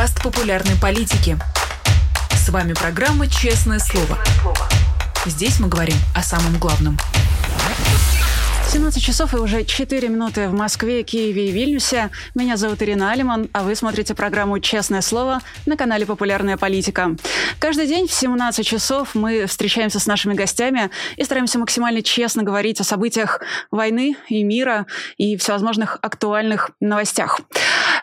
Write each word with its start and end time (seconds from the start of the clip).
подкаст 0.00 0.22
популярной 0.22 0.76
политики. 0.80 1.36
С 2.34 2.48
вами 2.48 2.72
программа 2.72 3.26
«Честное 3.26 3.78
слово». 3.78 4.18
Здесь 5.26 5.60
мы 5.60 5.68
говорим 5.68 5.96
о 6.14 6.22
самом 6.22 6.58
главном. 6.58 6.96
17 8.70 9.02
часов 9.02 9.34
и 9.34 9.36
уже 9.36 9.62
4 9.62 10.08
минуты 10.08 10.48
в 10.48 10.54
Москве, 10.54 11.02
Киеве 11.02 11.48
и 11.48 11.52
Вильнюсе. 11.52 12.08
Меня 12.34 12.56
зовут 12.56 12.80
Ирина 12.80 13.12
Алиман, 13.12 13.50
а 13.52 13.62
вы 13.62 13.74
смотрите 13.74 14.14
программу 14.14 14.58
«Честное 14.58 15.02
слово» 15.02 15.42
на 15.66 15.76
канале 15.76 16.06
«Популярная 16.06 16.56
политика». 16.56 17.14
Каждый 17.58 17.86
день 17.86 18.06
в 18.08 18.12
17 18.12 18.66
часов 18.66 19.14
мы 19.14 19.44
встречаемся 19.44 20.00
с 20.00 20.06
нашими 20.06 20.32
гостями 20.32 20.88
и 21.16 21.24
стараемся 21.24 21.58
максимально 21.58 22.00
честно 22.02 22.42
говорить 22.42 22.80
о 22.80 22.84
событиях 22.84 23.42
войны 23.70 24.16
и 24.28 24.44
мира 24.44 24.86
и 25.18 25.36
всевозможных 25.36 25.98
актуальных 26.00 26.70
новостях. 26.80 27.42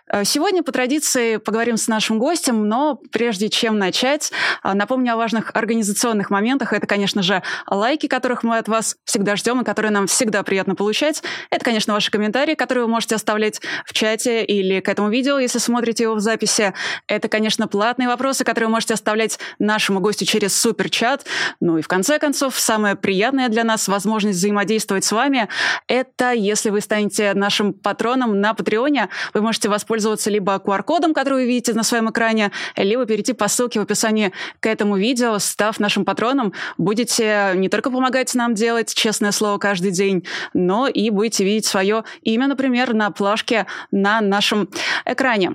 Э, 0.09 0.23
сегодня 0.23 0.63
по 0.63 0.71
традиции 0.71 1.37
поговорим 1.37 1.77
с 1.77 1.87
нашим 1.87 2.19
гостем, 2.19 2.67
но 2.67 2.99
прежде 3.11 3.49
чем 3.49 3.77
начать, 3.77 4.31
э, 4.63 4.73
напомню 4.73 5.13
о 5.13 5.17
важных 5.17 5.51
организационных 5.53 6.29
моментах. 6.29 6.73
Это, 6.73 6.87
конечно 6.87 7.21
же, 7.21 7.43
лайки, 7.69 8.07
которых 8.07 8.43
мы 8.43 8.57
от 8.57 8.67
вас 8.67 8.95
всегда 9.03 9.35
ждем 9.35 9.61
и 9.61 9.65
которые 9.65 9.91
нам 9.91 10.07
всегда 10.07 10.43
приятно 10.43 10.75
получать. 10.75 11.23
Это, 11.49 11.65
конечно, 11.65 11.93
ваши 11.93 12.09
комментарии, 12.09 12.55
которые 12.55 12.85
вы 12.85 12.91
можете 12.91 13.15
оставлять 13.15 13.61
в 13.85 13.93
чате 13.93 14.45
или 14.45 14.79
к 14.79 14.87
этому 14.87 15.09
видео, 15.09 15.39
если 15.39 15.59
смотрите 15.59 16.03
его 16.03 16.15
в 16.15 16.19
записи. 16.19 16.73
Это, 17.07 17.27
конечно, 17.27 17.67
платные 17.67 18.07
вопросы, 18.07 18.43
которые 18.43 18.67
вы 18.67 18.73
можете 18.73 18.93
оставлять 18.93 19.39
нашему 19.59 19.99
гостю 19.99 20.25
через 20.25 20.55
суперчат. 20.57 21.25
Ну 21.59 21.77
и 21.77 21.81
в 21.81 21.87
конце 21.87 22.17
концов, 22.19 22.57
самое 22.57 22.95
приятное 22.95 23.49
для 23.49 23.63
нас 23.63 23.87
возможность 23.87 24.37
взаимодействовать 24.37 25.03
с 25.03 25.11
вами— 25.11 25.49
это 25.87 26.31
если 26.31 26.69
вы 26.69 26.81
станете 26.81 27.33
нашим 27.33 27.73
патроном 27.73 28.39
на 28.39 28.53
Патреоне, 28.53 29.09
вы 29.33 29.41
можете 29.41 29.69
воспользоваться 29.69 29.96
воспользоваться 29.97 30.29
либо 30.29 30.55
QR-кодом, 30.55 31.13
который 31.13 31.43
вы 31.43 31.45
видите 31.47 31.73
на 31.73 31.83
своем 31.83 32.09
экране, 32.09 32.51
либо 32.75 33.05
перейти 33.05 33.33
по 33.33 33.47
ссылке 33.47 33.79
в 33.79 33.83
описании 33.83 34.31
к 34.59 34.67
этому 34.67 34.97
видео, 34.97 35.39
став 35.39 35.79
нашим 35.79 36.05
патроном. 36.05 36.53
Будете 36.77 37.53
не 37.55 37.69
только 37.69 37.89
помогать 37.89 38.35
нам 38.35 38.53
делать 38.53 38.93
честное 38.93 39.31
слово 39.31 39.57
каждый 39.57 39.91
день, 39.91 40.23
но 40.53 40.87
и 40.87 41.09
будете 41.09 41.43
видеть 41.43 41.65
свое 41.65 42.03
имя, 42.21 42.47
например, 42.47 42.93
на 42.93 43.09
плашке 43.11 43.65
на 43.91 44.21
нашем 44.21 44.69
экране. 45.05 45.53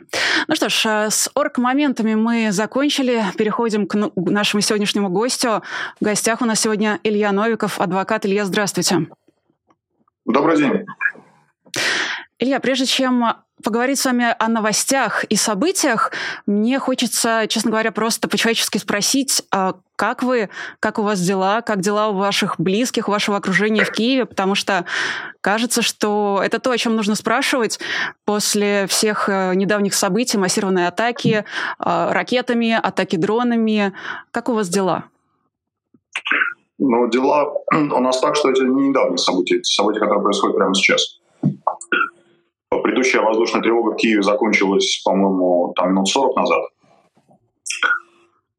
Ну 0.49 0.55
что 0.57 0.69
ж, 0.69 0.87
э, 0.87 1.11
с 1.11 1.31
орг-моментами 1.35 2.15
мы 2.15 2.51
закончили. 2.51 3.25
Переходим 3.39 3.87
к 3.87 4.11
нашему 4.17 4.61
сегодняшнему 4.61 5.09
гостю. 5.09 5.63
В 6.01 6.05
гостях 6.05 6.43
у 6.43 6.45
нас 6.45 6.61
сегодня 6.61 6.99
Илья 7.05 7.33
Новиков, 7.33 7.81
адвокат. 7.81 8.27
Илья, 8.27 8.45
здравствуйте. 8.45 9.07
Добрый 10.25 10.57
день. 10.57 10.85
Илья, 12.39 12.59
прежде 12.59 12.87
чем 12.87 13.25
поговорить 13.63 13.99
с 13.99 14.05
вами 14.05 14.35
о 14.39 14.49
новостях 14.49 15.25
и 15.25 15.37
событиях, 15.37 16.13
мне 16.47 16.79
хочется, 16.79 17.47
честно 17.49 17.71
говоря, 17.71 17.93
просто 17.93 18.29
по-человечески 18.29 18.79
спросить, 18.79 19.43
а 19.51 19.75
как 19.97 20.23
вы, 20.23 20.49
как 20.81 20.99
у 20.99 21.03
вас 21.03 21.21
дела, 21.21 21.61
как 21.61 21.81
дела 21.81 22.09
у 22.09 22.15
ваших 22.15 22.59
близких, 22.59 23.09
у 23.09 23.13
вашего 23.13 23.37
окружения 23.37 23.85
в 23.85 23.93
Киеве, 23.93 24.27
потому 24.27 24.55
что 24.55 24.85
кажется, 25.41 25.83
что 25.83 26.41
это 26.45 26.59
то, 26.59 26.71
о 26.71 26.79
чем 26.79 26.97
нужно 26.97 27.15
спрашивать 27.15 27.79
после 28.25 28.87
всех 28.89 29.29
э, 29.29 29.55
недавних 29.55 29.95
событий, 29.95 30.39
массированной 30.39 30.89
атаки 30.89 31.45
а, 31.79 32.13
ракетами, 32.13 32.73
атаки 32.73 33.17
дронами. 33.17 33.93
Как 34.33 34.49
у 34.49 34.55
вас 34.55 34.69
дела? 34.69 35.05
Ну, 36.79 37.09
дела 37.09 37.53
у 37.73 38.01
нас 38.01 38.21
так, 38.21 38.35
что 38.35 38.51
это 38.51 38.65
не 38.65 38.89
недавние 38.89 39.19
события, 39.19 39.57
это 39.57 39.65
события, 39.65 40.01
которые 40.01 40.23
происходят 40.23 40.57
прямо 40.57 40.75
сейчас. 40.75 41.22
Предыдущая 42.81 43.23
воздушная 43.23 43.63
тревога 43.63 43.93
в 43.93 43.97
Киеве 43.97 44.23
закончилась, 44.23 45.03
по-моему, 45.05 45.73
там 45.77 45.93
минут 45.93 46.09
40 46.09 46.37
назад. 46.37 46.63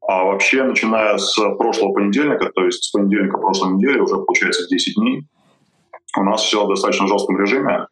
А 0.06 0.24
вообще, 0.24 0.62
начиная 0.64 1.16
с 1.16 1.34
прошлого 1.56 1.92
понедельника, 1.94 2.50
то 2.54 2.64
есть 2.64 2.84
с 2.84 2.90
понедельника 2.90 3.38
прошлой 3.38 3.74
недели, 3.74 3.98
уже 3.98 4.16
получается 4.16 4.68
10 4.68 4.94
дней, 4.96 5.22
у 6.16 6.22
нас 6.22 6.42
все 6.42 6.64
в 6.64 6.68
достаточно 6.68 7.06
жестком 7.06 7.38
режиме. 7.38 7.86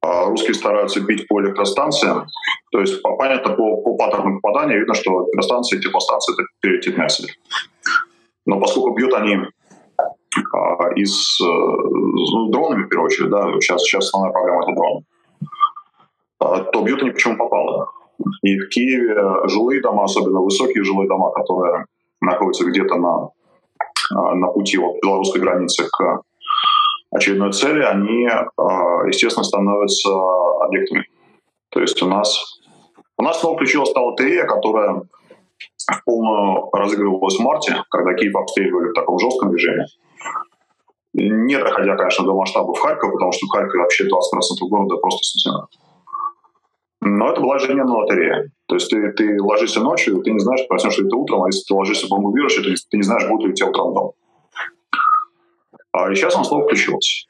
А 0.00 0.26
русские 0.26 0.54
стараются 0.54 1.00
бить 1.00 1.26
по 1.28 1.40
электростанциям. 1.40 2.26
То 2.72 2.80
есть, 2.80 3.00
понятно, 3.02 3.54
по, 3.54 3.76
по 3.82 3.96
паттерну 3.96 4.40
попадания 4.40 4.78
видно, 4.78 4.94
что 4.94 5.24
электростанции 5.24 5.80
теплостанции— 5.80 6.34
это 6.34 6.42
приоритетная 6.60 7.08
цель. 7.08 7.30
Но 8.46 8.60
поскольку 8.60 8.94
бьют 8.94 9.14
они 9.14 9.36
а, 10.52 10.92
и 10.94 11.04
с 11.04 11.38
ну, 11.40 12.50
дронами, 12.50 12.84
в 12.84 12.88
первую 12.88 13.06
очередь, 13.06 13.30
да, 13.30 13.46
сейчас, 13.60 13.82
сейчас 13.82 14.06
основная 14.06 14.32
проблема— 14.32 14.62
это 14.64 14.74
дрон, 14.74 14.98
а, 14.98 15.13
то 16.72 16.82
бьют 16.82 17.02
они 17.02 17.10
почему 17.10 17.36
попало. 17.36 17.90
И 18.42 18.58
в 18.58 18.68
Киеве 18.68 19.48
жилые 19.48 19.80
дома, 19.80 20.04
особенно 20.04 20.40
высокие 20.40 20.84
жилые 20.84 21.08
дома, 21.08 21.32
которые 21.32 21.86
находятся 22.20 22.64
где-то 22.64 22.96
на, 22.96 23.28
а, 24.14 24.34
на 24.34 24.48
пути 24.48 24.78
от 24.78 25.02
белорусской 25.02 25.40
границы 25.40 25.84
к 25.90 26.22
очередной 27.10 27.52
цели, 27.52 27.82
они, 27.82 28.24
естественно, 29.06 29.44
становятся 29.44 30.10
объектами. 30.62 31.06
То 31.70 31.80
есть 31.80 32.00
у 32.02 32.06
нас, 32.06 32.60
у 33.18 33.22
нас 33.22 33.40
снова 33.40 33.56
включилась 33.56 33.92
та 33.92 34.00
лотерея, 34.00 34.44
которая 34.46 35.02
в 35.90 36.04
полную 36.04 36.70
разыгрывалась 36.72 37.36
в 37.36 37.42
марте, 37.42 37.76
когда 37.90 38.14
Киев 38.14 38.34
обстреливали 38.34 38.90
в 38.90 38.94
таком 38.94 39.18
жестком 39.18 39.54
режиме 39.54 39.86
не 41.14 41.56
доходя, 41.56 41.96
конечно, 41.96 42.24
до 42.24 42.34
масштабов 42.34 42.78
Харькова, 42.78 43.12
потому 43.12 43.32
что 43.32 43.46
в 43.46 43.50
Харькове 43.50 43.80
вообще 43.80 44.04
20% 44.04 44.08
города 44.68 44.96
просто 44.96 45.22
снесено. 45.22 45.68
Но 47.06 47.30
это 47.30 47.40
была 47.42 47.56
ежедневная 47.56 47.94
лотерея. 47.94 48.50
То 48.66 48.76
есть 48.76 48.88
ты, 48.88 49.12
ты 49.12 49.40
ложишься 49.40 49.80
ночью, 49.80 50.22
ты 50.22 50.30
не 50.30 50.38
знаешь, 50.38 50.66
проснешься 50.66 51.02
ли 51.02 51.10
ты 51.10 51.14
утром, 51.14 51.42
а 51.42 51.48
если 51.48 51.62
ты 51.68 51.74
ложишься 51.74 52.06
в 52.06 52.10
бомбоубежище, 52.10 52.62
ты, 52.62 52.74
ты 52.90 52.96
не 52.96 53.02
знаешь, 53.02 53.28
будет 53.28 53.42
ли 53.42 53.50
у 53.50 53.54
тебя 53.54 53.68
утром 53.68 53.92
дом. 53.92 54.12
А 55.92 56.14
сейчас 56.14 56.34
он 56.34 56.44
снова 56.44 56.64
включился. 56.64 57.26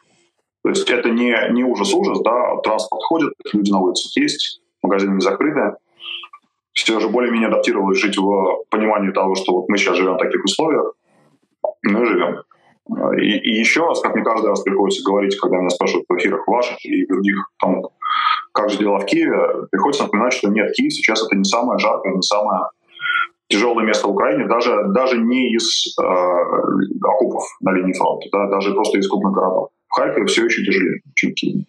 То 0.62 0.68
есть 0.68 0.88
это 0.88 1.10
не, 1.10 1.36
не 1.50 1.64
ужас-ужас, 1.64 2.20
да, 2.22 2.56
транспорт 2.62 3.02
ходит, 3.02 3.32
люди 3.52 3.72
на 3.72 3.80
улицах 3.80 4.16
есть, 4.16 4.60
магазины 4.80 5.20
закрыты. 5.20 5.76
Все 6.72 7.00
же 7.00 7.08
более-менее 7.08 7.48
адаптировались 7.48 7.98
жить 7.98 8.16
в 8.16 8.64
понимании 8.70 9.10
того, 9.10 9.34
что 9.34 9.54
вот 9.54 9.68
мы 9.68 9.76
сейчас 9.76 9.96
живем 9.96 10.14
в 10.14 10.18
таких 10.18 10.44
условиях, 10.44 10.94
мы 11.82 12.06
живем. 12.06 12.42
И, 13.18 13.38
и 13.38 13.58
еще 13.58 13.86
раз, 13.86 14.00
как 14.00 14.14
мне 14.14 14.24
каждый 14.24 14.50
раз 14.50 14.62
приходится 14.62 15.02
говорить, 15.04 15.36
когда 15.36 15.56
меня 15.58 15.70
спрашивают 15.70 16.06
в 16.08 16.16
эфирах 16.16 16.46
ваших 16.46 16.84
и 16.84 17.06
других, 17.06 17.36
там, 17.58 17.82
как 18.54 18.70
же 18.70 18.78
дела 18.78 18.98
в 18.98 19.04
Киеве, 19.04 19.66
приходится 19.70 20.04
напоминать, 20.04 20.32
что 20.32 20.48
нет, 20.48 20.72
Киев 20.72 20.92
сейчас 20.92 21.22
это 21.25 21.37
не 21.37 21.44
самое 21.44 21.78
жаркое, 21.78 22.15
не 22.15 22.22
самое 22.22 22.60
тяжелое 23.48 23.84
место 23.84 24.06
в 24.06 24.12
Украине, 24.12 24.47
даже, 24.47 24.72
даже 24.94 25.19
не 25.19 25.54
из 25.54 25.94
э, 25.98 26.03
окопов 26.03 27.44
на 27.60 27.72
линии 27.72 27.93
фронта, 27.93 28.26
да, 28.32 28.48
даже 28.48 28.72
просто 28.72 28.98
из 28.98 29.09
крупных 29.09 29.32
городов. 29.32 29.69
В 29.88 29.94
Харькове 29.94 30.26
все 30.26 30.47
еще 30.47 30.64
тяжелее, 30.64 31.03
чем 31.14 31.32
в 31.32 31.34
Киеве. 31.34 31.64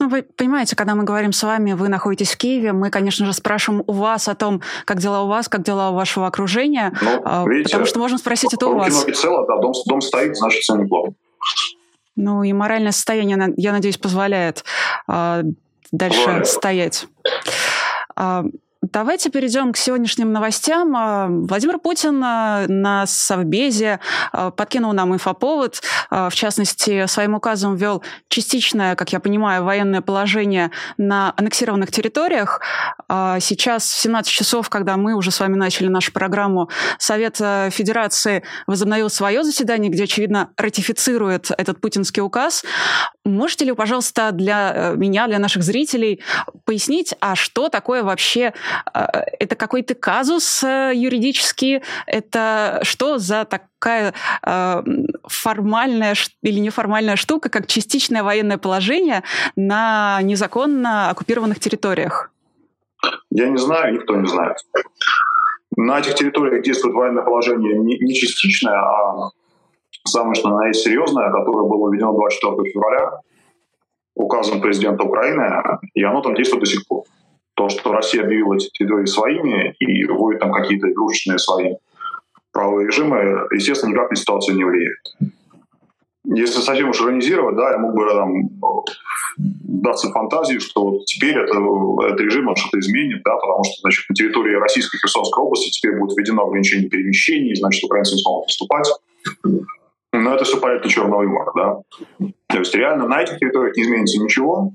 Ну, 0.00 0.08
вы 0.08 0.22
понимаете, 0.22 0.74
когда 0.74 0.96
мы 0.96 1.04
говорим 1.04 1.32
с 1.32 1.42
вами, 1.44 1.72
вы 1.72 1.88
находитесь 1.88 2.32
в 2.32 2.36
Киеве, 2.36 2.72
мы, 2.72 2.90
конечно 2.90 3.24
же, 3.24 3.32
спрашиваем 3.32 3.84
у 3.86 3.92
вас 3.92 4.28
о 4.28 4.34
том, 4.34 4.60
как 4.84 4.98
дела 4.98 5.22
у 5.22 5.28
вас, 5.28 5.48
как 5.48 5.62
дела 5.62 5.90
у 5.90 5.94
вашего 5.94 6.26
окружения, 6.26 6.92
ну, 7.00 7.22
а, 7.24 7.44
видите, 7.46 7.70
потому 7.70 7.86
что 7.86 7.98
можем 8.00 8.18
спросить 8.18 8.52
это 8.52 8.66
у 8.66 8.76
вас. 8.76 9.04
Цело, 9.04 9.46
да, 9.46 9.58
дом, 9.58 9.72
дом 9.86 10.00
стоит, 10.00 10.36
значит, 10.36 10.62
все 10.62 10.74
неплохо. 10.74 11.12
Ну 12.22 12.42
и 12.42 12.52
моральное 12.52 12.92
состояние, 12.92 13.54
я 13.56 13.72
надеюсь, 13.72 13.96
позволяет 13.96 14.62
э, 15.08 15.42
дальше 15.90 16.44
стоять. 16.44 17.06
А, 18.14 18.44
Давайте 18.82 19.28
перейдем 19.28 19.74
к 19.74 19.76
сегодняшним 19.76 20.32
новостям. 20.32 20.96
А, 20.96 21.26
Владимир 21.28 21.78
Путин 21.78 22.18
а, 22.24 22.64
на 22.66 23.06
Совбезе 23.06 24.00
а, 24.32 24.50
подкинул 24.50 24.94
нам 24.94 25.12
инфоповод. 25.12 25.82
В 26.10 26.32
частности, 26.32 27.06
своим 27.06 27.34
указом 27.34 27.76
ввел 27.76 28.02
частичное, 28.28 28.96
как 28.96 29.12
я 29.12 29.20
понимаю, 29.20 29.64
военное 29.64 30.00
положение 30.00 30.70
на 30.96 31.32
аннексированных 31.36 31.92
территориях. 31.92 32.60
Сейчас 33.08 33.84
в 33.84 34.00
17 34.00 34.32
часов, 34.32 34.68
когда 34.70 34.96
мы 34.96 35.14
уже 35.14 35.30
с 35.30 35.38
вами 35.38 35.54
начали 35.54 35.86
нашу 35.86 36.12
программу, 36.12 36.68
Совет 36.98 37.36
Федерации 37.36 38.42
возобновил 38.66 39.08
свое 39.08 39.44
заседание, 39.44 39.90
где, 39.90 40.04
очевидно, 40.04 40.50
ратифицирует 40.56 41.52
этот 41.56 41.80
путинский 41.80 42.22
указ. 42.22 42.64
Можете 43.24 43.66
ли, 43.66 43.72
пожалуйста, 43.72 44.32
для 44.32 44.72
э, 44.74 44.96
меня, 44.96 45.26
для 45.28 45.38
наших 45.38 45.62
зрителей 45.62 46.22
пояснить, 46.64 47.14
а 47.20 47.36
что 47.36 47.68
такое 47.68 48.02
вообще 48.02 48.54
это 48.92 49.56
какой-то 49.56 49.94
казус 49.94 50.62
э, 50.64 50.92
юридический? 50.94 51.82
Это 52.06 52.80
что 52.82 53.18
за 53.18 53.44
такая 53.44 54.14
а, 54.42 54.84
формальная 55.26 56.14
или 56.42 56.60
неформальная 56.60 57.16
штука, 57.16 57.48
как 57.48 57.66
частичное 57.66 58.22
военное 58.22 58.58
положение 58.58 59.22
на 59.56 60.20
незаконно 60.22 61.10
оккупированных 61.10 61.58
территориях? 61.60 62.30
Я 63.30 63.48
не 63.48 63.58
знаю, 63.58 63.94
никто 63.94 64.16
не 64.16 64.26
знает. 64.26 64.56
На 65.76 66.00
этих 66.00 66.14
территориях 66.14 66.62
действует 66.62 66.94
военное 66.94 67.22
положение 67.22 67.78
не 67.78 68.14
частичное, 68.14 68.74
а 68.74 69.30
самое 70.06 70.34
что 70.34 70.48
оно 70.48 70.66
есть 70.66 70.82
серьезное, 70.82 71.30
которое 71.30 71.68
было 71.68 71.90
введено 71.90 72.12
24 72.12 72.70
февраля 72.70 73.20
указом 74.14 74.60
президента 74.60 75.04
Украины, 75.04 75.78
и 75.94 76.02
оно 76.02 76.20
там 76.20 76.34
действует 76.34 76.64
до 76.64 76.70
сих 76.70 76.86
пор. 76.86 77.04
То, 77.60 77.68
что 77.68 77.92
Россия 77.92 78.22
объявила 78.22 78.54
эти 78.54 78.70
территории 78.70 79.04
своими 79.04 79.74
и 79.80 80.06
вводит 80.06 80.40
там 80.40 80.50
какие-то 80.50 80.90
игрушечные 80.90 81.38
свои 81.38 81.74
правовые 82.52 82.86
режимы, 82.86 83.46
естественно, 83.52 83.90
никак 83.90 84.08
на 84.08 84.16
ситуацию 84.16 84.56
не 84.56 84.64
влияет. 84.64 84.96
Если 86.24 86.62
совсем 86.62 86.88
уж 86.88 87.02
иронизировать, 87.02 87.56
да, 87.56 87.72
я 87.72 87.76
мог 87.76 87.94
бы 87.94 88.08
там 88.08 88.48
даться 89.36 90.10
фантазии, 90.10 90.58
что 90.58 90.84
вот 90.84 91.04
теперь 91.04 91.36
это, 91.36 91.52
этот 91.52 92.20
режим 92.22 92.48
что-то 92.56 92.78
изменит, 92.78 93.20
да, 93.26 93.36
потому 93.36 93.62
что 93.64 93.74
значит, 93.82 94.08
на 94.08 94.14
территории 94.14 94.54
Российской 94.54 94.96
Херсонской 94.96 95.44
области 95.44 95.68
теперь 95.68 95.98
будет 95.98 96.16
введено 96.16 96.46
ограничение 96.46 96.88
перемещений, 96.88 97.54
значит, 97.56 97.84
украинцы 97.84 98.14
не 98.14 98.22
смогут 98.22 98.46
поступать. 98.46 98.88
Но 100.14 100.34
это 100.34 100.44
все 100.44 100.58
порядка 100.58 100.88
черного 100.88 101.24
юмора, 101.24 101.52
да. 101.54 102.26
То 102.48 102.58
есть 102.60 102.74
реально 102.74 103.06
на 103.06 103.20
этих 103.20 103.38
территориях 103.38 103.76
не 103.76 103.82
изменится 103.82 104.18
ничего. 104.18 104.72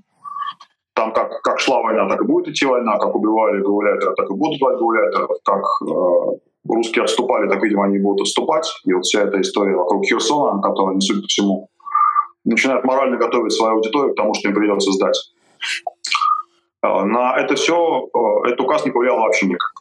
Там 0.95 1.11
как, 1.11 1.41
как 1.41 1.59
шла 1.59 1.81
война, 1.81 2.07
так 2.07 2.21
и 2.21 2.25
будет 2.25 2.47
идти 2.47 2.65
война, 2.65 2.97
как 2.97 3.13
убивали 3.13 3.61
гауляйтера, 3.61 4.13
так 4.15 4.29
и 4.29 4.33
будут 4.33 4.61
убивать 4.61 4.79
гауляйтеров, 4.79 5.29
как 5.43 5.63
э, 5.85 6.37
русские 6.69 7.03
отступали, 7.03 7.49
так, 7.49 7.61
видимо, 7.61 7.83
они 7.83 7.99
будут 7.99 8.21
отступать. 8.21 8.65
И 8.85 8.93
вот 8.93 9.03
вся 9.03 9.23
эта 9.23 9.41
история 9.41 9.75
вокруг 9.75 10.05
Херсона, 10.05 10.61
которая, 10.61 10.97
судя 11.01 11.21
по 11.21 11.27
всему, 11.27 11.69
начинает 12.45 12.85
морально 12.85 13.17
готовить 13.17 13.51
свою 13.51 13.75
аудиторию 13.75 14.13
к 14.13 14.17
тому, 14.17 14.33
что 14.33 14.47
им 14.47 14.55
придется 14.55 14.91
сдать. 14.93 15.17
А, 16.81 17.03
на 17.05 17.35
это 17.37 17.55
все, 17.55 17.75
а, 18.13 18.47
этот 18.47 18.61
указ 18.61 18.85
не 18.85 18.91
повлиял 18.91 19.17
вообще 19.17 19.47
никак. 19.47 19.73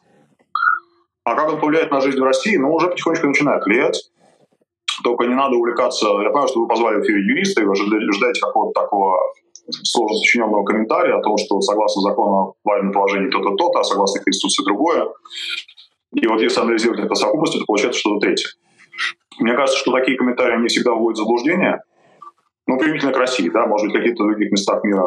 А 1.23 1.35
как 1.35 1.53
он 1.53 1.59
повлияет 1.59 1.91
на 1.91 2.01
жизнь 2.01 2.19
в 2.19 2.23
России? 2.23 2.57
Ну, 2.57 2.73
уже 2.73 2.87
потихонечку 2.87 3.27
начинает 3.27 3.63
влиять. 3.65 4.11
Только 5.05 5.25
не 5.25 5.35
надо 5.35 5.55
увлекаться. 5.55 6.07
Я 6.07 6.29
понимаю, 6.29 6.47
что 6.47 6.61
вы 6.61 6.67
позвали 6.67 6.95
в 6.95 7.03
эфире 7.03 7.19
юриста, 7.19 7.61
и 7.61 7.65
вы 7.65 7.75
ждаете 7.75 8.41
какого-то 8.41 8.81
такого 8.81 9.19
сложно 9.83 10.17
сочиненного 10.17 10.63
комментария 10.63 11.13
о 11.13 11.21
том, 11.21 11.37
что 11.37 11.61
согласно 11.61 12.01
закону 12.01 12.33
о 12.33 12.53
военном 12.63 12.91
положении 12.91 13.29
то-то, 13.29 13.51
то-то, 13.55 13.81
а 13.81 13.83
согласно 13.83 14.23
Конституции 14.23 14.65
другое. 14.65 15.07
И 16.15 16.25
вот 16.25 16.41
если 16.41 16.59
анализировать 16.59 17.01
это 17.01 17.13
совокупностью, 17.13 17.59
то 17.61 17.65
получается 17.67 17.99
что-то 17.99 18.25
третье. 18.25 18.49
Мне 19.37 19.53
кажется, 19.53 19.77
что 19.77 19.91
такие 19.91 20.17
комментарии 20.17 20.59
не 20.59 20.69
всегда 20.69 20.93
вводят 20.93 21.19
в 21.19 21.21
заблуждение, 21.21 21.83
ну, 22.65 22.79
применительно 22.79 23.13
к 23.13 23.17
России, 23.17 23.47
да, 23.49 23.67
может 23.67 23.85
быть, 23.85 23.95
в 23.95 23.99
каких-то 23.99 24.23
других 24.23 24.51
местах 24.51 24.83
мира 24.83 25.05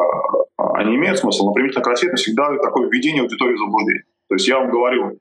а, 0.55 0.77
они 0.77 0.95
имеют 0.95 1.19
смысл, 1.19 1.47
но 1.47 1.51
применительно 1.51 1.83
к 1.83 1.87
России 1.87 2.07
это 2.07 2.15
всегда 2.15 2.55
такое 2.55 2.87
введение 2.87 3.23
аудитории 3.23 3.55
в 3.55 3.59
заблуждение. 3.59 4.03
То 4.29 4.35
есть 4.35 4.47
я 4.47 4.59
вам 4.59 4.71
говорю, 4.71 5.17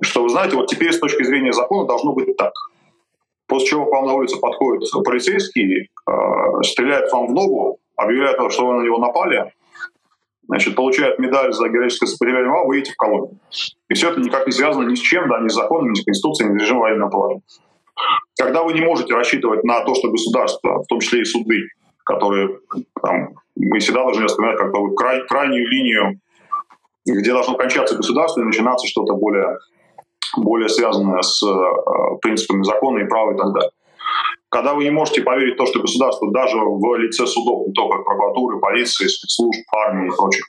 что 0.00 0.22
вы 0.22 0.30
знаете, 0.30 0.56
вот 0.56 0.68
теперь 0.68 0.94
с 0.94 0.98
точки 0.98 1.24
зрения 1.24 1.52
закона 1.52 1.86
должно 1.86 2.14
быть 2.14 2.34
так. 2.38 2.54
После 3.52 3.68
чего 3.68 3.84
к 3.84 3.92
вам 3.92 4.06
на 4.06 4.14
улице 4.14 4.40
подходит 4.40 4.88
полицейский, 5.04 5.82
э, 5.82 6.62
стреляет 6.62 7.12
вам 7.12 7.26
в 7.26 7.34
ногу, 7.34 7.80
объявляет, 7.96 8.50
что 8.50 8.66
вы 8.66 8.80
на 8.80 8.82
него 8.82 8.96
напали, 8.96 9.52
значит, 10.48 10.74
получает 10.74 11.18
медаль 11.18 11.52
за 11.52 11.68
героическое 11.68 12.06
сопротивление, 12.06 12.50
а 12.50 12.64
вы 12.64 12.76
едете 12.76 12.92
в 12.92 12.96
колонию. 12.96 13.38
И 13.90 13.92
все 13.92 14.08
это 14.08 14.20
никак 14.22 14.46
не 14.46 14.52
связано 14.52 14.88
ни 14.88 14.94
с 14.94 15.00
чем, 15.00 15.28
да, 15.28 15.38
ни 15.40 15.48
с 15.48 15.52
законом, 15.52 15.92
ни 15.92 16.00
с 16.00 16.02
конституцией, 16.02 16.50
ни 16.50 16.56
с 16.56 16.62
режимом 16.62 16.80
военного 16.80 17.10
положения. 17.10 17.42
Когда 18.38 18.62
вы 18.62 18.72
не 18.72 18.80
можете 18.80 19.12
рассчитывать 19.12 19.64
на 19.64 19.84
то, 19.84 19.94
что 19.96 20.08
государство, 20.08 20.82
в 20.82 20.86
том 20.86 21.00
числе 21.00 21.20
и 21.20 21.24
суды, 21.26 21.68
которые 22.06 22.58
там, 23.02 23.34
мы 23.54 23.80
всегда 23.80 24.04
должны 24.04 24.28
вспоминать 24.28 24.56
как 24.56 24.72
бы 24.72 24.94
край, 24.94 25.26
крайнюю 25.26 25.68
линию, 25.68 26.20
где 27.04 27.32
должно 27.32 27.54
кончаться 27.58 27.96
государство 27.96 28.40
и 28.40 28.44
начинаться 28.44 28.86
что-то 28.86 29.12
более, 29.12 29.58
более 30.36 30.68
связанное 30.68 31.22
с 31.22 31.42
э, 31.42 32.16
принципами 32.20 32.62
закона 32.62 32.98
и 32.98 33.08
права 33.08 33.32
и 33.32 33.36
так 33.36 33.52
далее. 33.52 33.70
Когда 34.48 34.74
вы 34.74 34.84
не 34.84 34.90
можете 34.90 35.22
поверить 35.22 35.54
в 35.54 35.58
то, 35.58 35.66
что 35.66 35.80
государство 35.80 36.30
даже 36.30 36.58
в 36.58 36.98
лице 36.98 37.26
судов, 37.26 37.66
не 37.66 37.72
только 37.72 38.02
прокуратуры, 38.02 38.60
полиции, 38.60 39.06
спецслужб, 39.06 39.60
армии 39.74 40.08
и 40.08 40.16
прочих 40.16 40.46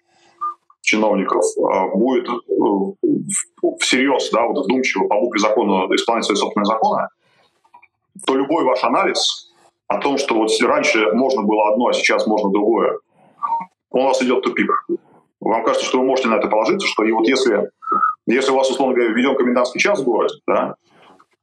чиновников, 0.81 1.44
э, 1.57 1.95
будет 1.95 2.27
э, 2.27 2.33
всерьез, 3.80 4.30
да, 4.31 4.45
вот 4.47 4.65
вдумчиво 4.65 5.07
по 5.07 5.19
букве 5.19 5.39
закона 5.39 5.88
исполнять 5.95 6.25
свои 6.25 6.36
собственные 6.36 6.65
законы, 6.65 7.07
то 8.25 8.36
любой 8.36 8.65
ваш 8.65 8.83
анализ 8.83 9.51
о 9.88 9.97
том, 10.00 10.18
что 10.18 10.36
вот 10.36 10.50
раньше 10.62 11.12
можно 11.13 11.44
было 11.44 11.71
одно, 11.71 11.88
а 11.88 11.94
сейчас 11.94 12.27
можно 12.27 12.50
другое, 12.51 13.00
он 13.91 14.01
у 14.01 14.07
вас 14.07 14.21
идет 14.21 14.39
в 14.39 14.41
тупик. 14.41 14.69
Вам 15.39 15.63
кажется, 15.63 15.86
что 15.86 16.00
вы 16.00 16.06
можете 16.06 16.29
на 16.29 16.36
это 16.36 16.47
положиться, 16.47 16.88
что 16.88 17.03
и 17.03 17.12
вот 17.12 17.27
если, 17.27 17.69
если 18.28 18.52
у 18.52 18.56
вас, 18.56 18.70
условно 18.70 18.96
говоря, 18.96 19.14
введен 19.14 19.36
комендантский 19.36 19.80
час 19.80 20.00
в 20.00 20.04
городе, 20.04 20.36
да, 20.48 20.75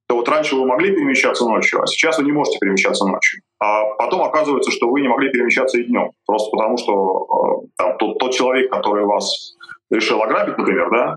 то 0.08 0.16
вот 0.16 0.28
раньше 0.28 0.56
вы 0.56 0.66
могли 0.66 0.90
перемещаться 0.92 1.44
ночью, 1.44 1.80
а 1.82 1.86
сейчас 1.86 2.18
вы 2.18 2.24
не 2.24 2.32
можете 2.32 2.58
перемещаться 2.58 3.06
ночью. 3.06 3.42
А 3.60 3.84
потом 3.96 4.22
оказывается, 4.22 4.72
что 4.72 4.88
вы 4.88 5.02
не 5.02 5.08
могли 5.08 5.30
перемещаться 5.30 5.78
и 5.78 5.84
днем, 5.84 6.10
просто 6.26 6.50
потому 6.50 6.76
что 6.78 7.62
э, 7.62 7.66
там, 7.76 7.96
тот, 7.96 8.18
тот 8.18 8.32
человек, 8.32 8.72
который 8.72 9.04
вас 9.04 9.54
решил 9.88 10.20
ограбить, 10.20 10.58
например, 10.58 10.90
да, 10.90 11.16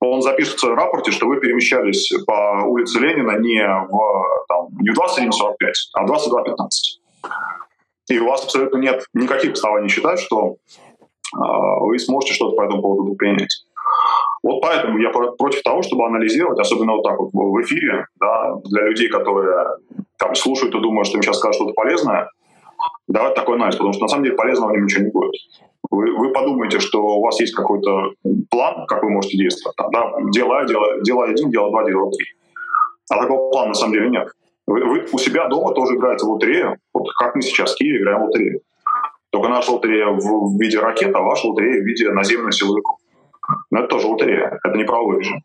он 0.00 0.22
запишет 0.22 0.56
в 0.56 0.60
своем 0.60 0.76
рапорте, 0.76 1.10
что 1.10 1.26
вы 1.26 1.38
перемещались 1.40 2.12
по 2.26 2.64
улице 2.66 2.98
Ленина 3.00 3.38
не 3.38 3.62
в, 3.88 4.46
там, 4.48 4.68
не 4.80 4.90
в 4.90 4.98
21.45, 4.98 5.72
а 5.94 6.06
в 6.06 6.10
22.15. 6.10 7.30
И 8.08 8.18
у 8.18 8.26
вас 8.26 8.42
абсолютно 8.44 8.78
нет 8.78 9.04
никаких 9.12 9.52
оснований 9.52 9.88
считать, 9.88 10.18
что 10.18 10.56
э, 10.56 11.38
вы 11.80 11.98
сможете 11.98 12.34
что-то 12.34 12.56
по 12.56 12.62
этому 12.62 12.82
поводу 12.82 13.14
принять. 13.14 13.64
Вот 14.42 14.60
поэтому 14.60 14.98
я 14.98 15.10
против 15.10 15.62
того, 15.62 15.82
чтобы 15.82 16.06
анализировать, 16.06 16.58
особенно 16.60 16.92
вот 16.92 17.02
так 17.02 17.18
вот 17.18 17.30
в 17.32 17.62
эфире, 17.62 18.06
да, 18.20 18.54
для 18.64 18.88
людей, 18.88 19.08
которые 19.08 19.66
там 20.18 20.34
слушают 20.34 20.74
и 20.74 20.80
думают, 20.80 21.08
что 21.08 21.16
им 21.16 21.22
сейчас 21.22 21.38
скажут 21.38 21.56
что-то 21.56 21.72
полезное, 21.74 22.30
давать 23.08 23.34
такой 23.34 23.56
анализ, 23.56 23.76
потому 23.76 23.92
что 23.92 24.02
на 24.02 24.08
самом 24.08 24.24
деле 24.24 24.36
полезного 24.36 24.74
им 24.74 24.84
ничего 24.84 25.04
не 25.04 25.10
будет. 25.10 25.34
Вы, 25.90 26.16
вы 26.16 26.32
подумаете, 26.32 26.80
что 26.80 27.02
у 27.02 27.22
вас 27.22 27.40
есть 27.40 27.54
какой-то 27.54 28.12
план, 28.50 28.86
как 28.86 29.02
вы 29.02 29.10
можете 29.10 29.38
действовать. 29.38 29.76
Там, 29.76 29.90
да, 29.90 30.12
дело 30.32 30.58
А, 30.58 30.66
дело, 30.66 31.02
дело 31.02 31.24
один, 31.24 31.50
дело 31.50 31.70
два, 31.70 31.84
дело 31.84 32.10
три. 32.12 32.26
А 33.10 33.20
такого 33.20 33.50
плана 33.50 33.68
на 33.68 33.74
самом 33.74 33.94
деле 33.94 34.10
нет. 34.10 34.28
Вы, 34.66 34.84
вы 34.84 35.06
у 35.10 35.18
себя 35.18 35.48
дома 35.48 35.72
тоже 35.72 35.94
играете 35.94 36.26
в 36.26 36.30
лотерею, 36.30 36.76
вот 36.92 37.08
как 37.18 37.34
мы 37.34 37.42
сейчас 37.42 37.74
в 37.74 37.78
Киеве 37.78 38.00
играем 38.00 38.20
в 38.20 38.24
лотерею. 38.26 38.60
Только 39.30 39.48
наша 39.48 39.72
лотерея 39.72 40.08
в, 40.08 40.54
в 40.54 40.60
виде 40.60 40.78
ракет, 40.78 41.14
а 41.14 41.22
ваша 41.22 41.48
лотерея 41.48 41.80
в 41.80 41.86
виде 41.86 42.10
наземных 42.10 42.54
силовиков. 42.54 42.96
Но 43.70 43.80
это 43.80 43.88
тоже 43.88 44.06
лотерея, 44.06 44.58
это 44.62 44.76
не 44.76 44.84
правовой 44.84 45.20
режим. 45.20 45.42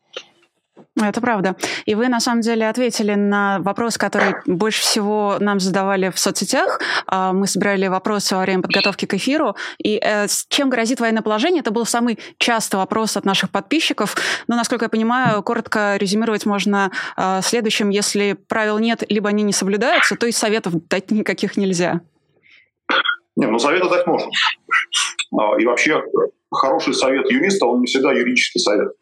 Это 1.02 1.22
правда. 1.22 1.56
И 1.86 1.96
вы, 1.96 2.08
на 2.08 2.20
самом 2.20 2.42
деле, 2.42 2.70
ответили 2.70 3.16
на 3.16 3.60
вопрос, 3.60 3.98
который 3.98 4.36
больше 4.46 4.82
всего 4.82 5.38
нам 5.40 5.60
задавали 5.60 6.10
в 6.10 6.20
соцсетях. 6.20 6.80
А, 7.08 7.34
мы 7.34 7.48
собирали 7.48 7.88
вопросы 7.88 8.36
во 8.36 8.42
время 8.42 8.62
подготовки 8.62 9.06
к 9.06 9.16
эфиру. 9.16 9.56
И 9.80 10.00
э, 10.04 10.28
чем 10.50 10.70
грозит 10.70 11.00
военное 11.00 11.24
положение? 11.24 11.62
Это 11.62 11.72
был 11.72 11.86
самый 11.86 12.20
частый 12.38 12.80
вопрос 12.80 13.18
от 13.18 13.26
наших 13.26 13.50
подписчиков. 13.50 14.16
Но, 14.48 14.56
насколько 14.56 14.86
я 14.86 14.90
понимаю, 14.90 15.42
коротко 15.42 15.98
резюмировать 15.98 16.46
можно 16.46 16.92
э, 17.18 17.40
следующим. 17.42 17.90
Если 17.90 18.34
правил 18.34 18.78
нет, 18.78 19.04
либо 19.10 19.30
они 19.30 19.42
не 19.42 19.54
соблюдаются, 19.54 20.16
то 20.16 20.28
и 20.28 20.32
советов 20.32 20.74
дать 20.90 21.10
никаких 21.10 21.58
нельзя. 21.58 22.02
Не, 23.36 23.48
ну 23.48 23.60
советы 23.60 23.90
дать 23.90 24.06
можно. 24.06 24.30
А, 25.38 25.60
и 25.60 25.66
вообще 25.66 26.04
хороший 26.52 26.94
совет 26.94 27.30
юриста, 27.32 27.66
он 27.66 27.82
не 27.82 27.88
всегда 27.88 28.12
юридический 28.12 28.60
совет. 28.60 28.94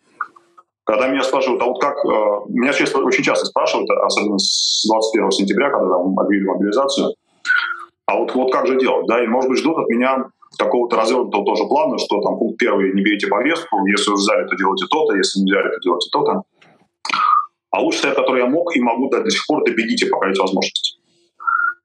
Когда 0.83 1.07
меня 1.07 1.23
спрашивают, 1.23 1.61
а 1.61 1.65
вот 1.65 1.79
как... 1.79 1.95
Э, 2.05 2.49
меня 2.49 2.73
честно, 2.73 3.03
очень 3.03 3.23
часто 3.23 3.45
спрашивают, 3.45 3.89
особенно 3.89 4.37
с 4.39 4.85
21 4.89 5.31
сентября, 5.31 5.69
когда 5.69 5.89
там 5.89 6.17
объявили 6.17 6.47
мобилизацию, 6.47 7.13
а 8.07 8.17
вот, 8.17 8.33
вот 8.33 8.51
как 8.51 8.67
же 8.67 8.79
делать, 8.79 9.05
да, 9.07 9.23
и, 9.23 9.27
может 9.27 9.49
быть, 9.49 9.59
ждут 9.59 9.77
от 9.77 9.87
меня 9.87 10.25
какого-то 10.57 10.97
развернутого 10.97 11.45
тоже 11.45 11.63
плана, 11.65 11.97
что 11.97 12.21
там 12.21 12.37
пункт 12.37 12.57
первый, 12.57 12.93
не 12.93 13.01
берите 13.01 13.27
повестку, 13.27 13.85
если 13.85 14.09
вы 14.09 14.15
взяли, 14.15 14.47
то 14.47 14.55
делайте 14.55 14.85
то-то, 14.89 15.15
если 15.15 15.39
не 15.39 15.51
взяли, 15.51 15.69
то 15.69 15.79
делайте 15.81 16.09
то-то. 16.11 16.41
А 17.69 17.81
лучший 17.81 18.01
совет, 18.01 18.17
который 18.17 18.41
я 18.41 18.47
мог 18.47 18.75
и 18.75 18.81
могу 18.81 19.09
дать 19.09 19.23
до 19.23 19.29
сих 19.29 19.45
пор, 19.47 19.63
добегите, 19.63 20.07
пока 20.07 20.27
есть 20.27 20.41
возможность. 20.41 21.00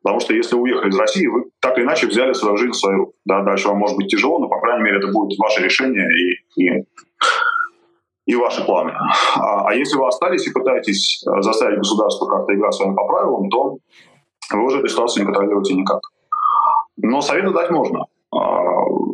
Потому 0.07 0.21
что 0.21 0.35
если 0.35 0.55
уехали 0.55 0.91
из 0.91 0.99
России, 1.01 1.27
вы 1.27 1.47
так 1.59 1.77
или 1.77 1.85
иначе 1.85 2.07
взяли 2.07 2.33
свою 2.33 2.57
жизнь 2.57 2.79
в 2.81 2.97
руку. 2.97 3.15
Да, 3.25 3.43
дальше 3.43 3.67
вам 3.67 3.79
может 3.79 3.97
быть 3.97 4.07
тяжело, 4.07 4.39
но, 4.39 4.47
по 4.47 4.61
крайней 4.61 4.85
мере, 4.85 4.99
это 4.99 5.09
будет 5.09 5.37
ваше 5.37 5.65
решение 5.65 6.07
и, 6.07 6.63
и, 6.63 6.85
и 8.27 8.37
ваши 8.37 8.65
планы. 8.65 8.93
А, 9.35 9.67
а 9.67 9.75
если 9.75 9.99
вы 9.99 10.07
остались 10.07 10.47
и 10.47 10.53
пытаетесь 10.53 11.25
э, 11.27 11.43
заставить 11.43 11.79
государство 11.79 12.27
как-то 12.27 12.55
играть 12.55 12.73
с 12.75 12.79
вами 12.79 12.95
по 12.95 13.05
правилам, 13.05 13.51
то 13.51 13.79
вы 14.53 14.65
уже 14.65 14.79
эту 14.79 14.87
ситуацию 14.87 15.23
не 15.23 15.27
контролируете 15.27 15.75
никак. 15.75 15.99
Но 16.99 17.21
советы 17.21 17.51
дать 17.51 17.73
можно. 17.73 18.05
А, 18.31 18.63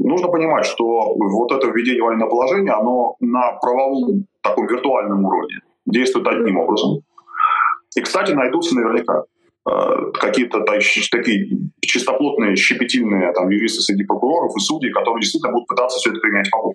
нужно 0.00 0.28
понимать, 0.28 0.66
что 0.66 1.14
вот 1.14 1.52
это 1.52 1.68
введение 1.68 2.02
военного 2.02 2.28
положения, 2.28 2.72
оно 2.72 3.16
на 3.18 3.52
правовом 3.62 4.26
таком 4.42 4.66
виртуальном 4.66 5.24
уровне 5.24 5.60
действует 5.86 6.26
одним 6.26 6.58
образом. 6.58 6.98
И, 7.96 8.00
кстати, 8.02 8.32
найдутся 8.32 8.74
наверняка 8.74 9.24
какие-то 9.64 10.60
такие 10.60 11.58
чистоплотные, 11.80 12.56
щепетильные 12.56 13.32
там, 13.32 13.48
юристы 13.48 13.80
среди 13.80 14.04
прокуроров 14.04 14.52
и 14.56 14.60
судей, 14.60 14.90
которые 14.90 15.20
действительно 15.20 15.52
будут 15.52 15.68
пытаться 15.68 15.98
все 15.98 16.10
это 16.10 16.20
применять 16.20 16.50
по 16.50 16.74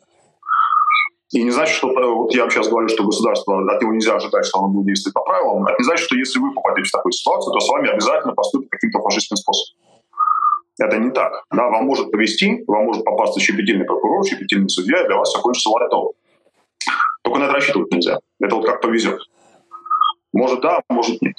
И 1.31 1.43
не 1.43 1.51
значит, 1.51 1.75
что 1.75 1.89
вот 1.89 2.33
я 2.33 2.49
сейчас 2.49 2.69
говорю, 2.69 2.87
что 2.87 3.03
государство 3.03 3.59
от 3.59 3.81
него 3.81 3.93
нельзя 3.93 4.15
ожидать, 4.15 4.45
что 4.45 4.59
оно 4.59 4.69
будет 4.69 4.87
действовать 4.87 5.15
по 5.15 5.23
правилам. 5.23 5.67
Это 5.67 5.75
не 5.79 5.83
значит, 5.83 6.05
что 6.05 6.15
если 6.15 6.39
вы 6.39 6.53
попадете 6.53 6.87
в 6.87 6.91
такую 6.91 7.11
ситуацию, 7.11 7.53
то 7.53 7.59
с 7.59 7.69
вами 7.69 7.89
обязательно 7.89 8.33
поступят 8.33 8.69
каким-то 8.69 8.99
фашистским 8.99 9.35
способом. 9.35 9.77
Это 10.79 10.97
не 10.97 11.11
так. 11.11 11.43
Да, 11.51 11.69
вам 11.69 11.85
может 11.85 12.11
повести, 12.11 12.63
вам 12.67 12.85
может 12.85 13.03
попасться 13.03 13.39
щепетильный 13.39 13.85
прокурор, 13.85 14.25
щепетильный 14.25 14.69
судья, 14.69 15.03
и 15.03 15.07
для 15.07 15.17
вас 15.17 15.29
все 15.29 15.41
кончится 15.41 15.69
лайтово. 15.69 16.13
Только 17.23 17.39
на 17.39 17.43
это 17.45 17.53
рассчитывать 17.53 17.91
нельзя. 17.91 18.19
Это 18.39 18.55
вот 18.55 18.65
как 18.65 18.79
повезет. 18.79 19.19
Может 20.33 20.61
да, 20.61 20.81
может 20.89 21.21
нет. 21.21 21.35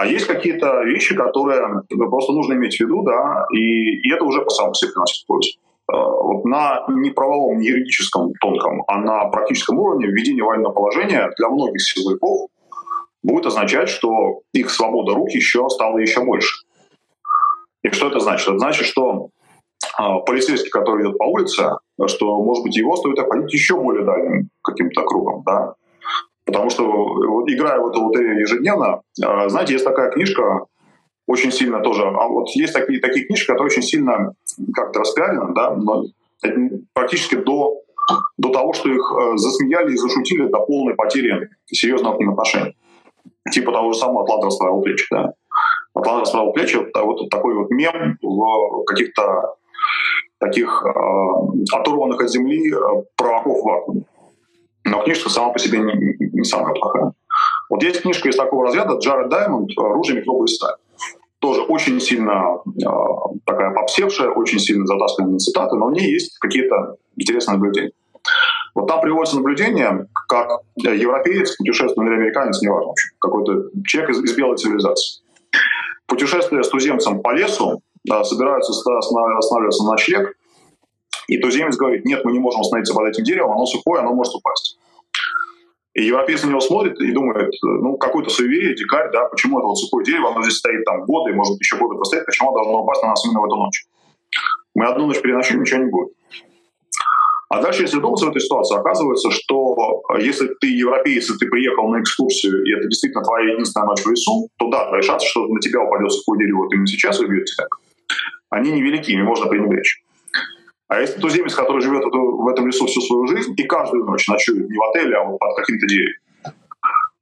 А 0.00 0.06
есть 0.06 0.26
какие-то 0.26 0.82
вещи, 0.84 1.14
которые 1.14 1.82
просто 2.08 2.32
нужно 2.32 2.54
иметь 2.54 2.74
в 2.74 2.80
виду, 2.80 3.02
да, 3.02 3.44
и, 3.52 3.98
и 4.00 4.10
это 4.10 4.24
уже 4.24 4.40
по 4.40 4.48
самому 4.48 4.72
себе 4.72 4.92
приносит 4.92 5.26
пользу. 5.26 5.50
Э, 5.92 5.94
вот 5.94 6.46
на 6.46 6.86
не 6.88 7.10
правовом, 7.10 7.58
не 7.58 7.66
юридическом 7.66 8.32
тонком, 8.40 8.82
а 8.88 8.96
на 8.96 9.26
практическом 9.26 9.78
уровне 9.78 10.06
введение 10.06 10.42
военного 10.42 10.72
положения 10.72 11.30
для 11.36 11.50
многих 11.50 11.82
силовиков 11.82 12.48
будет 13.22 13.44
означать, 13.44 13.90
что 13.90 14.40
их 14.54 14.70
свобода 14.70 15.12
рук 15.12 15.28
еще 15.32 15.68
стала 15.68 15.98
еще 15.98 16.24
больше. 16.24 16.64
И 17.82 17.90
что 17.90 18.08
это 18.08 18.20
значит? 18.20 18.48
Это 18.48 18.58
значит, 18.58 18.86
что 18.86 19.28
э, 19.82 20.02
полицейский, 20.24 20.70
который 20.70 21.04
идет 21.04 21.18
по 21.18 21.24
улице, 21.24 21.72
что, 22.06 22.42
может 22.42 22.64
быть, 22.64 22.74
его 22.74 22.96
стоит 22.96 23.18
обходить 23.18 23.52
еще 23.52 23.76
более 23.76 24.06
дальним 24.06 24.48
каким-то 24.64 25.02
кругом, 25.02 25.42
да, 25.44 25.74
Потому 26.50 26.70
что, 26.70 26.84
вот, 26.84 27.48
играя 27.48 27.78
в 27.78 27.86
эту 27.88 28.06
лотерею 28.06 28.40
ежедневно, 28.40 29.02
а, 29.22 29.48
знаете, 29.48 29.74
есть 29.74 29.84
такая 29.84 30.10
книжка, 30.10 30.66
очень 31.26 31.52
сильно 31.52 31.80
тоже, 31.80 32.02
а 32.02 32.26
вот 32.26 32.48
есть 32.50 32.72
такие, 32.72 33.00
такие 33.00 33.26
книжки, 33.26 33.46
которые 33.46 33.66
очень 33.66 33.82
сильно 33.82 34.34
как-то 34.74 35.00
распиарены, 35.00 35.54
да, 35.54 35.76
но 35.76 36.04
практически 36.92 37.36
до, 37.36 37.76
до 38.36 38.48
того, 38.48 38.72
что 38.72 38.88
их 38.88 39.12
э, 39.12 39.36
засмеяли 39.36 39.92
и 39.92 39.96
зашутили 39.96 40.48
до 40.48 40.58
полной 40.58 40.94
потери 40.94 41.50
серьезного 41.66 42.16
к 42.16 42.18
ним 42.18 42.30
отношения. 42.30 42.74
Типа 43.52 43.70
того 43.70 43.92
же 43.92 43.98
самого 43.98 44.24
«Атлант 44.24 44.44
расправил 44.44 44.80
плечи», 44.80 45.06
да. 45.10 45.34
«Атлант 45.94 46.20
расправил 46.20 46.52
плечи»— 46.52 46.78
вот, 46.94 47.30
такой 47.30 47.54
вот 47.54 47.70
мем 47.70 48.18
в 48.22 48.84
каких-то 48.86 49.54
таких 50.38 50.84
э, 50.84 51.76
оторванных 51.76 52.20
от 52.20 52.30
земли 52.30 52.72
э, 52.72 52.78
провоков 53.16 53.62
вакууме. 53.62 54.04
Но 54.84 55.02
книжка 55.02 55.28
сама 55.28 55.50
по 55.50 55.58
себе 55.58 55.78
не, 55.78 56.16
не 56.32 56.44
самая 56.44 56.74
плохая. 56.74 57.12
Вот 57.68 57.82
есть 57.82 58.02
книжка 58.02 58.28
из 58.28 58.36
такого 58.36 58.66
разряда 58.66 58.98
Джаред 58.98 59.28
Даймонд 59.28 59.70
«Оружие, 59.76 60.20
микробы 60.20 60.46
и 60.46 60.48
сталь». 60.48 60.74
Тоже 61.38 61.62
очень 61.62 62.00
сильно 62.00 62.58
э, 62.66 62.86
такая 63.46 63.74
попсевшая, 63.74 64.30
очень 64.30 64.58
сильно 64.58 64.86
затасканная 64.86 65.32
на 65.32 65.38
цитаты, 65.38 65.76
но 65.76 65.86
в 65.86 65.92
ней 65.92 66.12
есть 66.12 66.38
какие-то 66.38 66.96
интересные 67.16 67.56
наблюдения. 67.56 67.92
Вот 68.74 68.86
там 68.86 69.00
приводится 69.00 69.36
наблюдение, 69.36 70.06
как 70.28 70.60
европеец, 70.76 71.56
путешественный 71.56 72.08
или 72.08 72.14
американец, 72.16 72.60
неважно, 72.60 72.92
какой-то 73.18 73.70
человек 73.86 74.10
из, 74.10 74.22
из 74.22 74.36
белой 74.36 74.56
цивилизации. 74.56 75.22
Путешествуя 76.06 76.62
с 76.62 76.68
туземцем 76.68 77.20
по 77.20 77.32
лесу, 77.32 77.82
да, 78.04 78.22
собираются 78.24 78.72
останавливаться 78.72 79.84
на 79.84 79.92
ночлег, 79.92 80.36
и 81.30 81.38
туземец 81.38 81.76
говорит, 81.76 82.04
нет, 82.04 82.24
мы 82.24 82.32
не 82.32 82.40
можем 82.40 82.60
остановиться 82.60 82.92
под 82.92 83.06
этим 83.06 83.22
деревом, 83.22 83.52
оно 83.52 83.64
сухое, 83.64 84.00
оно 84.00 84.12
может 84.12 84.34
упасть. 84.34 84.78
И 85.94 86.04
европейцы 86.04 86.46
на 86.46 86.50
него 86.50 86.60
смотрят 86.60 87.00
и 87.00 87.12
думают, 87.12 87.54
ну, 87.62 87.96
какой-то 87.96 88.30
суеверие, 88.30 88.74
дикарь, 88.74 89.12
да, 89.12 89.26
почему 89.26 89.58
это 89.58 89.68
вот 89.68 89.78
сухое 89.78 90.04
дерево, 90.04 90.32
оно 90.32 90.42
здесь 90.42 90.58
стоит 90.58 90.84
там 90.84 91.04
годы, 91.04 91.32
может 91.32 91.56
еще 91.60 91.76
годы 91.76 91.94
простоит, 91.94 92.26
почему 92.26 92.48
оно 92.48 92.58
должно 92.58 92.82
упасть 92.82 93.02
на 93.02 93.10
нас 93.10 93.24
именно 93.24 93.40
в 93.40 93.44
эту 93.44 93.56
ночь? 93.56 93.84
Мы 94.74 94.86
одну 94.86 95.06
ночь 95.06 95.20
переночуем, 95.20 95.60
ничего 95.60 95.84
не 95.84 95.90
будет. 95.90 96.08
А 97.48 97.62
дальше, 97.62 97.82
если 97.82 98.00
думать 98.00 98.20
в 98.20 98.28
этой 98.28 98.40
ситуации, 98.40 98.76
оказывается, 98.76 99.30
что 99.30 100.02
если 100.18 100.48
ты 100.60 100.66
европеец, 100.66 101.30
и 101.30 101.38
ты 101.38 101.46
приехал 101.46 101.88
на 101.88 102.00
экскурсию, 102.00 102.64
и 102.64 102.72
это 102.76 102.88
действительно 102.88 103.22
твоя 103.22 103.52
единственная 103.52 103.86
ночь 103.86 104.02
в 104.02 104.10
лесу, 104.10 104.48
то 104.56 104.68
да, 104.68 104.88
твои 104.88 105.02
шансы, 105.02 105.28
что 105.28 105.46
на 105.46 105.60
тебя 105.60 105.80
упадет 105.80 106.10
сухое 106.12 106.40
дерево 106.40 106.68
именно 106.72 106.86
сейчас 106.88 107.20
и 107.20 107.24
убьет 107.24 107.44
тебя, 107.44 107.66
они 108.50 108.72
невелики, 108.72 109.12
ими 109.12 109.22
можно 109.22 109.46
пренебречь. 109.46 110.02
А 110.90 111.00
если 111.00 111.20
туземец, 111.20 111.54
который 111.54 111.80
живет 111.80 112.02
в 112.02 112.48
этом 112.48 112.66
лесу 112.66 112.84
всю 112.86 113.00
свою 113.00 113.24
жизнь 113.28 113.54
и 113.56 113.62
каждую 113.62 114.04
ночь 114.06 114.26
ночует 114.26 114.68
не 114.68 114.76
в 114.76 114.82
отеле, 114.90 115.16
а 115.18 115.24
вот 115.24 115.38
под 115.38 115.54
каким-то 115.54 115.86
деревьям, 115.86 116.20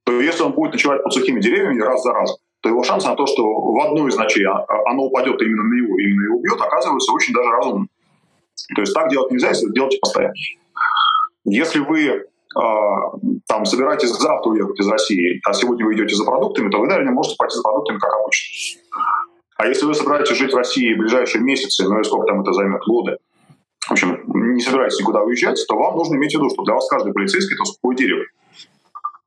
то 0.05 0.21
если 0.23 0.43
он 0.43 0.53
будет 0.53 0.73
ночевать 0.73 1.03
под 1.03 1.13
сухими 1.13 1.39
деревьями 1.39 1.83
раз 1.83 2.03
за 2.03 2.15
разом, 2.15 2.39
то 2.63 2.71
его 2.71 2.83
шанс 2.83 3.05
на 3.05 3.15
то, 3.15 3.27
что 3.27 3.43
в 3.45 3.79
одну 3.87 4.09
из 4.09 4.17
ночей 4.17 4.47
а, 4.47 4.55
а, 4.55 4.91
оно 4.91 5.05
упадет 5.05 5.43
именно 5.43 5.65
на 5.65 5.75
него, 5.75 5.99
именно 5.99 6.25
его 6.25 6.39
убьет, 6.39 6.59
оказывается 6.59 7.13
очень 7.13 7.35
даже 7.35 7.51
разумным. 7.51 7.91
То 8.75 8.81
есть 8.81 8.95
так 8.95 9.11
делать 9.11 9.31
нельзя, 9.31 9.51
если 9.51 9.71
делать 9.71 10.01
постоянно. 10.01 10.33
Если 11.45 11.81
вы 11.81 12.07
э, 12.07 12.25
там 13.47 13.67
собираетесь 13.67 14.09
завтра 14.09 14.49
уехать 14.49 14.81
из 14.81 14.89
России, 14.89 15.43
а 15.47 15.53
сегодня 15.53 15.85
вы 15.85 15.95
идете 15.95 16.15
за 16.15 16.25
продуктами, 16.25 16.71
то 16.71 16.79
вы, 16.79 16.87
наверное, 16.87 17.13
можете 17.13 17.37
пойти 17.37 17.55
за 17.55 17.63
продуктами, 17.63 17.99
как 17.99 18.15
обычно. 18.15 18.81
А 19.59 19.67
если 19.67 19.85
вы 19.85 19.95
собираетесь 19.95 20.39
жить 20.39 20.55
в 20.55 20.57
России 20.57 20.95
в 20.95 20.99
ближайшие 20.99 21.43
месяцы, 21.43 21.85
ну 21.85 22.01
и 22.01 22.05
сколько 22.05 22.29
там 22.29 22.41
это 22.41 22.53
займет, 22.55 22.81
годы, 22.87 23.19
в 23.89 23.93
общем, 23.93 24.23
не 24.27 24.61
собираетесь 24.61 25.01
никуда 25.01 25.23
уезжать, 25.23 25.59
то 25.67 25.77
вам 25.77 25.97
нужно 25.97 26.17
иметь 26.17 26.33
в 26.33 26.39
виду, 26.39 26.51
что 26.51 26.63
для 26.63 26.75
вас 26.75 26.87
каждый 26.89 27.13
полицейский— 27.15 27.55
это 27.57 27.65
сухое 27.65 27.97
дерево. 27.97 28.25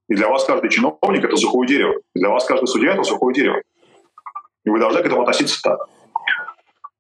И 0.08 0.14
для 0.14 0.30
вас 0.30 0.46
каждый 0.46 0.70
чиновник— 0.70 1.24
это 1.26 1.36
сухое 1.36 1.68
дерево. 1.68 1.96
И 2.14 2.20
для 2.20 2.30
вас 2.30 2.46
каждый 2.46 2.68
судья— 2.68 2.92
это 2.94 3.04
сухое 3.04 3.34
дерево. 3.34 3.62
И 4.66 4.70
вы 4.70 4.80
должны 4.80 5.02
к 5.02 5.06
этому 5.06 5.22
относиться 5.22 5.60
так. 5.64 5.80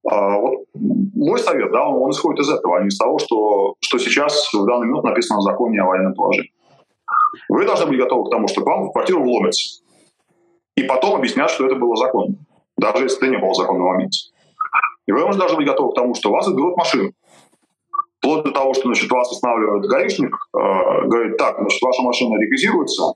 А 0.09 0.37
вот 0.37 0.65
мой 0.73 1.39
совет, 1.39 1.71
да, 1.71 1.87
он, 1.87 2.01
он 2.01 2.11
исходит 2.11 2.39
из 2.39 2.49
этого, 2.49 2.77
а 2.77 2.81
не 2.81 2.87
из 2.87 2.97
того, 2.97 3.19
что, 3.19 3.75
что 3.79 3.99
сейчас 3.99 4.51
в 4.51 4.65
данный 4.65 4.87
момент 4.87 5.03
написано 5.03 5.39
в 5.39 5.43
законе 5.43 5.81
о 5.81 5.85
военном 5.85 6.15
положении. 6.15 6.51
Вы 7.47 7.65
должны 7.65 7.85
быть 7.85 7.99
готовы 7.99 8.25
к 8.27 8.31
тому, 8.31 8.47
что 8.47 8.61
к 8.61 8.65
вам 8.65 8.85
в 8.85 8.91
квартиру 8.91 9.21
вломятся. 9.21 9.83
И 10.75 10.83
потом 10.83 11.15
объяснят, 11.15 11.51
что 11.51 11.67
это 11.67 11.75
было 11.75 11.95
законно. 11.95 12.35
Даже 12.77 13.03
если 13.03 13.17
это 13.17 13.27
не 13.27 13.37
было 13.37 13.53
законно 13.53 13.83
в. 13.83 14.31
И 15.07 15.11
вы 15.11 15.19
должны 15.19 15.57
быть 15.57 15.67
готовы 15.67 15.91
к 15.91 15.95
тому, 15.95 16.15
что 16.15 16.31
вас 16.31 16.47
отберут 16.47 16.77
машину. 16.77 17.11
Вплоть 18.21 18.43
до 18.43 18.51
того, 18.51 18.75
что 18.75 18.83
значит, 18.83 19.09
вас 19.09 19.31
останавливает 19.31 19.87
гаишник, 19.87 20.35
э, 20.53 20.57
говорит, 21.07 21.37
так, 21.37 21.57
значит, 21.59 21.81
ваша 21.81 22.03
машина 22.03 22.39
реквизируется. 22.39 23.13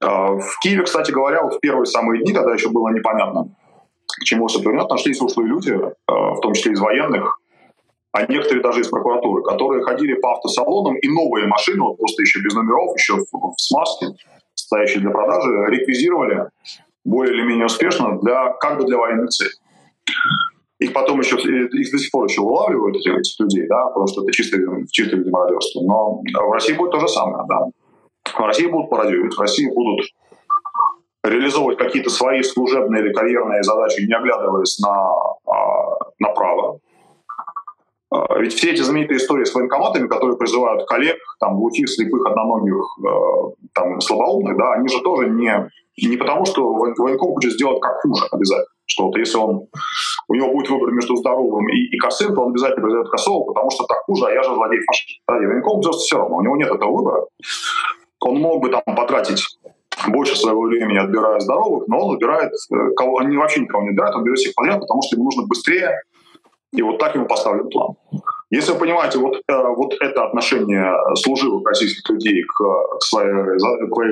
Э, 0.00 0.06
в 0.06 0.58
Киеве, 0.62 0.84
кстати 0.84 1.10
говоря, 1.10 1.42
вот 1.42 1.54
в 1.54 1.60
первые 1.60 1.86
самые 1.86 2.22
дни, 2.22 2.32
когда 2.32 2.54
еще 2.54 2.68
было 2.68 2.90
непонятно, 2.90 3.48
к 4.06 4.22
чему 4.22 4.46
все 4.46 4.62
повернет, 4.62 4.88
нашлись 4.88 5.20
ушлые 5.20 5.48
люди, 5.48 5.72
э, 5.72 5.90
в 6.06 6.40
том 6.40 6.54
числе 6.54 6.72
из 6.72 6.80
военных, 6.80 7.40
а 8.12 8.26
некоторые 8.26 8.62
даже 8.62 8.82
из 8.82 8.88
прокуратуры, 8.88 9.42
которые 9.42 9.82
ходили 9.82 10.14
по 10.14 10.34
автосалонам 10.34 10.96
и 10.98 11.08
новые 11.08 11.48
машины, 11.48 11.82
вот 11.82 11.98
просто 11.98 12.22
еще 12.22 12.40
без 12.42 12.54
номеров, 12.54 12.96
еще 12.96 13.14
в, 13.14 13.26
в 13.32 13.54
смазке, 13.58 14.06
стоящие 14.54 15.00
для 15.00 15.10
продажи, 15.10 15.50
реквизировали 15.66 16.48
более 17.04 17.34
или 17.34 17.42
менее 17.42 17.66
успешно 17.66 18.20
для, 18.20 18.52
как 18.52 18.78
бы 18.78 18.84
для 18.84 18.98
военных 18.98 19.30
целей. 19.30 19.54
Их 20.78 20.92
потом 20.92 21.20
еще, 21.20 21.36
их 21.36 21.90
до 21.90 21.98
сих 21.98 22.10
пор 22.10 22.26
еще 22.26 22.42
улавливают, 22.42 22.96
этих, 22.96 23.16
этих 23.16 23.40
людей, 23.40 23.66
да, 23.66 23.86
потому 23.86 24.06
что 24.06 24.22
это 24.22 24.32
чисто, 24.32 24.58
чисто 24.90 25.16
видимо, 25.16 25.38
мародерство. 25.38 25.80
Но 25.82 26.20
в 26.20 26.52
России 26.52 26.74
будет 26.74 26.90
то 26.90 27.00
же 27.00 27.08
самое, 27.08 27.44
да. 27.48 27.60
В 28.36 28.40
России 28.40 28.66
будут 28.66 28.90
пародировать, 28.90 29.34
в 29.34 29.40
России 29.40 29.68
будут 29.72 30.06
реализовывать 31.24 31.78
какие-то 31.78 32.10
свои 32.10 32.42
служебные 32.42 33.02
или 33.02 33.12
карьерные 33.12 33.62
задачи, 33.62 34.02
не 34.02 34.14
оглядываясь 34.14 34.78
на, 34.78 35.12
а, 35.46 35.98
на 36.18 36.28
право. 36.30 36.78
А, 38.10 38.38
ведь 38.38 38.52
все 38.52 38.72
эти 38.72 38.82
знаменитые 38.82 39.16
истории 39.16 39.44
с 39.44 39.54
военкоматами, 39.54 40.08
которые 40.08 40.36
призывают 40.36 40.86
коллег, 40.86 41.16
там, 41.40 41.56
глухих, 41.56 41.88
слепых, 41.88 42.26
одноногих, 42.26 42.84
э, 43.04 43.64
там, 43.72 44.00
слабоумных, 44.00 44.56
да, 44.56 44.74
они 44.74 44.88
же 44.88 45.00
тоже 45.00 45.30
не, 45.30 45.70
не 45.96 46.16
потому, 46.16 46.44
что 46.44 46.72
военком 46.72 47.32
хочет 47.32 47.52
сделать 47.52 47.80
как 47.80 48.00
хуже 48.02 48.26
обязательно. 48.30 48.75
Что 48.86 49.06
вот 49.06 49.16
если 49.16 49.36
он, 49.36 49.66
у 50.28 50.34
него 50.34 50.52
будет 50.52 50.70
выбор 50.70 50.92
между 50.92 51.16
здоровым 51.16 51.68
и, 51.68 51.76
и 51.94 51.98
косым, 51.98 52.34
то 52.34 52.42
он 52.42 52.50
обязательно 52.50 52.82
произойдет 52.82 53.10
косого, 53.10 53.44
потому 53.44 53.70
что 53.70 53.84
так 53.84 53.98
хуже, 54.04 54.26
а 54.26 54.30
я 54.30 54.42
же 54.42 54.50
владею 54.50 54.82
фашистом. 54.86 55.22
Да, 55.28 55.42
и 55.42 55.46
военком 55.46 55.80
просто 55.80 56.02
все 56.02 56.18
равно, 56.18 56.36
у 56.36 56.42
него 56.42 56.56
нет 56.56 56.70
этого 56.70 56.92
выбора. 56.92 57.26
Он 58.20 58.38
мог 58.38 58.62
бы 58.62 58.70
там 58.70 58.82
потратить 58.96 59.42
больше 60.08 60.36
своего 60.36 60.62
времени 60.62 60.98
отбирая 60.98 61.40
здоровых, 61.40 61.88
но 61.88 61.98
он 62.00 62.14
выбирает, 62.14 62.52
э, 62.52 62.90
кого, 62.96 63.18
они 63.18 63.36
вообще 63.36 63.60
никого 63.60 63.82
не 63.82 63.90
отбирают, 63.90 64.16
он 64.16 64.24
берет 64.24 64.38
всех 64.38 64.54
подряд, 64.54 64.80
потому 64.80 65.02
что 65.02 65.16
ему 65.16 65.24
нужно 65.24 65.46
быстрее, 65.46 66.00
и 66.72 66.82
вот 66.82 66.98
так 66.98 67.14
ему 67.14 67.26
поставлен 67.26 67.68
план. 67.70 67.94
Если 68.50 68.72
вы 68.72 68.78
понимаете 68.78 69.18
вот, 69.18 69.36
э, 69.36 69.68
вот 69.76 69.94
это 70.00 70.24
отношение 70.24 70.92
служивых 71.16 71.66
российских 71.66 72.08
людей 72.10 72.42
к, 72.42 72.98
к, 72.98 73.02
своей, 73.02 73.32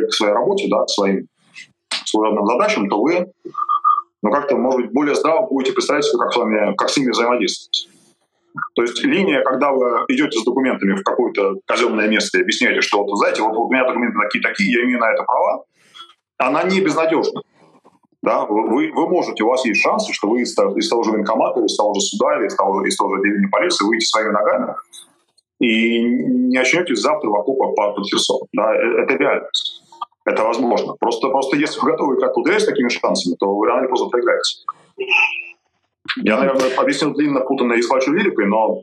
к 0.08 0.12
своей 0.12 0.32
работе, 0.32 0.66
да, 0.68 0.84
к 0.84 0.88
своим 0.88 1.26
служебным 2.04 2.46
задачам, 2.46 2.88
то 2.88 3.00
вы 3.00 3.26
ну, 4.24 4.30
как-то, 4.30 4.56
может 4.56 4.80
быть, 4.80 4.92
более 4.92 5.14
здраво 5.14 5.46
будете 5.46 5.74
представлять 5.74 6.06
себе, 6.06 6.18
как 6.18 6.32
с, 6.32 6.36
вами, 6.36 6.74
как 6.76 6.88
с 6.88 6.96
ними 6.96 7.10
взаимодействовать. 7.10 7.88
То 8.74 8.82
есть 8.82 9.04
линия, 9.04 9.42
когда 9.42 9.70
вы 9.70 10.06
идете 10.08 10.38
с 10.38 10.44
документами 10.44 10.94
в 10.94 11.02
какое-то 11.02 11.56
казенное 11.66 12.08
место 12.08 12.38
и 12.38 12.40
объясняете, 12.40 12.80
что 12.80 13.04
вот, 13.04 13.14
знаете, 13.18 13.42
вот, 13.42 13.54
вот 13.54 13.66
у 13.66 13.70
меня 13.70 13.86
документы 13.86 14.18
такие-такие, 14.18 14.72
я 14.72 14.84
имею 14.84 14.98
на 14.98 15.12
это 15.12 15.24
права, 15.24 15.64
она 16.38 16.62
не 16.62 16.80
безнадежна. 16.80 17.42
Да, 18.22 18.46
вы, 18.46 18.90
вы 18.94 19.08
можете, 19.10 19.44
у 19.44 19.48
вас 19.48 19.66
есть 19.66 19.82
шансы, 19.82 20.14
что 20.14 20.28
вы 20.28 20.40
из, 20.40 20.52
из 20.52 20.88
того 20.88 21.02
же 21.02 21.10
военкомата, 21.10 21.60
из 21.60 21.76
того 21.76 21.92
же 21.92 22.00
суда 22.00 22.38
или 22.38 22.46
из 22.46 22.54
того 22.54 22.80
же, 22.80 22.88
из 22.88 22.96
того 22.96 23.14
же 23.14 23.20
отделения 23.20 23.48
полиции 23.48 23.84
выйдете 23.84 24.06
своими 24.06 24.32
ногами 24.32 24.74
и 25.60 26.02
не 26.02 26.56
очнетесь 26.56 26.98
завтра 26.98 27.28
в 27.28 27.34
окопах 27.34 27.74
под 27.74 28.06
Херсоном. 28.06 28.48
Да, 28.54 28.74
э, 28.74 29.02
это 29.02 29.14
реальность. 29.16 29.73
Это 30.24 30.42
возможно. 30.42 30.94
Просто, 30.94 31.28
просто 31.28 31.56
если 31.56 31.80
вы 31.80 31.90
готовы 31.90 32.18
как 32.18 32.36
ударить 32.36 32.62
с 32.62 32.66
такими 32.66 32.88
шансами, 32.88 33.36
то 33.38 33.54
вы 33.54 33.66
рано 33.66 33.82
или 33.82 33.90
поздно 33.90 34.08
проиграете. 34.08 34.64
Я, 36.16 36.38
наверное, 36.38 36.74
объяснил 36.76 37.12
длинно, 37.12 37.40
путанно 37.40 37.74
и 37.74 37.82
с 37.82 37.88
большой 37.88 38.16
лирикой, 38.16 38.46
но 38.46 38.82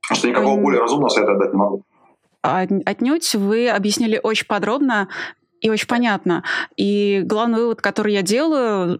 что 0.00 0.28
никакого 0.28 0.60
более 0.60 0.80
разумного 0.80 1.10
совета 1.10 1.34
дать 1.34 1.52
не 1.52 1.58
могу. 1.58 1.82
Отнюдь 2.42 3.34
вы 3.34 3.68
объяснили 3.68 4.20
очень 4.22 4.46
подробно 4.46 5.08
и 5.60 5.70
очень 5.70 5.88
понятно. 5.88 6.44
И 6.76 7.22
главный 7.24 7.58
вывод, 7.58 7.82
который 7.82 8.14
я 8.14 8.22
делаю, 8.22 8.98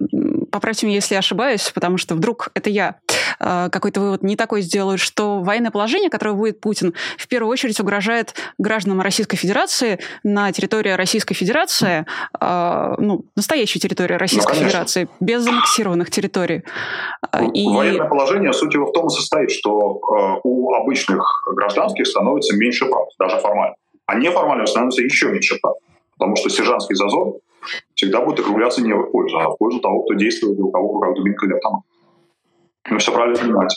поправьте 0.51 0.87
меня, 0.87 0.97
если 0.97 1.15
я 1.15 1.21
ошибаюсь, 1.21 1.71
потому 1.75 1.99
что 1.99 2.15
вдруг 2.15 2.51
это 2.55 2.69
я 2.69 2.97
какой-то 3.39 4.01
вывод 4.01 4.23
не 4.23 4.37
такой 4.37 4.63
сделаю, 4.63 4.99
что 4.99 5.41
военное 5.41 5.71
положение, 5.71 6.11
которое 6.11 6.33
вводит 6.33 6.61
Путин, 6.61 6.95
в 7.17 7.29
первую 7.29 7.51
очередь 7.53 7.81
угрожает 7.81 8.35
гражданам 8.59 9.01
Российской 9.01 9.37
Федерации 9.37 9.99
на 10.23 10.53
территории 10.53 10.91
Российской 10.91 11.35
Федерации, 11.35 12.07
э, 12.41 12.95
ну, 12.99 13.25
настоящей 13.37 13.79
территории 13.81 14.15
Российской 14.15 14.55
ну, 14.57 14.65
Федерации, 14.65 15.09
без 15.21 15.47
аннексированных 15.47 16.11
территорий. 16.11 16.63
Ну, 17.33 17.53
и... 17.53 17.67
Военное 17.69 18.09
положение, 18.09 18.53
суть 18.53 18.75
его 18.75 18.87
в 18.87 18.93
том 18.93 19.07
и 19.07 19.11
состоит, 19.11 19.51
что 19.51 20.01
э, 20.01 20.41
у 20.45 20.75
обычных 20.75 21.25
гражданских 21.55 22.07
становится 22.07 22.57
меньше 22.57 22.87
прав, 22.87 23.09
даже 23.19 23.39
формально. 23.39 23.77
А 24.07 24.15
неформально 24.15 24.67
становится 24.67 25.03
еще 25.03 25.29
меньше 25.29 25.59
прав. 25.61 25.77
Потому 26.19 26.37
что 26.37 26.49
сержантский 26.49 26.97
зазор 26.97 27.35
всегда 27.95 28.21
будет 28.21 28.41
округляться 28.41 28.83
не 28.83 28.93
в 28.93 29.11
пользу, 29.11 29.39
а 29.39 29.51
в 29.51 29.57
пользу 29.57 29.81
того, 29.81 30.03
кто 30.03 30.15
действует, 30.15 30.59
у 30.59 30.71
кого 30.71 30.93
в 30.93 30.95
руках 30.95 31.15
дубинка 31.15 31.47
или 31.47 31.55
автомат. 31.55 31.83
Мы 32.91 32.99
все 32.99 33.13
правильно 33.13 33.39
понимаете. 33.39 33.77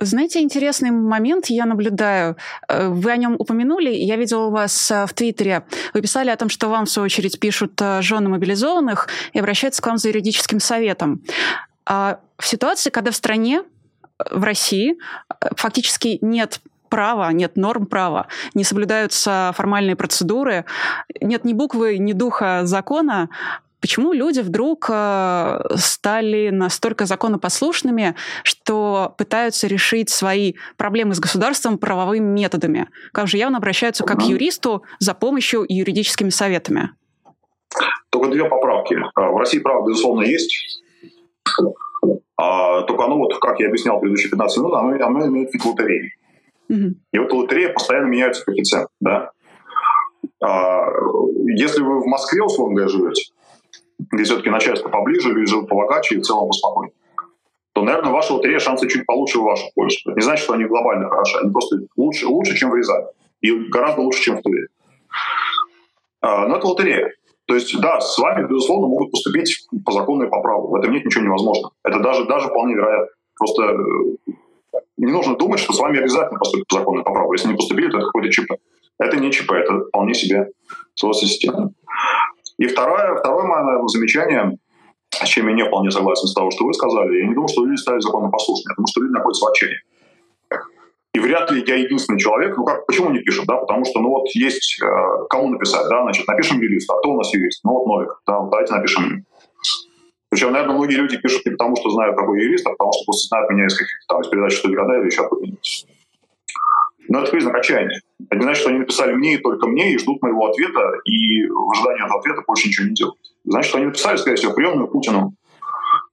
Знаете, 0.00 0.40
интересный 0.40 0.90
момент 0.90 1.46
я 1.46 1.66
наблюдаю. 1.66 2.36
Э, 2.68 2.88
вы 2.88 3.12
о 3.12 3.16
нем 3.16 3.36
упомянули, 3.38 3.90
я 3.90 4.16
видела 4.16 4.46
у 4.46 4.50
вас 4.50 4.90
э, 4.90 5.06
в 5.06 5.14
Твиттере. 5.14 5.64
Вы 5.92 6.02
писали 6.02 6.30
о 6.30 6.36
том, 6.36 6.48
что 6.48 6.68
вам, 6.68 6.86
в 6.86 6.90
свою 6.90 7.04
очередь, 7.04 7.38
пишут 7.38 7.80
э, 7.80 8.02
жены 8.02 8.28
мобилизованных 8.28 9.08
и 9.32 9.38
обращаются 9.38 9.82
к 9.82 9.86
вам 9.86 9.98
за 9.98 10.08
юридическим 10.08 10.58
советом. 10.58 11.22
А 11.86 12.18
в 12.38 12.46
ситуации, 12.46 12.90
когда 12.90 13.12
в 13.12 13.16
стране, 13.16 13.62
в 14.30 14.42
России, 14.42 14.96
фактически 15.56 16.18
нет 16.22 16.60
права, 16.88 17.30
нет 17.32 17.56
норм 17.56 17.86
права, 17.86 18.26
не 18.54 18.64
соблюдаются 18.64 19.52
формальные 19.56 19.96
процедуры, 19.96 20.64
нет 21.20 21.44
ни 21.44 21.52
буквы, 21.52 21.98
ни 21.98 22.12
духа 22.12 22.62
закона, 22.64 23.28
почему 23.84 24.14
люди 24.14 24.40
вдруг 24.40 24.86
э, 24.88 25.60
стали 25.76 26.48
настолько 26.48 27.04
законопослушными, 27.04 28.14
что 28.42 29.14
пытаются 29.18 29.66
решить 29.66 30.08
свои 30.08 30.54
проблемы 30.78 31.14
с 31.14 31.20
государством 31.20 31.76
правовыми 31.76 32.24
методами? 32.24 32.88
Как 33.12 33.26
же 33.26 33.36
явно 33.36 33.58
обращаются 33.58 34.02
как 34.02 34.20
к 34.20 34.22
юристу 34.22 34.84
за 35.00 35.12
помощью 35.12 35.64
и 35.64 35.74
юридическими 35.74 36.30
советами. 36.30 36.92
Только 38.08 38.30
две 38.30 38.48
поправки. 38.48 38.94
Э, 38.94 39.02
в 39.16 39.36
России 39.36 39.58
право, 39.58 39.86
безусловно, 39.86 40.22
есть. 40.22 40.82
А, 42.38 42.80
только 42.84 43.04
оно, 43.04 43.18
вот, 43.18 43.38
как 43.38 43.60
я 43.60 43.68
объяснял 43.68 43.98
в 43.98 44.00
предыдущие 44.00 44.30
15 44.30 44.56
минут, 44.60 44.72
оно, 44.76 45.06
оно 45.06 45.26
имеет 45.26 45.52
вид 45.52 45.62
лотереи. 45.62 46.14
И 46.70 47.18
вот 47.18 47.30
лотерея 47.34 47.70
постоянно 47.74 48.06
меняется 48.06 48.46
коэффициент. 48.46 48.88
Да? 49.00 49.30
А, 50.42 50.86
если 51.48 51.82
вы 51.82 52.00
в 52.00 52.06
Москве, 52.06 52.42
условно 52.42 52.76
говоря, 52.76 52.88
живете, 52.88 53.34
где 53.98 54.24
все-таки 54.24 54.50
начальство 54.50 54.88
поближе, 54.88 55.46
живут 55.46 55.68
побогаче 55.68 56.16
и 56.16 56.18
в 56.18 56.22
целом 56.22 56.48
поспокойнее, 56.48 56.94
то, 57.72 57.82
наверное, 57.82 58.12
ваша 58.12 58.34
лотерея 58.34 58.60
шансы 58.60 58.88
чуть 58.88 59.04
получше 59.04 59.38
в 59.38 59.42
вашу 59.42 59.66
пользу. 59.74 59.98
Это 60.06 60.16
не 60.16 60.22
значит, 60.22 60.44
что 60.44 60.54
они 60.54 60.64
глобально 60.64 61.08
хороши, 61.08 61.38
они 61.38 61.50
просто 61.50 61.78
лучше, 61.96 62.26
лучше 62.26 62.56
чем 62.56 62.70
в 62.70 62.76
Рязани. 62.76 63.06
И 63.40 63.50
гораздо 63.68 64.00
лучше, 64.00 64.22
чем 64.22 64.38
в 64.38 64.42
Туле. 64.42 64.68
А, 66.20 66.46
но 66.46 66.56
это 66.56 66.66
лотерея. 66.66 67.12
То 67.46 67.54
есть, 67.54 67.78
да, 67.80 68.00
с 68.00 68.16
вами, 68.18 68.46
безусловно, 68.46 68.86
могут 68.86 69.10
поступить 69.10 69.66
по 69.84 69.92
закону 69.92 70.24
и 70.24 70.30
по 70.30 70.40
праву. 70.40 70.68
В 70.68 70.76
этом 70.76 70.92
нет 70.92 71.04
ничего 71.04 71.24
невозможного. 71.24 71.72
Это 71.82 72.00
даже, 72.00 72.24
даже 72.24 72.48
вполне 72.48 72.74
вероятно. 72.74 73.08
Просто 73.36 73.62
э, 73.62 74.32
не 74.96 75.12
нужно 75.12 75.36
думать, 75.36 75.60
что 75.60 75.72
с 75.72 75.78
вами 75.78 75.98
обязательно 75.98 76.38
поступят 76.38 76.66
по 76.68 76.78
закону 76.78 77.04
по 77.04 77.12
праву. 77.12 77.32
Если 77.32 77.48
не 77.48 77.56
поступили, 77.56 77.90
то 77.90 77.98
это 77.98 78.06
какой-то 78.06 78.30
ЧП. 78.30 78.52
Это 78.98 79.16
не 79.18 79.30
ЧП, 79.30 79.52
это 79.52 79.80
вполне 79.80 80.14
себе 80.14 80.48
свойство 80.94 81.26
системы. 81.26 81.74
И 82.58 82.66
второе, 82.66 83.16
второе 83.16 83.44
мое 83.44 83.86
замечание, 83.88 84.58
с 85.10 85.26
чем 85.26 85.48
я 85.48 85.54
не 85.54 85.64
вполне 85.64 85.90
согласен 85.90 86.26
с 86.26 86.34
того, 86.34 86.50
что 86.50 86.64
вы 86.64 86.74
сказали, 86.74 87.18
я 87.18 87.26
не 87.26 87.34
думаю, 87.34 87.48
что 87.48 87.64
люди 87.64 87.80
стали 87.80 88.00
законопослушными, 88.00 88.72
я 88.72 88.76
думаю, 88.76 88.88
что 88.88 89.02
люди 89.02 89.12
находятся 89.12 89.44
в 89.44 89.48
отчаянии. 89.48 89.80
И 91.14 91.20
вряд 91.20 91.50
ли 91.52 91.62
я 91.64 91.76
единственный 91.76 92.18
человек. 92.18 92.56
Ну 92.56 92.64
как, 92.64 92.86
почему 92.86 93.10
не 93.10 93.20
пишут, 93.20 93.46
да? 93.46 93.56
Потому 93.56 93.84
что, 93.84 94.00
ну 94.00 94.08
вот 94.08 94.26
есть 94.34 94.82
э, 94.82 94.86
кому 95.30 95.48
написать, 95.50 95.88
да? 95.88 96.02
Значит, 96.02 96.26
напишем 96.26 96.60
юрист, 96.60 96.90
а 96.90 96.98
кто 96.98 97.10
у 97.10 97.16
нас 97.16 97.32
юрист? 97.32 97.62
Ну 97.62 97.72
вот 97.72 97.86
Новик, 97.86 98.20
да, 98.26 98.40
давайте 98.40 98.74
напишем 98.74 99.24
причем, 100.34 100.50
наверное, 100.50 100.74
многие 100.74 100.96
люди 100.96 101.16
пишут 101.16 101.46
не 101.46 101.52
потому, 101.52 101.76
что 101.76 101.90
знают, 101.90 102.16
какой 102.16 102.42
юрист, 102.42 102.66
а 102.66 102.70
потому 102.70 102.92
что 102.92 103.04
просто 103.04 103.28
знают 103.28 103.50
меня 103.50 103.66
из 103.66 103.78
каких-то 103.78 104.04
там 104.08 104.20
из 104.20 104.26
передач 104.26 104.52
«Что 104.54 104.68
года» 104.68 104.98
или 104.98 105.06
еще 105.06 105.22
откуда-нибудь. 105.22 105.86
Но 107.14 107.20
это 107.20 107.30
признак. 107.30 107.54
Это 107.58 108.36
не 108.36 108.42
значит, 108.42 108.60
что 108.60 108.70
они 108.70 108.80
написали 108.80 109.12
мне 109.12 109.34
и 109.34 109.38
только 109.38 109.68
мне, 109.68 109.92
и 109.92 109.98
ждут 109.98 110.20
моего 110.20 110.46
ответа, 110.46 110.80
и 111.04 111.46
в 111.46 111.70
ожидании 111.70 112.04
этого 112.04 112.18
ответа 112.18 112.42
больше 112.44 112.66
ничего 112.66 112.88
не 112.88 112.94
делают. 112.94 113.18
Значит, 113.44 113.68
что 113.68 113.78
они 113.78 113.86
написали, 113.86 114.16
скорее 114.16 114.34
всего, 114.34 114.52
приемную 114.52 114.88
Путину, 114.88 115.32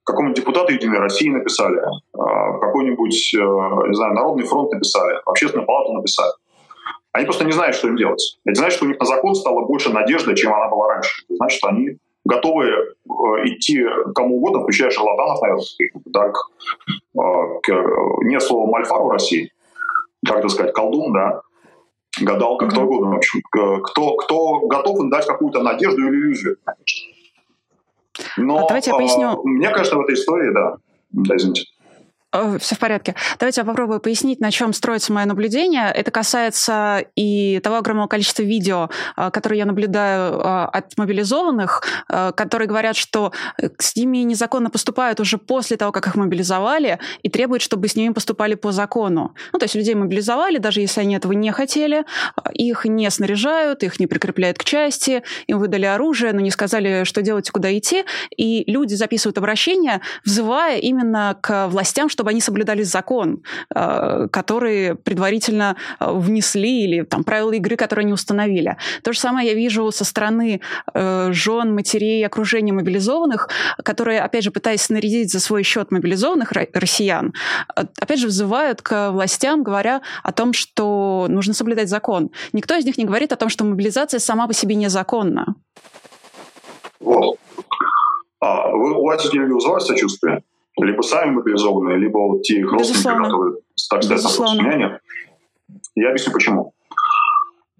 какому-нибудь 0.04 0.38
депутату 0.38 0.74
Единой 0.74 1.00
России 1.00 1.30
написали, 1.30 1.80
а, 2.14 2.60
какой-нибудь, 2.60 3.34
э, 3.34 3.38
не 3.88 3.96
знаю, 3.96 4.14
Народный 4.14 4.46
фронт 4.46 4.72
написали, 4.72 5.18
Общественную 5.26 5.66
палату 5.66 5.94
написали. 5.94 6.34
Они 7.14 7.26
просто 7.26 7.46
не 7.46 7.52
знают, 7.52 7.76
что 7.76 7.88
им 7.88 7.96
делать. 7.96 8.38
Это 8.46 8.60
значит, 8.60 8.76
что 8.76 8.86
у 8.86 8.90
них 8.90 9.00
на 9.00 9.06
закон 9.08 9.34
стало 9.34 9.66
больше 9.66 9.92
надежды, 9.92 10.36
чем 10.36 10.54
она 10.54 10.70
была 10.70 10.88
раньше. 10.88 11.24
Это 11.26 11.36
значит, 11.38 11.58
что 11.58 11.70
они 11.70 11.98
готовы 12.26 12.66
э, 12.68 12.92
идти 13.46 13.84
кому 14.14 14.38
угодно, 14.38 14.62
включая 14.62 14.92
шарлатанов, 14.92 15.42
наверное, 15.42 15.64
э, 15.66 17.60
к, 17.64 17.70
э, 17.70 17.96
не 18.26 18.40
слово 18.40 18.70
мальфару 18.70 19.10
России, 19.10 19.52
как 20.25 20.39
это 20.39 20.49
сказать, 20.49 20.73
колдун, 20.73 21.13
да, 21.13 21.41
гадалка, 22.19 22.67
кто 22.67 22.81
угодно, 22.81 23.12
в 23.12 23.17
общем, 23.17 23.41
кто, 23.49 24.15
кто 24.15 24.60
готов 24.67 24.99
им 24.99 25.10
дать 25.10 25.25
какую-то 25.25 25.62
надежду 25.62 26.01
или 26.01 26.10
иллюзию, 26.10 26.57
Но 28.38 28.65
а 28.65 28.67
Давайте 28.67 28.91
я 28.91 28.97
поясню. 28.97 29.41
Мне 29.43 29.69
кажется, 29.69 29.97
в 29.97 30.01
этой 30.01 30.15
истории, 30.15 30.53
да, 30.53 30.77
да, 31.12 31.36
извините. 31.36 31.65
Все 32.60 32.76
в 32.76 32.80
порядке. 32.80 33.15
Давайте 33.39 33.60
я 33.62 33.65
попробую 33.65 34.00
пояснить, 34.00 34.39
на 34.39 34.52
чем 34.52 34.72
строится 34.72 35.12
мое 35.12 35.26
наблюдение. 35.26 35.91
Это 35.91 36.12
касается 36.12 37.04
и 37.15 37.60
того 37.60 37.78
огромного 37.78 38.08
количества 38.08 38.44
видео, 38.44 38.89
а, 39.17 39.32
которые 39.32 39.60
я 39.60 39.65
наблюдаю 39.65 40.39
а, 40.39 40.65
от 40.67 40.98
мобилизованных, 40.98 41.84
которые 42.08 42.67
говорят, 42.67 42.96
что 42.96 43.32
э, 43.58 43.70
с 43.78 43.96
ними 43.96 44.20
незаконно 44.20 44.70
поступают 44.70 45.20
уже 45.20 45.38
после 45.38 45.78
того, 45.78 45.91
как 45.91 46.08
их 46.08 46.15
мобилизовали, 46.15 47.00
и 47.22 47.30
требуют, 47.30 47.62
чтобы 47.62 47.88
с 47.88 47.96
ними 47.96 48.13
поступали 48.13 48.56
по 48.56 48.72
закону. 48.72 49.36
Ну, 49.52 49.60
то 49.60 49.65
есть 49.65 49.76
людей 49.76 49.96
мобилизовали, 49.96 50.58
даже 50.58 50.82
если 50.82 51.02
они 51.02 51.15
этого 51.15 51.34
не 51.34 51.52
хотели, 51.52 52.06
их 52.54 52.86
не 52.86 53.10
снаряжают, 53.10 53.84
их 53.84 54.00
не 54.00 54.08
прикрепляют 54.08 54.58
к 54.58 54.63
части, 54.63 55.24
им 55.48 55.60
выдали 55.60 55.86
оружие, 55.86 56.34
но 56.34 56.39
не 56.39 56.52
сказали, 56.52 57.04
что 57.04 57.22
делать 57.22 57.50
и 57.50 57.52
куда 57.52 57.78
идти, 57.78 58.06
и 58.36 58.63
люди 58.72 58.94
записывают 58.94 59.38
обращения, 59.38 60.02
взывая 60.24 60.78
именно 60.78 61.38
к 61.41 61.67
властям, 61.67 62.10
что 62.10 62.20
чтобы 62.21 62.29
они 62.29 62.41
соблюдали 62.41 62.84
закон, 62.84 63.41
э, 63.73 64.27
который 64.31 64.93
предварительно 64.93 65.75
э, 65.99 66.05
внесли, 66.12 66.84
или 66.84 67.01
там 67.01 67.23
правила 67.23 67.51
игры, 67.53 67.75
которые 67.75 68.03
они 68.03 68.13
установили. 68.13 68.77
То 69.01 69.12
же 69.12 69.19
самое 69.19 69.47
я 69.47 69.55
вижу 69.55 69.91
со 69.91 70.05
стороны 70.05 70.62
э, 70.93 71.29
жен, 71.31 71.73
матерей, 71.73 72.23
окружения 72.23 72.73
мобилизованных, 72.73 73.49
которые, 73.84 74.21
опять 74.21 74.43
же, 74.43 74.51
пытаясь 74.51 74.84
снарядить 74.84 75.31
за 75.31 75.39
свой 75.39 75.63
счет 75.63 75.89
мобилизованных 75.89 76.51
россиян, 76.73 77.34
опять 77.75 78.19
же, 78.19 78.27
взывают 78.27 78.84
к 78.84 79.10
властям, 79.10 79.63
говоря 79.63 80.01
о 80.21 80.31
том, 80.31 80.53
что 80.53 81.25
нужно 81.27 81.55
соблюдать 81.55 81.89
закон. 81.89 82.29
Никто 82.53 82.75
из 82.75 82.86
них 82.86 82.99
не 82.99 83.05
говорит 83.05 83.34
о 83.34 83.36
том, 83.36 83.49
что 83.49 83.63
мобилизация 83.63 84.19
сама 84.19 84.45
по 84.45 84.53
себе 84.53 84.75
незаконна. 84.75 85.55
Вот. 86.99 87.38
А 88.39 88.69
вы, 88.69 88.95
у 88.95 89.05
вас 89.05 89.34
не 89.34 89.39
вызывает 89.39 89.81
сочувствие? 89.81 90.43
Либо 90.86 91.02
сами 91.02 91.32
мобилизованные, 91.32 91.98
либо 91.98 92.17
вот 92.17 92.44
те 92.44 92.60
их 92.60 92.72
родственники, 92.72 93.24
которые, 93.24 93.56
так 93.89 94.04
сказать, 94.04 94.24
находятся 94.24 94.78
нет. 94.78 95.02
Я 95.96 96.10
объясню, 96.10 96.34
почему. 96.34 96.74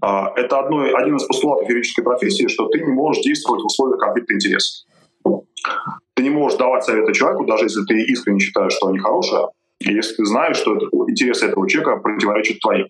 А, 0.02 0.32
это 0.36 0.60
одно, 0.60 0.84
один 0.96 1.16
из 1.16 1.26
постулатов 1.26 1.70
юридической 1.70 2.04
профессии, 2.04 2.48
что 2.48 2.68
ты 2.68 2.80
не 2.80 2.92
можешь 2.92 3.24
действовать 3.24 3.62
в 3.62 3.68
условиях 3.68 4.00
конфликта 4.00 4.34
интересов. 4.34 4.86
Ты 6.16 6.24
не 6.24 6.30
можешь 6.30 6.58
давать 6.58 6.84
советы 6.84 7.14
человеку, 7.14 7.46
даже 7.46 7.66
если 7.66 7.84
ты 7.84 8.02
искренне 8.02 8.40
считаешь, 8.40 8.74
что 8.74 8.88
они 8.88 9.00
хорошие, 9.00 9.48
и 9.80 9.94
если 9.94 10.16
ты 10.16 10.26
знаешь, 10.26 10.58
что 10.58 10.76
это, 10.76 10.86
интересы 11.08 11.48
этого 11.48 11.68
человека 11.70 11.98
противоречат 11.98 12.60
твоим. 12.60 12.88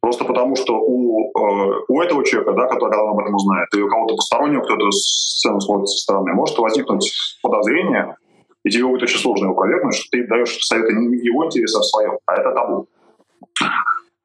Просто 0.00 0.24
потому, 0.24 0.56
что 0.56 0.80
у, 0.80 1.30
э, 1.30 1.84
у 1.88 2.00
этого 2.00 2.24
человека, 2.24 2.52
да, 2.54 2.66
который 2.66 2.98
об 2.98 3.18
этом 3.20 3.34
узнает, 3.34 3.68
и 3.74 3.80
у 3.80 3.88
кого-то 3.88 4.16
постороннего, 4.16 4.62
кто-то 4.62 4.90
сцену 4.90 5.60
смотрит 5.60 5.88
со 5.88 5.98
стороны, 5.98 6.32
может 6.32 6.58
возникнуть 6.58 7.38
подозрение, 7.40 8.16
и 8.64 8.70
тебе 8.70 8.86
будет 8.86 9.02
очень 9.02 9.18
сложно 9.18 9.44
его 9.44 9.54
опровергнуть, 9.54 9.94
что 9.94 10.10
ты 10.10 10.26
даешь 10.26 10.58
советы 10.64 10.92
не 10.94 11.08
в 11.08 11.22
его 11.22 11.46
интересах, 11.46 11.80
а 11.80 11.82
в 11.82 11.86
своем, 11.86 12.18
а 12.26 12.34
это 12.34 12.52
табу. 12.52 12.86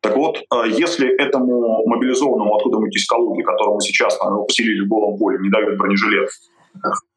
Так 0.01 0.15
вот, 0.15 0.37
э, 0.37 0.69
если 0.69 1.09
этому 1.09 1.85
мобилизованному 1.85 2.55
откуда-нибудь 2.55 2.95
из 2.95 3.07
Калуги, 3.07 3.41
которому 3.41 3.81
сейчас 3.81 4.17
там, 4.17 4.45
поселили 4.45 4.85
в 4.85 4.87
голом 4.87 5.17
поле, 5.17 5.39
не 5.41 5.49
дают 5.49 5.77
бронежилет, 5.77 6.29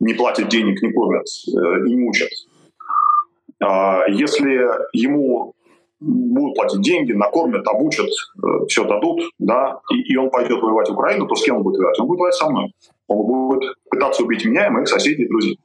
не 0.00 0.14
платят 0.14 0.48
денег, 0.48 0.80
не 0.82 0.92
кормят 0.92 1.26
э, 1.48 1.86
и 1.86 1.94
не 1.94 2.08
учат, 2.08 2.30
А, 3.62 4.06
если 4.08 4.66
ему 4.92 5.52
будут 6.00 6.56
платить 6.56 6.80
деньги, 6.80 7.12
накормят, 7.12 7.68
обучат, 7.68 8.06
э, 8.08 8.66
все 8.68 8.84
дадут, 8.84 9.20
да, 9.38 9.80
и, 9.92 10.12
и 10.12 10.16
он 10.16 10.30
пойдет 10.30 10.62
воевать 10.62 10.88
в 10.88 10.92
Украину, 10.92 11.26
то 11.26 11.34
с 11.34 11.44
кем 11.44 11.56
он 11.56 11.62
будет 11.62 11.76
воевать? 11.78 12.00
Он 12.00 12.06
будет 12.06 12.20
воевать 12.20 12.34
со 12.34 12.48
мной. 12.48 12.72
Он 13.06 13.26
будет 13.26 13.74
пытаться 13.90 14.22
убить 14.22 14.44
меня 14.46 14.66
и 14.66 14.70
моих 14.70 14.88
соседей 14.88 15.24
и 15.24 15.28
друзей. 15.28 15.58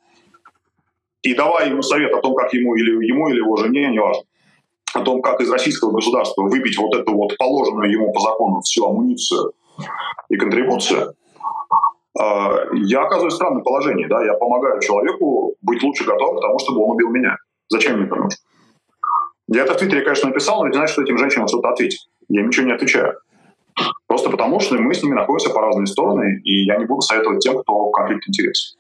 И 1.25 1.33
давая 1.33 1.69
ему 1.69 1.81
совет 1.81 2.13
о 2.13 2.21
том, 2.21 2.35
как 2.35 2.53
ему 2.53 2.75
или 2.75 3.03
ему 3.03 3.27
или 3.29 3.37
его 3.37 3.57
жене, 3.57 3.89
неважно, 3.89 4.23
о 4.93 5.01
том, 5.01 5.23
как 5.23 5.41
из 5.41 5.49
российского 5.49 5.91
государства 5.91 6.43
выбить 6.43 6.77
вот 6.77 6.93
эту 6.93 7.15
вот 7.15 7.35
положенную 7.37 7.91
ему 7.91 8.13
по 8.13 8.19
закону 8.19 8.61
всю 8.61 8.87
амуницию 8.87 9.53
и 10.29 10.37
контрибуцию, 10.37 11.15
а, 12.15 12.67
я 12.73 13.01
оказываюсь 13.01 13.33
в 13.33 13.37
странном 13.37 13.63
положении. 13.63 14.05
Да? 14.05 14.23
Я 14.23 14.35
помогаю 14.35 14.79
человеку 14.81 15.55
быть 15.63 15.81
лучше 15.81 16.05
готовым 16.05 16.37
к 16.37 16.41
тому, 16.41 16.59
чтобы 16.59 16.83
он 16.83 16.91
убил 16.91 17.09
меня. 17.09 17.37
Зачем 17.69 17.97
мне 17.97 18.05
это 18.05 18.15
нужно? 18.15 18.37
Я 19.47 19.63
это 19.63 19.73
в 19.73 19.77
Твиттере, 19.77 20.01
конечно, 20.01 20.29
написал, 20.29 20.61
но 20.61 20.67
это 20.67 20.77
значит, 20.77 20.93
что 20.93 21.01
этим 21.01 21.17
женщинам 21.17 21.47
что-то 21.47 21.69
ответить. 21.69 22.07
Я 22.29 22.41
им 22.41 22.47
ничего 22.49 22.67
не 22.67 22.73
отвечаю. 22.73 23.17
Просто 24.05 24.29
потому, 24.29 24.59
что 24.59 24.75
мы 24.75 24.93
с 24.93 25.01
ними 25.01 25.15
находимся 25.15 25.49
по 25.49 25.61
разные 25.61 25.87
стороны, 25.87 26.39
и 26.43 26.65
я 26.65 26.77
не 26.77 26.85
буду 26.85 27.01
советовать 27.01 27.39
тем, 27.39 27.57
кто 27.57 27.89
в 27.89 27.91
конфликте 27.91 28.29
интересов. 28.29 28.77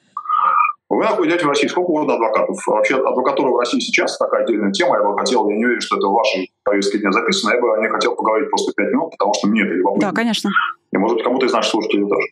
Вы 0.89 1.27
идете 1.27 1.45
в 1.45 1.49
России, 1.49 1.67
сколько 1.67 1.89
угодно 1.89 2.13
адвокатов. 2.13 2.57
Вообще 2.67 2.95
адвокатура 2.95 3.49
в 3.49 3.57
России 3.57 3.79
сейчас 3.79 4.17
такая 4.17 4.43
отдельная 4.43 4.71
тема. 4.71 4.97
Я 4.97 5.03
бы 5.03 5.17
хотел, 5.17 5.49
я 5.49 5.57
не 5.57 5.65
уверен, 5.65 5.81
что 5.81 5.97
это 5.97 6.07
в 6.07 6.13
вашей 6.13 6.51
повестке 6.63 6.99
дня 6.99 7.11
записано, 7.11 7.53
я 7.53 7.61
бы 7.61 7.75
о 7.75 7.81
ней 7.81 7.89
хотел 7.89 8.15
поговорить 8.15 8.49
просто 8.49 8.71
пять 8.75 8.91
минут, 8.91 9.11
потому 9.11 9.33
что 9.33 9.47
мне 9.47 9.61
это 9.61 9.73
любопытно. 9.73 10.09
Да, 10.09 10.15
конечно. 10.15 10.51
И, 10.91 10.97
может 10.97 11.17
быть, 11.17 11.23
кому-то 11.23 11.45
из 11.47 11.53
наших 11.53 11.71
слушателей 11.71 12.07
тоже. 12.07 12.27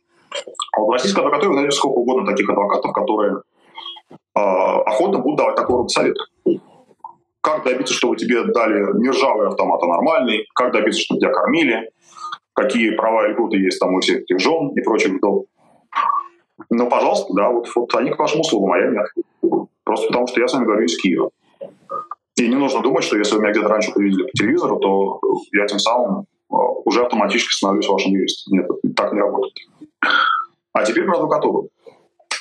А 0.76 0.82
вот 0.82 0.88
в 0.88 0.92
российской 0.92 1.20
адвокатуре 1.20 1.50
вы 1.50 1.56
найдете 1.56 1.78
сколько 1.78 1.98
угодно 1.98 2.30
таких 2.30 2.50
адвокатов, 2.50 2.94
которые 2.94 3.38
э, 4.12 4.40
охотно 4.40 5.20
будут 5.20 5.38
давать 5.38 5.56
такой 5.56 5.78
род 5.78 5.92
совет. 5.92 6.18
Как 7.42 7.64
добиться, 7.64 7.94
чтобы 7.94 8.16
тебе 8.16 8.44
дали 8.46 8.98
не 9.02 9.10
ржавый 9.10 9.48
автомат, 9.48 9.82
а 9.84 9.88
нормальный? 9.88 10.46
Как 10.56 10.72
добиться, 10.72 11.02
чтобы 11.02 11.20
тебя 11.20 11.32
кормили? 11.32 11.90
Какие 12.54 12.92
права 12.92 13.28
и 13.28 13.32
льготы 13.32 13.58
есть 13.58 13.80
там 13.80 13.96
у 13.96 14.00
всех 14.00 14.22
этих 14.22 14.40
жен 14.40 14.70
и 14.76 14.82
прочих 14.82 15.14
вдов? 15.14 15.46
Ну, 16.76 16.90
пожалуйста, 16.90 17.32
да, 17.34 17.50
вот, 17.50 17.68
вот 17.76 17.94
они 17.96 18.10
к 18.10 18.18
вашим 18.18 18.42
услугам, 18.42 18.74
а 18.74 18.80
я 18.80 18.90
нет. 18.90 19.06
Просто 19.84 20.08
потому, 20.08 20.26
что 20.26 20.42
я 20.42 20.48
с 20.48 20.54
вами 20.54 20.66
говорю 20.66 20.86
из 20.86 20.98
Киева. 20.98 21.30
И 22.36 22.48
не 22.48 22.56
нужно 22.56 22.82
думать, 22.82 23.04
что 23.04 23.16
если 23.16 23.36
вы 23.36 23.42
меня 23.42 23.52
где-то 23.52 23.68
раньше 23.68 23.92
увидели 23.94 24.24
по 24.24 24.32
телевизору, 24.32 24.80
то 24.80 25.20
я 25.52 25.68
тем 25.68 25.78
самым 25.78 26.26
а, 26.50 26.56
уже 26.86 27.04
автоматически 27.04 27.54
становлюсь 27.54 27.88
вашим 27.88 28.14
юристом. 28.14 28.58
Нет, 28.58 28.68
так 28.96 29.14
не 29.14 29.20
работает. 29.20 29.54
А 30.74 30.84
теперь 30.84 31.06
про 31.06 31.18
адвокатуру. 31.18 31.70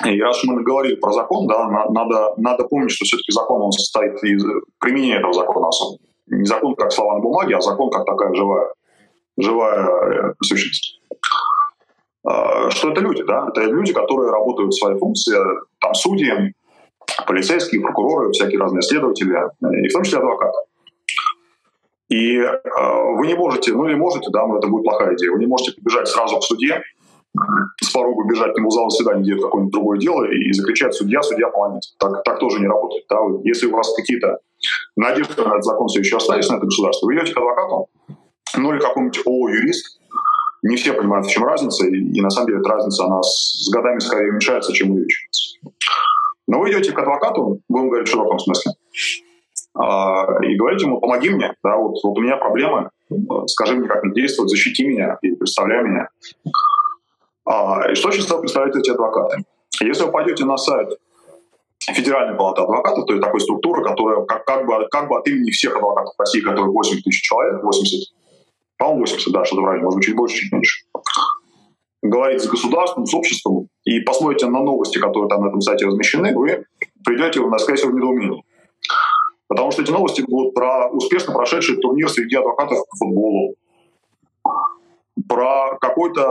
И 0.07 0.21
раз 0.23 0.43
мы 0.45 0.63
говорили 0.63 0.95
про 0.95 1.13
закон, 1.13 1.47
да, 1.47 1.69
надо, 1.91 2.33
надо 2.39 2.65
помнить, 2.65 2.93
что 2.93 3.05
все-таки 3.05 3.33
закон 3.33 3.61
он 3.61 3.73
состоит 3.73 4.15
из 4.25 4.43
применения 4.81 5.19
этого 5.19 5.35
закона 5.35 5.69
особо. 5.69 5.99
Не 6.29 6.47
закон 6.47 6.75
как 6.75 6.91
слова 6.91 7.17
на 7.17 7.21
бумаге, 7.21 7.57
а 7.57 7.61
закон 7.61 7.91
как 7.91 8.07
такая 8.07 8.33
живая, 8.33 8.73
живая 9.37 10.31
э, 10.31 10.35
сущность. 10.43 11.01
А, 12.25 12.71
что 12.71 12.91
это 12.91 13.01
люди, 13.01 13.23
да? 13.25 13.49
Это 13.49 13.63
люди, 13.63 13.93
которые 13.93 14.31
работают 14.31 14.73
в 14.73 14.79
своей 14.79 14.99
функции, 14.99 15.37
там 15.81 15.95
судьи, 15.95 16.55
полицейские, 17.27 17.81
прокуроры, 17.81 18.31
всякие 18.33 18.61
разные 18.61 18.83
следователи, 18.83 19.37
и 19.85 19.89
в 19.89 19.93
том 19.93 20.03
числе 20.05 20.19
адвокаты. 20.19 20.59
И 22.09 22.37
э, 22.37 22.53
вы 23.17 23.27
не 23.27 23.35
можете, 23.35 23.73
ну 23.73 23.87
или 23.87 23.95
можете, 23.95 24.29
да, 24.31 24.47
но 24.47 24.59
это 24.59 24.69
будет 24.69 24.85
плохая 24.85 25.15
идея, 25.15 25.33
вы 25.33 25.39
не 25.39 25.47
можете 25.47 25.73
побежать 25.73 26.09
сразу 26.09 26.39
к 26.39 26.45
суде, 26.45 26.83
с 27.81 27.91
порога 27.91 28.29
бежать 28.29 28.53
к 28.53 28.59
нему 28.59 28.69
в 28.69 28.73
зал 28.73 28.91
заседания, 28.91 29.25
делать 29.25 29.43
какое-нибудь 29.43 29.73
другое 29.73 29.99
дело 29.99 30.25
и 30.25 30.53
закричать 30.53 30.95
«Судья, 30.95 31.23
судья, 31.23 31.49
помогите». 31.49 31.95
Так, 31.99 32.23
так 32.25 32.39
тоже 32.39 32.61
не 32.61 32.67
работает. 32.67 33.05
Да? 33.09 33.17
Если 33.45 33.67
у 33.67 33.73
вас 33.73 33.95
какие-то 33.97 34.39
надежды 34.97 35.43
на 35.43 35.53
этот 35.53 35.65
закон 35.65 35.89
все 35.89 36.01
еще 36.01 36.19
остались, 36.19 36.51
на 36.51 36.57
это 36.57 36.67
государство, 36.67 37.07
вы 37.07 37.17
идете 37.17 37.33
к 37.33 37.39
адвокату, 37.39 37.89
ну 38.59 38.75
или 38.75 38.81
какому-нибудь 38.81 39.27
ООО-юрист, 39.27 40.02
не 40.63 40.77
все 40.77 40.93
понимают, 40.93 41.27
в 41.27 41.31
чем 41.31 41.45
разница, 41.45 41.87
и, 41.87 41.91
и 41.91 42.21
на 42.21 42.31
самом 42.31 42.49
деле 42.49 42.61
эта 42.61 42.69
разница, 42.69 43.05
она 43.05 43.23
с, 43.23 43.65
с 43.65 43.71
годами 43.71 43.99
скорее 43.99 44.31
уменьшается, 44.31 44.73
чем 44.73 44.93
увеличивается. 44.93 45.59
Но 46.47 46.61
вы 46.61 46.71
идете 46.71 46.93
к 46.93 46.99
адвокату, 46.99 47.61
будем 47.69 47.89
говорить 47.89 48.09
в 48.09 48.11
широком 48.11 48.39
смысле, 48.39 48.73
э, 48.73 49.83
и 50.45 50.57
говорите 50.57 50.87
ему, 50.87 51.01
помоги 51.01 51.31
мне, 51.31 51.55
да, 51.63 51.77
вот, 51.77 51.97
вот 52.03 52.19
у 52.19 52.21
меня 52.21 52.37
проблемы, 52.37 52.91
скажи 53.47 53.75
мне, 53.75 53.89
как 53.89 54.05
мне 54.05 54.15
действовать, 54.15 54.51
защити 54.51 54.87
меня 54.87 55.19
и 55.23 55.35
представляй 55.35 55.83
меня. 55.83 56.09
А, 57.45 57.91
и 57.91 57.95
что 57.95 58.11
сейчас 58.11 58.27
представляют 58.27 58.77
эти 58.77 58.91
адвокаты? 58.91 59.45
Если 59.81 60.05
вы 60.05 60.13
пойдете 60.13 60.45
на 60.45 60.57
сайт 60.57 60.91
Федеральной 61.81 62.37
палаты 62.37 62.63
адвокатов, 62.63 63.07
то 63.07 63.13
есть 63.13 63.25
такой 63.25 63.41
структуры, 63.41 63.83
которая 63.83 64.25
как, 64.25 64.45
как, 64.45 64.67
бы, 64.67 64.87
как 64.91 65.09
бы 65.09 65.19
от 65.19 65.27
имени 65.27 65.51
всех 65.51 65.77
адвокатов 65.77 66.15
России, 66.19 66.41
которые 66.41 66.71
80 66.71 67.05
тысяч 67.05 67.23
человек, 67.23 67.63
80, 67.65 68.15
по-моему, 68.83 69.03
80, 69.03 69.33
да, 69.33 69.45
что-то 69.45 69.63
в 69.63 69.65
может 69.65 69.95
быть, 69.95 70.05
чуть 70.05 70.17
больше, 70.17 70.37
чуть 70.37 70.53
меньше, 70.53 70.85
говорит 72.03 72.43
с 72.43 72.49
государством, 72.49 73.07
с 73.07 73.15
обществом, 73.15 73.69
и 73.85 74.01
посмотрите 74.01 74.47
на 74.47 74.59
новости, 74.59 74.99
которые 74.99 75.29
там 75.29 75.43
на 75.43 75.49
этом 75.49 75.61
сайте 75.61 75.87
размещены, 75.87 76.35
вы 76.35 76.65
придете, 77.05 77.41
скорее 77.59 77.77
всего, 77.77 77.93
в 77.93 77.95
недоумение. 77.95 78.43
Потому 79.47 79.71
что 79.71 79.83
эти 79.83 79.93
новости 79.93 80.25
будут 80.27 80.55
про 80.55 80.89
успешно 80.89 81.33
прошедший 81.33 81.77
турнир 81.77 82.09
среди 82.09 82.35
адвокатов 82.35 82.79
по 82.91 82.97
футболу, 82.97 83.55
про 85.29 85.79
какой-то 85.81 86.25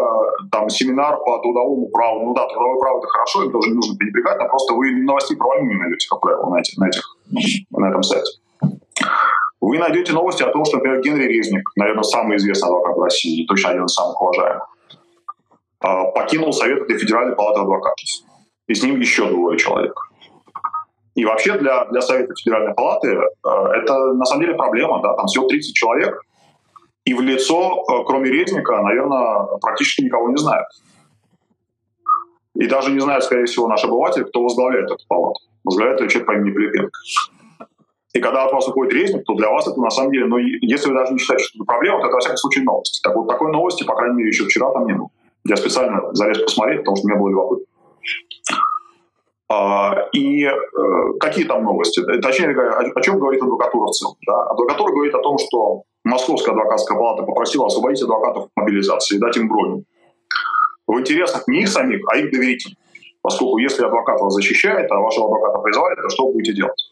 там 0.52 0.70
семинар 0.70 1.20
по 1.24 1.40
трудовому 1.40 1.88
праву. 1.88 2.26
Ну 2.26 2.34
да, 2.34 2.48
трудовое 2.48 2.80
право 2.82 2.98
это 2.98 3.08
хорошо, 3.08 3.44
это 3.44 3.52
тоже 3.52 3.70
не 3.70 3.76
нужно 3.76 3.96
пренебрегать, 3.96 4.40
но 4.40 4.50
просто 4.50 4.74
вы 4.74 4.92
новостей 4.92 5.38
про 5.38 5.58
не 5.62 5.76
найдете, 5.76 6.06
как 6.10 6.20
правило, 6.20 6.50
на, 6.50 6.60
этих, 6.60 6.78
на, 6.78 6.90
этих, 6.90 7.16
на 7.70 7.90
этом 7.90 8.04
сайте. 8.04 8.42
Вы 9.62 9.78
найдете 9.78 10.12
новости 10.14 10.42
о 10.42 10.52
том, 10.52 10.66
что, 10.66 10.78
например, 10.78 11.02
Генри 11.02 11.26
Резник, 11.26 11.70
наверное, 11.76 12.04
самый 12.04 12.38
известный 12.38 12.68
адвокат 12.68 12.98
в 12.98 13.02
России, 13.02 13.46
точно 13.46 13.70
один 13.70 13.86
из 13.86 13.94
самых 13.94 14.20
уважаемых, 14.20 14.68
а, 15.80 16.06
покинул 16.06 16.52
Совет 16.52 16.88
для 16.88 16.98
Федеральной 16.98 17.36
палаты 17.36 17.62
адвокатов. 17.62 18.06
И 18.68 18.74
с 18.74 18.82
ним 18.84 19.00
еще 19.00 19.28
двое 19.28 19.58
человек. 19.60 19.94
И 21.14 21.26
вообще 21.26 21.58
для, 21.58 21.86
для 21.86 22.02
Совета 22.02 22.34
Федеральной 22.36 22.74
палаты 22.74 23.20
а, 23.44 23.76
это 23.76 24.14
на 24.14 24.26
самом 24.26 24.42
деле 24.42 24.56
проблема. 24.56 25.02
Да? 25.04 25.14
Там 25.14 25.28
всего 25.28 25.48
30 25.48 25.76
человек, 25.76 26.20
и 27.06 27.14
в 27.14 27.22
лицо, 27.22 27.84
э, 27.84 28.04
кроме 28.06 28.30
Резника, 28.30 28.82
наверное, 28.82 29.58
практически 29.60 30.04
никого 30.04 30.30
не 30.30 30.38
знают. 30.38 30.68
И 32.56 32.68
даже 32.68 32.92
не 32.92 33.00
знает, 33.00 33.24
скорее 33.24 33.46
всего, 33.46 33.68
наш 33.68 33.84
обыватель, 33.84 34.24
кто 34.26 34.44
возглавляет 34.44 34.92
эту 34.92 35.04
палату. 35.08 35.40
Возглавляет 35.64 36.02
ее 36.02 36.10
человек 36.10 36.28
по 36.28 36.34
имени 36.34 36.52
Пилипенко. 36.52 37.00
И 38.14 38.20
когда 38.20 38.46
от 38.46 38.52
вас 38.52 38.68
уходит 38.68 38.94
резник, 38.94 39.24
то 39.26 39.36
для 39.36 39.50
вас 39.50 39.68
это 39.68 39.80
на 39.80 39.90
самом 39.90 40.12
деле, 40.12 40.26
ну, 40.26 40.38
если 40.38 40.90
вы 40.90 40.96
даже 40.96 41.14
не 41.14 41.20
считаете, 41.20 41.46
что 41.46 41.58
это 41.60 41.66
проблема, 41.66 42.00
то 42.00 42.08
это, 42.08 42.16
во 42.16 42.20
всяком 42.20 42.38
случае, 42.38 42.64
новость. 42.66 43.02
Так 43.04 43.16
вот, 43.16 43.28
такой 43.28 43.52
новости, 43.52 43.84
по 43.86 43.96
крайней 43.96 44.18
мере, 44.18 44.30
еще 44.30 44.46
вчера 44.46 44.72
там 44.72 44.86
не 44.86 44.94
было. 44.94 45.10
Я 45.46 45.56
специально 45.56 46.14
залез 46.14 46.40
посмотреть, 46.40 46.80
потому 46.80 46.98
что 46.98 47.08
мне 47.08 47.18
было 47.18 47.30
любопытно. 47.30 47.66
А, 49.50 50.08
и 50.14 50.46
э, 50.46 50.52
какие 51.20 51.46
там 51.46 51.64
новости? 51.64 52.02
Точнее, 52.22 52.50
о, 52.50 52.80
о 52.96 53.02
чем 53.02 53.20
говорит 53.20 53.42
адвокатура 53.42 53.88
в 53.88 53.92
целом? 53.92 54.16
Да? 54.26 54.44
Адвокатура 54.44 54.92
говорит 54.92 55.16
о 55.16 55.22
том, 55.22 55.38
что 55.38 55.84
Московская 56.04 56.52
адвокатская 56.52 56.98
палата 56.98 57.24
попросила 57.24 57.68
освободить 57.68 58.02
адвокатов 58.02 58.46
от 58.46 58.50
мобилизации 58.56 59.18
и 59.18 59.20
дать 59.20 59.38
им 59.38 59.50
броню. 59.50 59.84
В 60.88 61.00
интересах 61.00 61.48
не 61.48 61.62
их 61.62 61.68
самих, 61.68 62.02
а 62.08 62.18
их 62.18 62.32
доверителей. 62.32 62.78
Поскольку 63.22 63.58
если 63.58 63.86
адвокат 63.86 64.20
вас 64.20 64.34
защищает, 64.34 64.92
а 64.92 65.00
вашего 65.00 65.28
адвоката 65.28 65.60
призывает, 65.60 66.00
то 66.02 66.10
что 66.10 66.28
вы 66.28 66.34
будете 66.34 66.54
делать? 66.54 66.91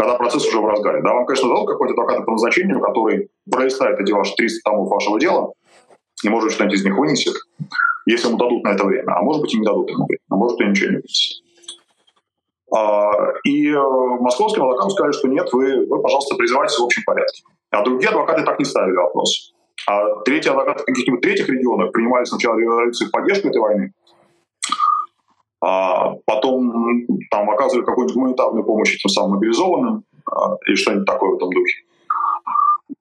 Когда 0.00 0.14
процесс 0.14 0.46
уже 0.48 0.60
в 0.60 0.66
разгаре. 0.66 1.02
Да, 1.02 1.12
вам, 1.12 1.26
конечно, 1.26 1.50
дадут 1.50 1.68
какой-то 1.68 1.92
адвокат 1.92 2.24
по 2.24 2.32
назначению, 2.32 2.80
который 2.80 3.28
пролистает 3.50 4.00
эти 4.00 4.12
ваши 4.12 4.34
300 4.34 4.60
томов 4.64 4.88
вашего 4.88 5.20
дела 5.20 5.52
и, 6.24 6.28
может, 6.30 6.52
что-нибудь 6.52 6.78
из 6.78 6.84
них 6.86 6.96
вынесет, 6.96 7.34
если 8.06 8.28
ему 8.28 8.38
дадут 8.38 8.64
на 8.64 8.70
это 8.70 8.84
время. 8.86 9.12
А 9.14 9.20
может 9.20 9.42
быть, 9.42 9.52
и 9.52 9.58
не 9.58 9.66
дадут 9.66 9.90
ему 9.90 10.06
время. 10.06 10.20
А 10.30 10.36
может, 10.36 10.58
и 10.58 10.64
ничего 10.64 10.88
не 10.88 10.96
вынесет. 10.96 11.42
А, 12.74 13.12
и 13.44 13.68
э, 13.68 13.78
московским 14.20 14.62
адвокатам 14.62 14.90
сказали, 14.90 15.12
что 15.12 15.28
нет, 15.28 15.52
вы, 15.52 15.84
вы, 15.86 16.00
пожалуйста, 16.00 16.34
призывайтесь 16.36 16.78
в 16.78 16.84
общем 16.84 17.02
порядке. 17.04 17.42
А 17.70 17.84
другие 17.84 18.08
адвокаты 18.08 18.42
так 18.42 18.58
не 18.58 18.64
ставили 18.64 18.96
вопрос. 18.96 19.52
А 19.86 20.22
третьи 20.24 20.48
адвокаты 20.48 20.82
каких-нибудь 20.84 21.20
третьих 21.20 21.46
регионах 21.50 21.92
принимали 21.92 22.24
сначала 22.24 22.58
резолюции 22.58 23.04
в 23.04 23.10
поддержку 23.10 23.48
этой 23.48 23.60
войны, 23.60 23.92
а 25.62 26.14
потом 26.24 27.06
там 27.30 27.50
оказывали 27.50 27.84
какую-нибудь 27.84 28.14
гуманитарную 28.14 28.64
помощь 28.64 28.94
этим 28.94 29.10
самым 29.10 29.36
мобилизованным 29.36 30.04
а, 30.30 30.56
и 30.66 30.74
что-нибудь 30.74 31.06
такое 31.06 31.30
в 31.30 31.36
этом 31.36 31.50
духе. 31.50 31.74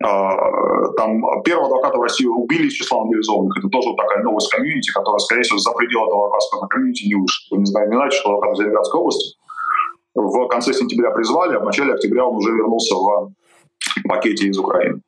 А, 0.04 0.88
там 0.98 1.22
первого 1.44 1.68
адвоката 1.68 1.98
в 1.98 2.02
России 2.02 2.26
убили 2.26 2.68
из 2.68 2.74
числа 2.74 3.04
мобилизованных. 3.04 3.58
Это 3.58 3.70
тоже 3.70 3.90
такая 3.96 4.24
новость 4.24 4.52
комьюнити, 4.52 4.92
которая, 4.92 5.20
скорее 5.20 5.44
всего, 5.44 5.58
за 5.58 5.72
пределы 5.72 6.08
этого 6.08 6.26
адвокатского 6.26 6.68
комьюнити 6.68 7.08
не 7.08 7.16
вышла. 7.16 7.56
Вы 7.56 7.60
не 7.60 7.66
знаете, 7.66 7.92
не 7.92 7.96
знаете, 7.96 8.18
что 8.18 8.30
адвокат 8.30 8.54
из 8.54 8.60
Ленинградской 8.60 9.00
области 9.00 9.38
в 10.16 10.48
конце 10.48 10.74
сентября 10.74 11.12
призвали, 11.12 11.56
а 11.56 11.60
в 11.60 11.66
начале 11.66 11.94
октября 11.94 12.26
он 12.26 12.36
уже 12.36 12.52
вернулся 12.52 12.96
в 12.96 13.32
пакете 14.08 14.48
из 14.48 14.58
Украины. 14.58 15.02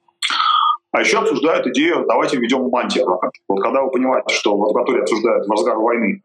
А 0.92 1.02
еще 1.02 1.20
обсуждают 1.20 1.66
идею, 1.68 2.06
давайте 2.08 2.38
введем 2.38 2.70
мантии 2.70 3.00
адвоката. 3.00 3.34
Вот 3.48 3.62
когда 3.62 3.82
вы 3.82 3.92
понимаете, 3.92 4.34
что 4.34 4.58
в 4.58 4.64
адвокатуре 4.64 5.02
обсуждают 5.02 5.48
в 5.48 5.52
разгар 5.52 5.78
войны, 5.78 6.22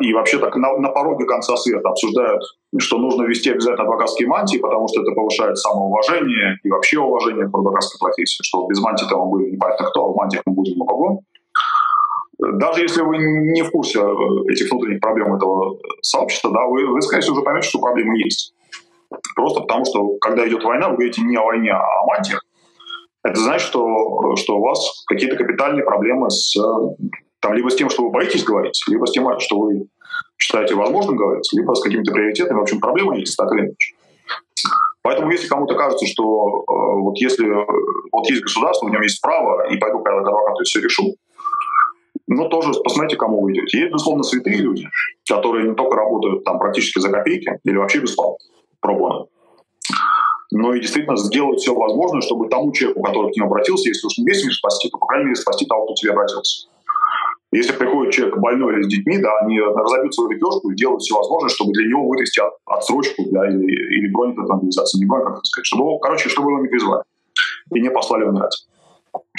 и 0.00 0.12
вообще 0.12 0.38
так 0.38 0.56
на, 0.56 0.76
на 0.78 0.88
пороге 0.90 1.24
конца 1.24 1.56
света 1.56 1.88
обсуждают 1.88 2.42
что 2.78 2.98
нужно 2.98 3.24
вести 3.24 3.50
обязательно 3.50 3.82
адвокатские 3.84 4.28
мантии, 4.28 4.58
потому 4.58 4.86
что 4.88 5.02
это 5.02 5.12
повышает 5.12 5.58
самоуважение 5.58 6.58
и 6.62 6.70
вообще 6.70 7.00
уважение 7.00 7.48
к 7.48 7.54
адвокатской 7.54 7.98
профессии, 7.98 8.42
что 8.42 8.66
без 8.68 8.80
мантии 8.80 9.06
там 9.08 9.20
мы 9.20 9.30
были 9.30 9.50
непонятно 9.50 9.86
кто, 9.86 10.04
а 10.04 10.12
в 10.12 10.16
мантиях 10.16 10.42
мы 10.46 10.54
будем 10.54 10.86
кого. 10.86 11.22
Даже 12.38 12.82
если 12.82 13.02
вы 13.02 13.18
не 13.18 13.62
в 13.62 13.70
курсе 13.70 13.98
этих 14.48 14.70
внутренних 14.70 15.00
проблем 15.00 15.34
этого 15.34 15.76
сообщества, 16.00 16.50
да, 16.52 16.64
вы, 16.66 16.86
вы 16.86 17.02
скорее 17.02 17.22
всего, 17.22 17.34
уже 17.34 17.44
поймете, 17.44 17.68
что 17.68 17.80
проблемы 17.80 18.18
есть. 18.18 18.54
Просто 19.34 19.62
потому, 19.62 19.84
что 19.84 20.16
когда 20.20 20.48
идет 20.48 20.62
война, 20.62 20.88
вы 20.88 20.94
говорите 20.94 21.22
не 21.22 21.36
о 21.36 21.42
войне, 21.42 21.72
а 21.72 21.82
о 21.82 22.06
мантиях. 22.06 22.44
Это 23.22 23.38
значит, 23.38 23.66
что, 23.66 24.36
что 24.36 24.56
у 24.56 24.62
вас 24.62 25.04
какие-то 25.06 25.36
капитальные 25.36 25.84
проблемы 25.84 26.30
с, 26.30 26.56
там, 27.40 27.54
либо 27.54 27.70
с 27.70 27.76
тем, 27.76 27.90
что 27.90 28.04
вы 28.04 28.10
боитесь 28.10 28.44
говорить, 28.44 28.80
либо 28.88 29.06
с 29.06 29.12
тем, 29.12 29.26
что 29.40 29.58
вы 29.58 29.86
считаете 30.38 30.74
возможным 30.74 31.16
говорить, 31.16 31.48
либо 31.52 31.74
с 31.74 31.82
какими-то 31.82 32.12
приоритетами. 32.12 32.58
В 32.58 32.62
общем, 32.62 32.80
проблемы 32.80 33.18
есть, 33.18 33.36
так 33.36 33.50
или 33.52 33.60
иначе. 33.62 33.94
Поэтому 35.02 35.30
если 35.30 35.48
кому-то 35.48 35.74
кажется, 35.74 36.06
что 36.06 36.22
э, 36.22 37.00
вот 37.00 37.16
если 37.16 37.46
вот 38.12 38.28
есть 38.28 38.42
государство, 38.42 38.86
в 38.86 38.90
нем 38.90 39.00
есть 39.00 39.20
право, 39.22 39.66
и 39.70 39.78
пойду 39.78 40.00
к 40.00 40.08
адвокату 40.08 40.62
и 40.62 40.64
все 40.64 40.80
решу, 40.80 41.14
ну, 42.26 42.48
тоже 42.48 42.78
посмотрите, 42.84 43.16
кому 43.16 43.40
вы 43.40 43.52
идете. 43.52 43.78
Есть, 43.78 43.92
безусловно, 43.92 44.22
святые 44.22 44.58
люди, 44.58 44.86
которые 45.28 45.68
не 45.68 45.74
только 45.74 45.96
работают 45.96 46.44
там 46.44 46.58
практически 46.58 47.00
за 47.00 47.08
копейки 47.08 47.58
или 47.64 47.76
вообще 47.76 47.98
бесплатно, 48.00 48.36
пробовано, 48.80 49.26
но 50.52 50.74
и 50.74 50.80
действительно 50.80 51.16
сделают 51.16 51.60
все 51.60 51.74
возможное, 51.74 52.20
чтобы 52.20 52.48
тому 52.48 52.72
человеку, 52.72 53.02
который 53.02 53.32
к 53.32 53.36
ним 53.36 53.46
обратился, 53.46 53.88
если 53.88 54.06
уж 54.06 54.18
не 54.18 54.26
весь 54.26 54.44
мир 54.44 54.52
спасти, 54.52 54.90
то, 54.90 54.98
по 54.98 55.06
крайней 55.06 55.26
мере, 55.26 55.36
спасти 55.36 55.66
того, 55.66 55.84
кто 55.84 55.94
к 55.94 55.96
тебе 55.96 56.12
обратился. 56.12 56.68
Если 57.52 57.72
приходит 57.72 58.12
человек 58.12 58.38
больной 58.38 58.74
или 58.74 58.82
с 58.82 58.88
детьми, 58.88 59.18
да, 59.18 59.38
они 59.40 59.60
разобьют 59.60 60.14
свою 60.14 60.30
лепешку 60.30 60.70
и 60.70 60.76
делают 60.76 61.02
все 61.02 61.16
возможное, 61.16 61.50
чтобы 61.50 61.72
для 61.72 61.88
него 61.88 62.06
вытрясти 62.06 62.40
отсрочку 62.64 63.24
да, 63.32 63.48
или, 63.48 63.64
или 63.64 64.12
бронь 64.12 64.32
от 64.32 64.48
организации, 64.48 65.00
не 65.00 65.06
бронь, 65.06 65.24
как 65.24 65.32
это 65.34 65.44
сказать, 65.44 65.66
чтобы, 65.66 65.98
короче, 66.00 66.28
чтобы 66.28 66.52
его 66.52 66.60
не 66.60 66.68
призвали 66.68 67.02
и 67.74 67.80
не 67.80 67.90
послали 67.90 68.24
умирать. 68.24 68.66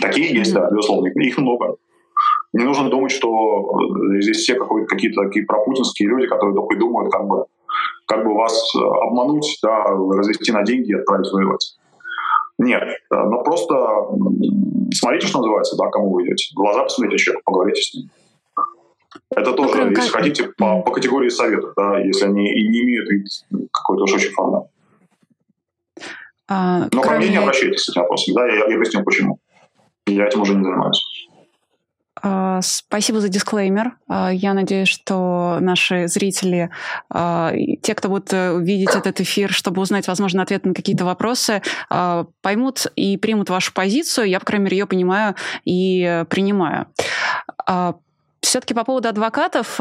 Такие 0.01 0.33
есть, 0.33 0.53
да, 0.53 0.69
безусловно, 0.69 1.07
их 1.07 1.37
много. 1.37 1.77
Не 2.53 2.65
нужно 2.65 2.89
думать, 2.89 3.11
что 3.11 3.79
э, 4.09 4.21
здесь 4.21 4.37
все 4.37 4.55
какие-то 4.55 5.23
такие 5.23 5.45
пропутинские 5.45 6.09
люди, 6.09 6.27
которые 6.27 6.53
только 6.53 6.75
и 6.75 6.79
думают, 6.79 7.11
как 7.11 7.25
бы, 7.25 7.45
как 8.07 8.25
бы 8.25 8.33
вас 8.33 8.75
э, 8.75 8.79
обмануть, 8.79 9.57
да, 9.63 9.85
развести 9.85 10.51
на 10.51 10.63
деньги 10.63 10.91
и 10.91 10.95
отправить 10.95 11.31
воевать. 11.31 11.77
Нет, 12.61 12.83
э, 12.83 12.95
но 13.09 13.43
просто 13.43 13.73
смотрите, 14.93 15.25
что 15.25 15.39
называется, 15.39 15.75
да, 15.77 15.89
кому 15.89 16.11
вы 16.11 16.27
идете. 16.27 16.53
Глаза 16.55 16.83
посмотрите 16.83 17.17
человека, 17.17 17.43
поговорите 17.43 17.81
с 17.81 17.93
ним. 17.95 18.09
Это 19.35 19.53
тоже, 19.53 19.85
ну, 19.85 19.89
если 19.89 20.11
как... 20.11 20.21
хотите, 20.21 20.51
по, 20.57 20.81
по 20.81 20.91
категории 20.91 21.29
совета, 21.29 21.73
да, 21.75 21.97
если 21.99 22.25
они 22.25 22.47
и 22.51 22.69
не 22.69 22.81
имеют 22.83 23.09
вид 23.09 23.27
какой-то 23.71 24.03
уж 24.03 24.13
очень 24.13 24.29
формат. 24.29 24.67
А, 26.47 26.87
Но 26.91 27.01
кроме... 27.01 27.07
ко 27.07 27.17
мне 27.17 27.29
не 27.29 27.37
обращайтесь 27.37 27.81
с 27.81 27.89
этим 27.89 28.01
вопросом, 28.01 28.35
да, 28.35 28.45
я, 28.45 28.67
я 28.67 28.75
объясню 28.75 29.03
почему. 29.03 29.39
Я 30.05 30.27
этим 30.27 30.41
уже 30.41 30.53
не 30.53 30.63
занимаюсь. 30.63 31.29
А, 32.21 32.61
спасибо 32.61 33.19
за 33.19 33.29
дисклеймер. 33.29 33.97
А, 34.07 34.31
я 34.31 34.53
надеюсь, 34.53 34.87
что 34.87 35.57
наши 35.59 36.07
зрители, 36.07 36.69
а, 37.09 37.53
те, 37.81 37.95
кто 37.95 38.09
будут 38.09 38.31
э, 38.31 38.59
видеть 38.59 38.95
этот 38.95 39.19
эфир, 39.21 39.51
чтобы 39.51 39.81
узнать, 39.81 40.07
возможно, 40.07 40.43
ответ 40.43 40.65
на 40.65 40.73
какие-то 40.73 41.05
вопросы, 41.05 41.61
поймут 42.41 42.85
и 42.95 43.17
примут 43.17 43.49
вашу 43.49 43.73
позицию. 43.73 44.27
Я, 44.27 44.39
по 44.39 44.45
крайней 44.45 44.65
мере, 44.65 44.77
ее 44.77 44.85
понимаю 44.85 45.35
и 45.65 46.03
э, 46.03 46.25
принимаю. 46.25 46.87
Все-таки 48.41 48.73
по 48.73 48.83
поводу 48.83 49.07
адвокатов, 49.07 49.79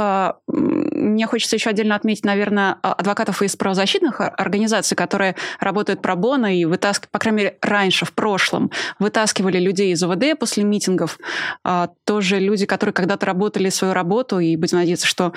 мне 1.01 1.27
хочется 1.27 1.57
еще 1.57 1.71
отдельно 1.71 1.95
отметить, 1.95 2.25
наверное, 2.25 2.79
а, 2.83 2.93
адвокатов 2.93 3.43
из 3.43 3.57
правозащитных 3.57 4.21
организаций, 4.21 4.97
которые 4.97 5.37
работают 5.59 6.03
про 6.03 6.17
Бона 6.17 6.57
и 6.57 6.65
вытаскивают, 6.65 7.11
по 7.11 7.19
крайней 7.19 7.39
мере, 7.39 7.59
раньше, 7.63 8.05
в 8.05 8.13
прошлом, 8.13 8.71
вытаскивали 8.99 9.59
людей 9.59 9.93
из 9.93 10.03
ОВД 10.03 10.39
после 10.39 10.65
митингов. 10.65 11.19
А, 11.65 11.91
тоже 12.05 12.39
люди, 12.39 12.67
которые 12.67 12.93
когда-то 12.93 13.27
работали 13.27 13.69
свою 13.71 13.95
работу, 13.95 14.39
и 14.39 14.57
будем 14.57 14.79
надеяться, 14.79 15.07
что 15.07 15.33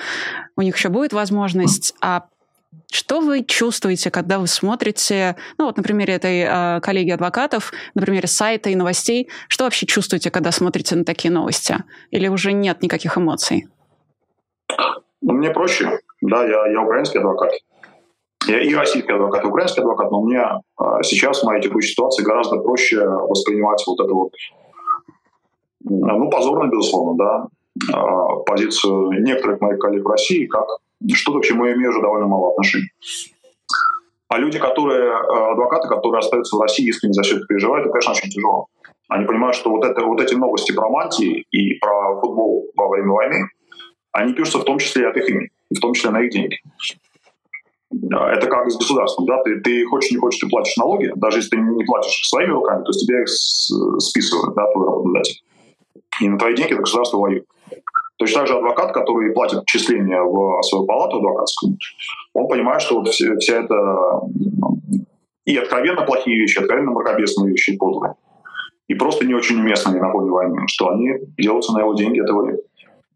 у 0.56 0.62
них 0.62 0.76
еще 0.76 0.88
будет 0.88 1.12
возможность. 1.12 1.94
А 2.00 2.26
что 2.90 3.20
вы 3.20 3.44
чувствуете, 3.44 4.10
когда 4.10 4.38
вы 4.38 4.46
смотрите, 4.46 5.36
ну 5.58 5.66
вот 5.66 5.76
на 5.76 5.82
примере 5.82 6.14
этой 6.14 6.40
э, 6.40 6.80
коллеги 6.80 7.10
адвокатов, 7.10 7.72
на 7.94 8.02
примере 8.02 8.28
сайта 8.28 8.70
и 8.70 8.76
новостей, 8.76 9.28
что 9.48 9.64
вообще 9.64 9.86
чувствуете, 9.86 10.30
когда 10.30 10.52
смотрите 10.52 10.94
на 10.96 11.04
такие 11.04 11.32
новости? 11.32 11.78
Или 12.10 12.28
уже 12.28 12.52
нет 12.52 12.82
никаких 12.82 13.16
эмоций? 13.18 13.66
Ну, 15.24 15.32
мне 15.32 15.50
проще. 15.50 16.00
Да, 16.20 16.44
я, 16.44 16.66
я 16.66 16.82
украинский 16.82 17.18
адвокат. 17.18 17.52
Я 18.46 18.60
и 18.60 18.74
российский 18.74 19.10
адвокат, 19.10 19.42
и 19.42 19.46
украинский 19.46 19.80
адвокат, 19.80 20.10
но 20.10 20.20
мне 20.20 20.38
э, 20.38 20.84
сейчас 21.02 21.40
в 21.40 21.46
моей 21.46 21.62
текущей 21.62 21.92
ситуации 21.92 22.22
гораздо 22.22 22.58
проще 22.58 23.00
воспринимать 23.06 23.82
вот 23.86 24.00
это 24.00 24.12
вот, 24.12 24.32
ну, 25.80 26.28
позорно, 26.28 26.68
безусловно, 26.68 27.16
да, 27.16 27.46
э, 27.90 28.44
позицию 28.44 29.22
некоторых 29.22 29.62
моих 29.62 29.78
коллег 29.78 30.04
в 30.04 30.10
России 30.10 30.44
как 30.44 30.66
что-то, 31.14 31.40
к 31.40 31.44
чему 31.44 31.64
я 31.64 31.72
имею 31.72 31.90
уже 31.90 32.02
довольно 32.02 32.26
мало 32.26 32.50
отношений. 32.50 32.90
А 34.28 34.38
люди, 34.38 34.58
которые, 34.58 35.10
э, 35.10 35.52
адвокаты, 35.52 35.88
которые 35.88 36.18
остаются 36.18 36.56
в 36.56 36.60
России, 36.60 36.86
искренне 36.86 37.14
за 37.14 37.22
все 37.22 37.36
это 37.36 37.46
переживают, 37.46 37.86
это, 37.86 37.92
конечно, 37.92 38.12
очень 38.12 38.30
тяжело. 38.30 38.66
Они 39.08 39.24
понимают, 39.24 39.56
что 39.56 39.70
вот, 39.70 39.86
это, 39.86 40.04
вот 40.04 40.20
эти 40.20 40.34
новости 40.34 40.72
про 40.72 40.90
мантии 40.90 41.46
и 41.50 41.78
про 41.78 42.20
футбол 42.20 42.66
во 42.76 42.88
время 42.88 43.10
войны, 43.10 43.48
они 44.14 44.32
пишутся 44.32 44.58
в 44.60 44.64
том 44.64 44.78
числе 44.78 45.02
и 45.02 45.06
от 45.06 45.16
их 45.16 45.28
имени, 45.28 45.50
в 45.70 45.80
том 45.80 45.92
числе 45.92 46.10
на 46.10 46.20
их 46.22 46.30
деньги. 46.30 46.60
Это 47.90 48.46
как 48.46 48.70
с 48.70 48.76
государством, 48.76 49.26
да, 49.26 49.42
ты, 49.42 49.60
ты 49.60 49.84
хочешь, 49.86 50.10
не 50.10 50.18
хочешь, 50.18 50.40
ты 50.40 50.48
платишь 50.48 50.76
налоги, 50.76 51.12
даже 51.16 51.38
если 51.38 51.50
ты 51.50 51.56
не 51.58 51.84
платишь 51.84 52.26
своими 52.28 52.50
руками, 52.50 52.84
то 52.84 52.92
с 52.92 53.04
тебя 53.04 53.20
их 53.20 53.28
списывают, 53.28 54.54
да, 54.54 54.70
твой 54.72 54.86
работодатель. 54.86 55.42
И 56.20 56.28
на 56.28 56.38
твои 56.38 56.54
деньги 56.54 56.72
это 56.72 56.82
государство 56.82 57.18
воюет. 57.18 57.46
Точно 58.16 58.40
так 58.40 58.48
же 58.48 58.56
адвокат, 58.56 58.92
который 58.92 59.32
платит 59.32 59.58
отчисления 59.60 60.22
в 60.22 60.62
свою 60.62 60.86
палату 60.86 61.16
адвокатскую, 61.16 61.76
он 62.34 62.48
понимает, 62.48 62.82
что 62.82 63.00
вот 63.00 63.08
вся, 63.08 63.36
вся 63.36 63.62
эта 63.62 64.20
и 65.44 65.56
откровенно 65.56 66.02
плохие 66.02 66.38
вещи, 66.38 66.58
откровенно 66.58 66.92
мракобесные 66.92 67.50
вещи 67.50 67.70
и 67.70 67.76
подлые, 67.76 68.14
и 68.86 68.94
просто 68.94 69.26
не 69.26 69.34
очень 69.34 69.58
уместные 69.58 70.00
на 70.00 70.12
фоне 70.12 70.30
войны, 70.30 70.62
что 70.68 70.88
они 70.88 71.10
делаются 71.36 71.72
на 71.72 71.80
его 71.80 71.94
деньги, 71.94 72.22
этого 72.22 72.46
нет. 72.46 72.60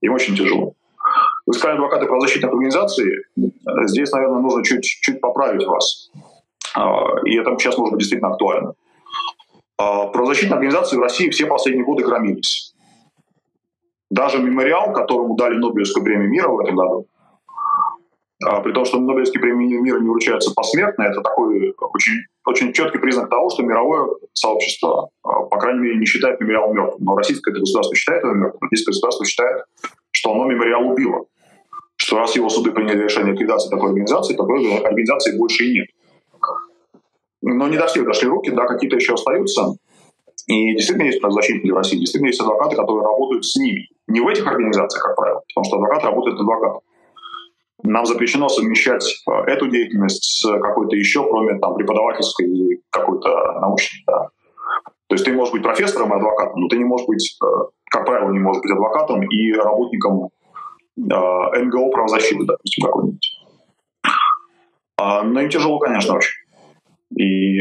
Им 0.00 0.12
очень 0.12 0.36
тяжело. 0.36 0.74
Вы 1.48 1.70
адвокаты 1.70 2.04
правозащитных 2.04 2.52
организаций. 2.52 3.06
Здесь, 3.86 4.12
наверное, 4.12 4.40
нужно 4.40 4.62
чуть, 4.62 4.84
чуть 4.84 5.18
поправить 5.18 5.66
вас. 5.66 6.10
А, 6.76 7.06
и 7.24 7.38
это 7.38 7.56
сейчас 7.58 7.78
может 7.78 7.92
быть 7.92 8.00
действительно 8.00 8.32
актуально. 8.32 8.74
А, 9.78 10.08
правозащитные 10.08 10.56
организации 10.56 10.98
в 10.98 11.00
России 11.00 11.30
все 11.30 11.46
последние 11.46 11.86
годы 11.86 12.04
громились. 12.04 12.74
Даже 14.10 14.42
мемориал, 14.42 14.92
которому 14.92 15.36
дали 15.36 15.56
Нобелевскую 15.56 16.04
премию 16.04 16.28
мира 16.28 16.48
в 16.48 16.60
этом 16.60 16.76
году, 16.76 17.06
а, 18.44 18.60
при 18.60 18.72
том, 18.72 18.84
что 18.84 19.00
Нобелевские 19.00 19.40
премии 19.40 19.78
мира 19.78 20.00
не 20.00 20.08
вручаются 20.10 20.52
посмертно, 20.54 21.04
это 21.04 21.22
такой 21.22 21.74
очень, 21.78 22.24
очень 22.44 22.74
четкий 22.74 22.98
признак 22.98 23.30
того, 23.30 23.48
что 23.48 23.62
мировое 23.62 24.06
сообщество, 24.34 25.08
по 25.22 25.58
крайней 25.58 25.80
мере, 25.80 25.96
не 25.96 26.04
считает 26.04 26.40
мемориал 26.40 26.74
мертвым. 26.74 27.04
Но 27.04 27.16
российское 27.16 27.52
государство 27.52 27.96
считает 27.96 28.22
его 28.22 28.34
мертвым, 28.34 28.60
российское 28.60 28.90
государство 28.90 29.24
считает, 29.24 29.64
что 30.10 30.32
оно 30.32 30.44
мемориал 30.44 30.90
убило. 30.90 31.24
Что 32.08 32.20
раз 32.20 32.34
его 32.36 32.48
суды 32.48 32.72
приняли 32.72 33.02
решение 33.02 33.34
ликвидации 33.34 33.68
такой 33.68 33.90
организации, 33.90 34.34
такой 34.34 34.78
организации 34.78 35.36
больше 35.36 35.66
и 35.66 35.74
нет. 35.74 35.88
Но 37.42 37.68
не 37.68 37.76
до 37.76 37.86
всех 37.86 38.06
дошли 38.06 38.28
руки, 38.28 38.50
да, 38.50 38.64
какие-то 38.64 38.96
еще 38.96 39.12
остаются. 39.12 39.74
И 40.46 40.74
действительно 40.74 41.04
есть 41.04 41.20
правозащитники 41.20 41.70
в 41.70 41.76
России, 41.76 41.98
действительно 41.98 42.28
есть 42.28 42.40
адвокаты, 42.40 42.76
которые 42.76 43.04
работают 43.04 43.44
с 43.44 43.56
ними. 43.56 43.90
Не 44.06 44.20
в 44.20 44.26
этих 44.26 44.46
организациях, 44.46 45.04
как 45.04 45.16
правило, 45.16 45.42
потому 45.48 45.64
что 45.66 45.76
адвокат 45.76 46.04
работает 46.04 46.40
адвокатом. 46.40 46.80
Нам 47.82 48.06
запрещено 48.06 48.48
совмещать 48.48 49.04
э, 49.28 49.32
эту 49.46 49.68
деятельность 49.68 50.24
с 50.24 50.50
какой-то 50.62 50.96
еще, 50.96 51.28
кроме 51.28 51.58
там, 51.58 51.74
преподавательской 51.74 52.46
или 52.46 52.80
какой-то 52.88 53.28
научной. 53.60 54.04
Да. 54.06 54.28
То 55.08 55.14
есть 55.14 55.26
ты 55.26 55.32
можешь 55.34 55.52
быть 55.52 55.62
профессором 55.62 56.14
и 56.14 56.16
адвокатом, 56.16 56.58
но 56.58 56.68
ты 56.68 56.78
не 56.78 56.84
можешь 56.84 57.06
быть, 57.06 57.36
э, 57.44 57.46
как 57.90 58.06
правило, 58.06 58.30
не 58.30 58.38
можешь 58.38 58.62
быть 58.62 58.72
адвокатом 58.72 59.20
и 59.28 59.52
работником 59.52 60.30
НГО 60.98 61.90
правозащиты, 61.90 62.44
допустим, 62.44 62.84
какой-нибудь. 62.84 63.40
А, 64.96 65.22
но 65.22 65.40
им 65.40 65.48
тяжело, 65.48 65.78
конечно, 65.78 66.16
очень. 66.16 66.36
И 67.16 67.60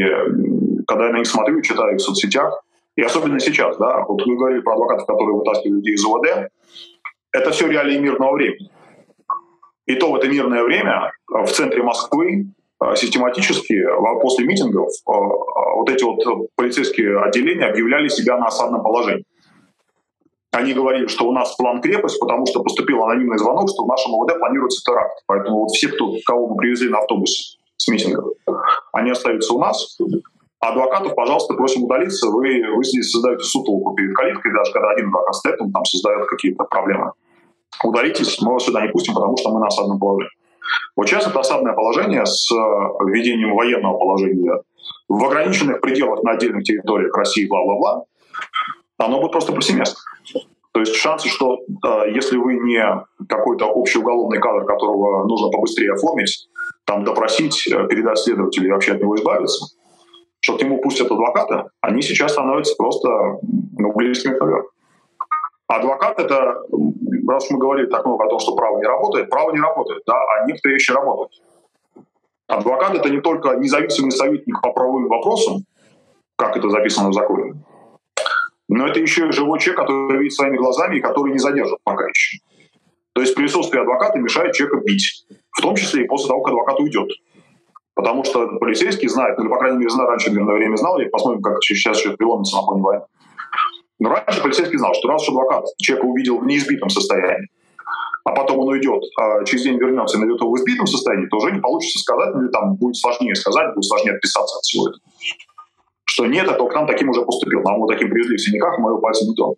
когда 0.86 1.06
я 1.06 1.12
на 1.12 1.18
них 1.18 1.26
смотрю, 1.26 1.62
читаю 1.62 1.96
в 1.96 2.02
соцсетях, 2.02 2.62
и 2.96 3.02
особенно 3.02 3.38
сейчас, 3.38 3.76
да, 3.76 4.04
вот 4.06 4.26
вы 4.26 4.36
говорили 4.36 4.60
про 4.60 4.74
адвокатов, 4.74 5.06
которые 5.06 5.36
вытаскивают 5.36 5.78
людей 5.78 5.94
из 5.94 6.04
ОВД, 6.04 6.50
это 7.32 7.50
все 7.52 7.68
реалии 7.68 7.98
мирного 7.98 8.34
времени. 8.34 8.70
И 9.86 9.94
то 9.94 10.10
в 10.10 10.16
это 10.16 10.28
мирное 10.28 10.64
время 10.64 11.12
в 11.28 11.46
центре 11.46 11.82
Москвы 11.82 12.46
систематически 12.94 13.84
после 14.20 14.46
митингов 14.46 14.88
вот 15.06 15.90
эти 15.90 16.04
вот 16.04 16.48
полицейские 16.56 17.20
отделения 17.20 17.66
объявляли 17.66 18.08
себя 18.08 18.36
на 18.36 18.46
осадном 18.46 18.82
положении. 18.82 19.24
Они 20.52 20.72
говорили, 20.72 21.06
что 21.08 21.28
у 21.28 21.32
нас 21.32 21.54
план 21.56 21.80
крепость, 21.80 22.18
потому 22.18 22.46
что 22.46 22.62
поступил 22.62 23.04
анонимный 23.04 23.38
звонок, 23.38 23.68
что 23.68 23.84
в 23.84 23.88
нашем 23.88 24.12
МВД 24.12 24.38
планируется 24.38 24.82
теракт. 24.82 25.22
Поэтому 25.26 25.60
вот 25.60 25.70
все, 25.70 25.88
кто, 25.88 26.12
кого 26.26 26.48
мы 26.48 26.56
привезли 26.56 26.88
на 26.88 26.98
автобусе 26.98 27.58
с 27.76 27.88
митингов, 27.88 28.32
они 28.92 29.10
остаются 29.10 29.52
у 29.54 29.60
нас. 29.60 29.98
Адвокатов, 30.60 31.14
пожалуйста, 31.14 31.54
просим 31.54 31.84
удалиться. 31.84 32.28
Вы, 32.30 32.64
вы 32.74 32.82
здесь 32.82 33.10
создаете 33.10 33.44
сутолку 33.44 33.94
перед 33.94 34.14
калиткой, 34.14 34.52
даже 34.52 34.72
когда 34.72 34.90
один 34.90 35.08
адвокат 35.08 35.34
стоит, 35.34 35.60
он 35.60 35.70
там 35.70 35.84
создает 35.84 36.26
какие-то 36.26 36.64
проблемы. 36.64 37.12
Удалитесь, 37.84 38.40
мы 38.40 38.54
вас 38.54 38.64
сюда 38.64 38.82
не 38.82 38.88
пустим, 38.88 39.14
потому 39.14 39.36
что 39.36 39.50
мы 39.52 39.60
на 39.60 39.66
осадном 39.66 40.00
положении. 40.00 40.32
Вот 40.96 41.06
сейчас 41.06 41.26
это 41.26 41.38
осадное 41.38 41.74
положение 41.74 42.26
с 42.26 42.50
введением 42.50 43.54
военного 43.54 43.98
положения 43.98 44.62
в 45.08 45.24
ограниченных 45.24 45.80
пределах 45.80 46.22
на 46.22 46.32
отдельных 46.32 46.64
территориях 46.64 47.16
России, 47.16 47.46
бла-бла-бла, 47.46 48.04
оно 48.98 49.20
будет 49.20 49.32
просто 49.32 49.52
повсеместно. 49.52 49.96
То 50.72 50.80
есть 50.80 50.94
шансы, 50.94 51.28
что 51.28 51.56
э, 51.56 52.12
если 52.14 52.36
вы 52.36 52.54
не 52.54 52.80
какой-то 53.28 53.66
общий 53.66 53.98
уголовный 53.98 54.38
кадр, 54.38 54.64
которого 54.64 55.26
нужно 55.26 55.50
побыстрее 55.50 55.92
оформить, 55.92 56.48
там 56.84 57.04
допросить, 57.04 57.66
э, 57.66 57.86
передать 57.88 58.18
следователю 58.18 58.68
и 58.68 58.72
вообще 58.72 58.92
от 58.92 59.00
него 59.00 59.16
избавиться, 59.16 59.76
что 60.40 60.56
к 60.56 60.62
нему 60.62 60.80
пустят 60.80 61.10
адвоката, 61.10 61.70
они 61.80 62.02
сейчас 62.02 62.32
становятся 62.32 62.74
просто 62.76 63.08
ну, 63.76 63.92
близкими 63.94 64.34
к. 64.34 64.66
Адвокат— 65.68 66.18
это, 66.20 66.62
раз 67.28 67.50
мы 67.50 67.58
говорили 67.58 67.86
так 67.86 68.04
много 68.06 68.24
о 68.24 68.28
том, 68.28 68.38
что 68.38 68.54
право 68.54 68.78
не 68.78 68.86
работает, 68.86 69.28
право 69.28 69.50
не 69.52 69.60
работает, 69.60 70.02
да, 70.06 70.14
а 70.14 70.46
некоторые 70.46 70.76
вещи 70.76 70.92
работают. 70.92 71.32
Адвокат— 72.46 72.94
это 72.94 73.10
не 73.10 73.20
только 73.20 73.56
независимый 73.56 74.10
советник 74.10 74.62
по 74.62 74.72
правовым 74.72 75.08
вопросам, 75.08 75.64
как 76.36 76.56
это 76.56 76.70
записано 76.70 77.10
в 77.10 77.14
законе, 77.14 77.54
но 78.68 78.86
это 78.86 79.00
еще 79.00 79.32
живой 79.32 79.58
человек, 79.58 79.80
который 79.80 80.18
видит 80.18 80.34
своими 80.34 80.56
глазами 80.56 80.98
и 80.98 81.00
который 81.00 81.32
не 81.32 81.38
задержит 81.38 81.78
пока 81.84 82.06
еще. 82.06 82.38
То 83.14 83.22
есть 83.22 83.34
присутствие 83.34 83.82
адвоката 83.82 84.18
мешает 84.18 84.52
человека 84.54 84.82
бить, 84.84 85.26
в 85.50 85.62
том 85.62 85.74
числе 85.74 86.04
и 86.04 86.06
после 86.06 86.28
того, 86.28 86.42
как 86.42 86.52
адвокат 86.52 86.78
уйдет. 86.78 87.10
Потому 87.94 88.22
что 88.22 88.46
полицейский 88.58 89.08
знает, 89.08 89.38
ну 89.38 89.44
или, 89.44 89.50
по 89.50 89.58
крайней 89.58 89.78
мере, 89.78 89.90
знал, 89.90 90.06
раньше 90.06 90.30
мирное 90.30 90.54
время 90.54 90.76
знал, 90.76 91.00
и 91.00 91.06
посмотрим, 91.06 91.42
как 91.42 91.56
сейчас 91.62 91.98
еще 91.98 92.16
преломится 92.16 92.56
на 92.56 92.62
фоне 92.62 92.82
войны. 92.82 93.04
Но 93.98 94.10
раньше 94.10 94.40
полицейский 94.40 94.78
знал, 94.78 94.94
что 94.94 95.08
раз 95.08 95.22
уж 95.22 95.30
адвокат 95.30 95.64
человека 95.78 96.06
увидел 96.06 96.38
в 96.38 96.46
неизбитом 96.46 96.90
состоянии, 96.90 97.48
а 98.24 98.30
потом 98.32 98.58
он 98.58 98.68
уйдет, 98.68 99.02
а 99.18 99.42
через 99.44 99.64
день 99.64 99.78
вернется 99.78 100.16
и 100.16 100.20
найдет 100.20 100.40
его 100.40 100.52
в 100.52 100.56
избитом 100.58 100.86
состоянии, 100.86 101.26
то 101.26 101.38
уже 101.38 101.50
не 101.50 101.60
получится 101.60 101.98
сказать, 101.98 102.36
или 102.36 102.48
там 102.48 102.76
будет 102.76 102.96
сложнее 102.96 103.34
сказать, 103.34 103.74
будет 103.74 103.86
сложнее 103.86 104.12
отписаться 104.12 104.58
от 104.58 104.62
всего 104.62 104.88
этого 104.90 105.02
что 106.08 106.26
нет, 106.26 106.48
это 106.48 106.64
к 106.64 106.74
нам 106.74 106.86
таким 106.86 107.10
уже 107.10 107.22
поступил. 107.22 107.62
Нам 107.62 107.80
вот 107.80 107.88
таким 107.88 108.10
привезли 108.10 108.36
в 108.36 108.40
синяках, 108.40 108.78
мы 108.78 108.90
его 108.90 108.98
пальцем 108.98 109.28
не 109.28 109.34
тронем. 109.34 109.56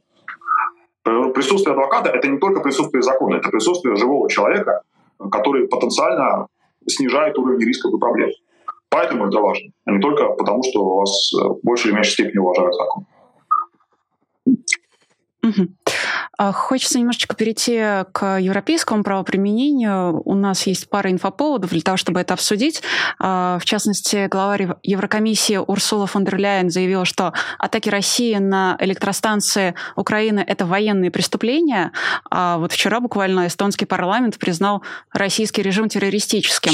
Э, 1.07 1.33
присутствие 1.33 1.73
адвоката— 1.73 2.11
это 2.15 2.29
не 2.29 2.39
только 2.39 2.61
присутствие 2.61 3.03
закона, 3.03 3.37
это 3.37 3.49
присутствие 3.51 3.97
живого 3.97 4.29
человека, 4.29 4.83
который 5.31 5.69
потенциально 5.69 6.49
снижает 6.87 7.39
уровень 7.39 7.67
рисков 7.67 7.95
и 7.95 7.99
проблем. 7.99 8.31
Поэтому 8.89 9.29
это 9.29 9.39
важно, 9.39 9.71
а 9.85 9.93
не 9.93 10.01
только 10.01 10.29
потому, 10.31 10.63
что 10.65 10.97
вас 10.97 11.31
в 11.33 11.61
большей 11.63 11.91
или 11.91 11.97
меньшей 11.97 12.13
степени 12.13 12.39
уважают 12.39 12.75
закон. 12.75 13.07
Угу. 15.43 15.69
А, 16.41 16.53
хочется 16.53 16.99
немножечко 16.99 17.37
перейти 17.37 18.07
к 18.13 18.39
европейскому 18.39 19.05
правоприменению. 19.05 20.23
У 20.25 20.35
нас 20.35 20.67
есть 20.67 20.89
пара 20.89 21.11
инфоповодов 21.11 21.69
для 21.69 21.83
того, 21.83 21.99
чтобы 21.99 22.19
это 22.19 22.33
обсудить. 22.33 22.83
А, 23.19 23.59
в 23.59 23.67
частности, 23.67 24.27
глава 24.27 24.57
Еврокомиссии 24.83 25.57
Урсула 25.57 26.07
фон 26.07 26.25
дер 26.25 26.39
Ляйен 26.39 26.71
заявила, 26.71 27.05
что 27.05 27.35
атаки 27.59 27.91
России 27.91 28.37
на 28.37 28.79
электростанции 28.81 29.75
Украины— 29.97 30.43
это 30.47 30.65
военные 30.65 31.11
преступления. 31.11 31.93
А 32.31 32.57
вот 32.57 32.73
вчера 32.73 33.01
буквально 33.01 33.47
эстонский 33.47 33.85
парламент 33.85 34.39
признал 34.39 34.83
российский 35.13 35.61
режим 35.61 35.91
террористическим. 35.91 36.73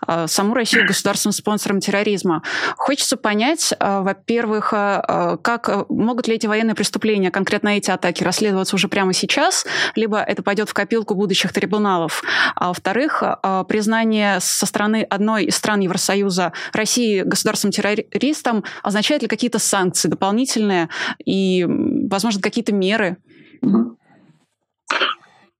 А, 0.00 0.26
саму 0.28 0.54
Россию 0.54 0.86
государственным 0.86 1.34
спонсором 1.34 1.80
терроризма. 1.80 2.42
Хочется 2.78 3.18
понять, 3.18 3.74
во-первых, 3.78 4.70
как 4.70 5.90
могут 5.90 6.26
ли 6.26 6.36
эти 6.36 6.46
военные 6.46 6.74
преступления, 6.74 7.30
конкретно 7.30 7.68
эти 7.68 7.90
атаки, 7.90 8.24
расследоваться 8.24 8.76
уже 8.76 8.88
прямо 8.94 9.12
сейчас, 9.12 9.66
либо 9.96 10.18
это 10.18 10.44
пойдет 10.44 10.68
в 10.68 10.72
копилку 10.72 11.16
будущих 11.16 11.52
трибуналов. 11.52 12.22
А 12.54 12.68
во-вторых, 12.68 13.24
а, 13.24 13.64
признание 13.64 14.38
со 14.38 14.66
стороны 14.66 15.04
одной 15.10 15.46
из 15.46 15.56
стран 15.56 15.80
Евросоюза 15.80 16.52
России 16.72 17.22
государственным 17.22 17.72
террористом 17.72 18.62
означает 18.84 19.22
ли 19.22 19.26
какие-то 19.28 19.58
санкции 19.58 20.08
дополнительные 20.08 20.90
и, 21.24 21.66
возможно, 22.08 22.40
какие-то 22.40 22.72
меры? 22.72 23.16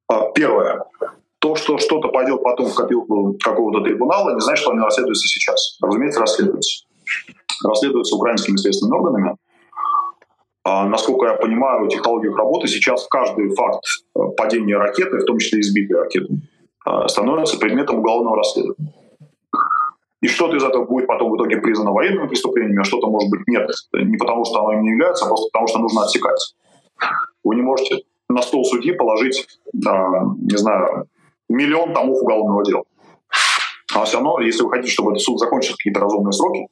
А, 0.07 0.31
первое. 0.33 0.85
То, 1.40 1.57
что 1.57 1.79
что-то 1.79 2.11
пойдет 2.11 2.40
потом 2.40 2.66
в 2.66 2.75
копилку 2.77 3.37
какого-то 3.42 3.83
трибунала, 3.83 4.33
не 4.33 4.40
значит, 4.40 4.62
что 4.62 4.70
они 4.70 4.81
расследуются 4.81 5.27
сейчас. 5.27 5.77
Разумеется, 5.83 6.20
расследуются. 6.20 6.87
Расследуются 7.64 8.14
украинскими 8.14 8.57
следственными 8.59 8.97
органами. 8.97 9.37
А, 10.64 10.87
насколько 10.87 11.27
я 11.27 11.35
понимаю, 11.35 11.85
в 11.85 11.88
технологиях 11.88 12.37
работы 12.37 12.68
сейчас 12.68 13.07
каждый 13.09 13.55
факт 13.55 13.85
э, 14.16 14.20
падения 14.35 14.79
ракеты, 14.79 15.18
в 15.18 15.24
том 15.27 15.38
числе 15.38 15.61
избитой 15.61 16.00
ракеты, 16.00 16.40
э, 16.87 17.09
становится 17.09 17.59
предметом 17.59 17.98
уголовного 17.98 18.38
расследования. 18.38 18.94
И 20.22 20.27
что-то 20.27 20.57
из 20.57 20.64
этого 20.64 20.87
будет 20.87 21.07
потом 21.07 21.33
в 21.33 21.37
итоге 21.37 21.59
признано 21.59 21.92
военным 21.92 22.29
преступлением, 22.29 22.81
а 22.81 22.85
что-то, 22.85 23.09
может 23.09 23.31
быть, 23.31 23.46
нет. 23.46 23.68
Не 23.92 24.16
потому, 24.16 24.46
что 24.46 24.61
оно 24.61 24.72
им 24.72 24.83
не 24.83 24.92
является, 24.92 25.27
а 25.27 25.29
просто 25.29 25.48
потому, 25.53 25.66
что 25.66 25.79
нужно 25.81 26.05
отсекать. 26.05 26.55
Вы 27.44 27.57
не 27.57 27.62
можете 27.62 27.98
на 28.31 28.40
стол 28.40 28.64
судьи 28.64 28.92
положить, 28.92 29.46
не 29.74 30.57
знаю, 30.57 31.09
миллион 31.50 31.92
томов 31.92 32.22
уголовного 32.22 32.64
дела. 32.64 32.85
А 33.94 34.05
все 34.07 34.16
равно, 34.16 34.40
если 34.40 34.62
вы 34.62 34.70
хотите, 34.70 34.92
чтобы 34.92 35.11
этот 35.11 35.22
суд 35.22 35.38
закончил 35.38 35.74
какие-то 35.77 36.00
разумные 36.00 36.33
сроки, 36.33 36.68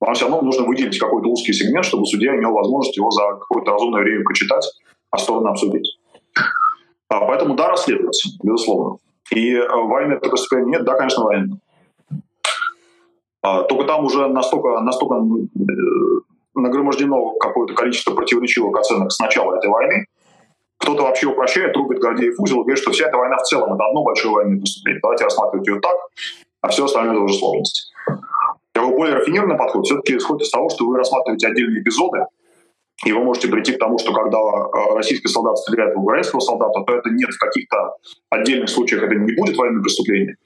вам 0.00 0.14
все 0.14 0.26
равно 0.26 0.42
нужно 0.42 0.66
выделить 0.66 0.98
какой-то 0.98 1.28
узкий 1.28 1.52
сегмент, 1.52 1.84
чтобы 1.84 2.06
судья 2.06 2.34
имел 2.36 2.52
возможность 2.52 2.96
его 2.96 3.10
за 3.10 3.22
какое-то 3.40 3.72
разумное 3.72 4.02
время 4.02 4.24
прочитать, 4.24 4.64
а 5.10 5.18
стороны 5.18 5.48
обсудить. 5.48 5.98
А, 7.08 7.20
поэтому 7.26 7.54
да, 7.54 7.68
расследуется, 7.68 8.30
безусловно. 8.42 8.98
И 9.30 9.54
э, 9.54 9.66
военное 9.68 10.18
преступление 10.18 10.78
нет, 10.78 10.84
да, 10.84 10.94
конечно, 10.94 11.24
военное. 11.24 11.58
А, 13.42 13.62
только 13.62 13.84
там 13.84 14.04
уже 14.04 14.28
настолько, 14.28 14.80
настолько 14.80 15.14
э, 15.14 16.20
нагромождено 16.54 17.34
какое-то 17.38 17.74
количество 17.74 18.14
противоречивых 18.14 18.76
оценок 18.78 19.12
с 19.12 19.18
начала 19.18 19.56
этой 19.56 19.70
войны, 19.70 20.06
кто-то 20.78 21.02
вообще 21.02 21.26
упрощает, 21.26 21.76
рубит 21.76 21.98
Гордеев 21.98 22.38
узел 22.38 22.60
и 22.60 22.62
говорит, 22.62 22.78
что 22.78 22.92
вся 22.92 23.06
эта 23.06 23.16
война 23.16 23.36
в 23.38 23.42
целом 23.42 23.72
это 23.72 23.84
одно 23.84 24.02
большое 24.04 24.34
военное 24.34 24.60
преступление. 24.60 25.00
Давайте 25.02 25.24
рассматривать 25.24 25.66
ее 25.66 25.80
так, 25.80 25.96
а 26.60 26.68
все 26.68 26.84
остальное 26.84 27.14
это 27.14 27.22
уже 27.22 27.34
сложности. 27.34 27.92
Такой 28.76 28.94
более 28.94 29.16
рафинированный 29.16 29.56
подход 29.56 29.86
все-таки 29.86 30.18
исходит 30.18 30.42
из 30.42 30.50
того, 30.50 30.68
что 30.68 30.86
вы 30.86 30.98
рассматриваете 30.98 31.46
отдельные 31.46 31.80
эпизоды, 31.80 32.26
и 33.06 33.12
вы 33.12 33.24
можете 33.24 33.48
прийти 33.48 33.72
к 33.72 33.78
тому, 33.78 33.96
что 33.96 34.12
когда 34.12 34.36
э, 34.36 34.94
российский 34.94 35.28
солдат 35.28 35.56
стреляет 35.56 35.96
в 35.96 36.00
украинского 36.02 36.40
солдата, 36.40 36.84
то 36.86 36.94
это 36.94 37.08
нет 37.08 37.30
в 37.30 37.38
каких-то 37.38 37.94
отдельных 38.28 38.68
случаях, 38.68 39.04
это 39.04 39.14
не 39.14 39.34
будет 39.34 39.56
военным 39.56 39.82
преступлением, 39.82 40.36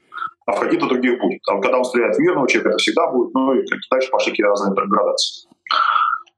а 0.47 0.53
в 0.53 0.61
каких-то 0.61 0.87
других 0.87 1.19
будет. 1.19 1.41
А 1.49 1.61
когда 1.61 1.79
он 1.79 1.85
стреляет 1.85 2.15
в 2.15 2.21
мирного 2.21 2.47
человека, 2.47 2.69
это 2.69 2.79
всегда 2.79 3.11
будет, 3.11 3.35
ну 3.35 3.53
и 3.53 3.65
дальше 3.91 4.11
пошли 4.13 4.31
какие 4.31 4.47
разные 4.47 4.75
градации. 4.77 5.49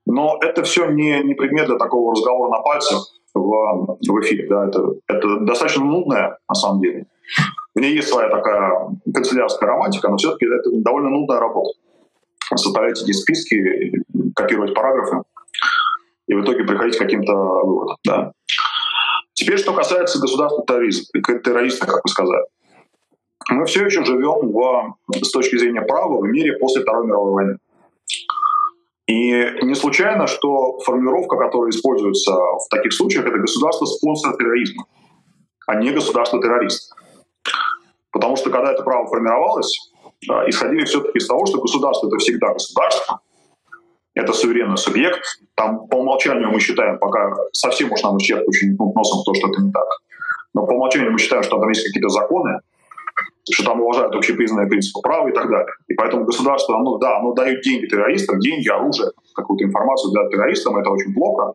Но 0.07 0.39
это 0.41 0.63
все 0.63 0.87
не, 0.87 1.23
не 1.23 1.35
предмет 1.35 1.67
для 1.67 1.77
такого 1.77 2.13
разговора 2.13 2.53
на 2.53 2.61
пальцах 2.61 3.07
в, 3.35 3.99
в 4.01 4.21
эфире. 4.23 4.49
Да, 4.49 4.67
это, 4.67 4.95
это 5.09 5.41
достаточно 5.41 5.85
нудное, 5.85 6.39
на 6.49 6.55
самом 6.55 6.81
деле. 6.81 7.05
Ней 7.75 7.95
есть 7.95 8.09
своя 8.09 8.29
такая 8.29 8.71
канцелярская 9.13 9.69
романтика, 9.69 10.09
но 10.09 10.17
все-таки 10.17 10.47
это 10.47 10.71
довольно 10.73 11.11
нудная 11.11 11.41
работа. 11.41 11.71
Составлять 12.55 13.01
эти 13.03 13.13
списки, 13.13 13.93
копировать 14.35 14.75
параграфы 14.75 15.23
и 16.27 16.35
в 16.35 16.43
итоге 16.43 16.65
приходить 16.65 16.97
к 16.97 17.01
каким-то 17.01 17.33
выводам. 17.33 17.97
Да. 18.05 18.33
Теперь, 19.33 19.59
что 19.59 19.73
касается 19.73 20.21
государственного 20.21 20.67
терроризма, 21.41 21.87
как 21.87 22.05
вы 22.05 22.11
сказали. 22.11 22.45
Мы 23.51 23.65
все 23.67 23.85
еще 23.85 24.05
живем 24.05 24.53
в, 24.53 24.97
с 25.23 25.31
точки 25.31 25.57
зрения 25.59 25.83
права 25.83 26.21
в 26.21 26.25
мире 26.25 26.59
после 26.59 26.83
Второй 26.83 27.07
мировой 27.07 27.33
войны. 27.33 27.59
И 29.07 29.33
не 29.63 29.75
случайно, 29.75 30.27
что 30.27 30.79
формулировка, 30.81 31.37
которая 31.37 31.71
используется 31.71 32.33
в 32.33 32.69
таких 32.71 32.93
случаях, 32.93 33.27
это 33.27 33.39
государство-спонсор 33.39 34.37
терроризма, 34.37 34.85
а 35.67 35.75
не 35.77 35.91
государство-террорист. 35.91 36.95
Потому 38.13 38.37
что 38.37 38.51
когда 38.51 38.73
это 38.73 38.83
право 38.83 39.07
формировалось, 39.07 39.93
исходили 40.47 40.85
все-таки 40.85 41.19
из 41.19 41.27
того, 41.27 41.47
что 41.47 41.61
государство— 41.61 42.07
это 42.09 42.19
всегда 42.19 42.53
государство, 42.53 43.21
это 44.15 44.33
суверенный 44.33 44.77
субъект. 44.77 45.25
Там 45.55 45.89
по 45.89 45.97
умолчанию 45.97 46.51
мы 46.51 46.61
считаем, 46.61 46.99
пока 46.99 47.35
совсем 47.53 47.91
уж 47.91 48.03
нам 48.03 48.19
исчерпывать 48.19 48.49
очень 48.49 48.77
носом 48.77 49.23
то, 49.25 49.35
что 49.35 49.49
это 49.49 49.63
не 49.63 49.73
так. 49.73 49.87
Но 50.55 50.67
по 50.67 50.73
умолчанию 50.73 51.13
мы 51.13 51.19
считаем, 51.19 51.43
что 51.43 51.59
там 51.59 51.69
есть 51.71 51.87
какие-то 51.87 52.11
законы, 52.11 52.61
что 53.51 53.65
там 53.65 53.81
уважают 53.81 54.15
общепризнанные 54.15 54.69
принципы 54.69 55.01
права 55.01 55.29
и 55.29 55.33
так 55.33 55.49
далее. 55.49 55.73
И 55.89 55.95
поэтому 55.95 56.25
государство, 56.25 56.77
оно, 56.77 56.99
да, 56.99 57.19
оно 57.19 57.33
дает 57.33 57.63
деньги 57.63 57.87
террористам, 57.87 58.39
деньги, 58.39 58.69
оружие, 58.69 59.11
какую-то 59.35 59.65
информацию 59.65 60.13
для 60.13 60.29
террористам, 60.29 60.77
это 60.77 60.91
очень 60.91 61.15
плохо. 61.15 61.55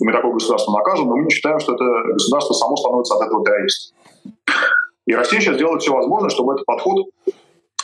и 0.00 0.04
мы 0.04 0.12
такое 0.12 0.32
государство 0.32 0.72
накажем, 0.72 1.08
но 1.08 1.16
мы 1.16 1.24
не 1.24 1.30
считаем, 1.30 1.60
что 1.60 1.74
это 1.74 1.84
государство 2.14 2.54
само 2.54 2.76
становится 2.76 3.14
от 3.16 3.26
этого 3.26 3.44
террористом. 3.44 3.96
И 5.08 5.14
Россия 5.14 5.40
сейчас 5.40 5.56
делает 5.56 5.80
все 5.80 5.94
возможное, 5.94 6.28
чтобы 6.28 6.52
этот 6.52 6.66
подход, 6.66 7.06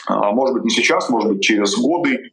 а, 0.07 0.31
может 0.31 0.53
быть, 0.53 0.63
не 0.63 0.69
сейчас, 0.69 1.09
может 1.09 1.31
быть, 1.31 1.41
через 1.41 1.75
годы, 1.75 2.29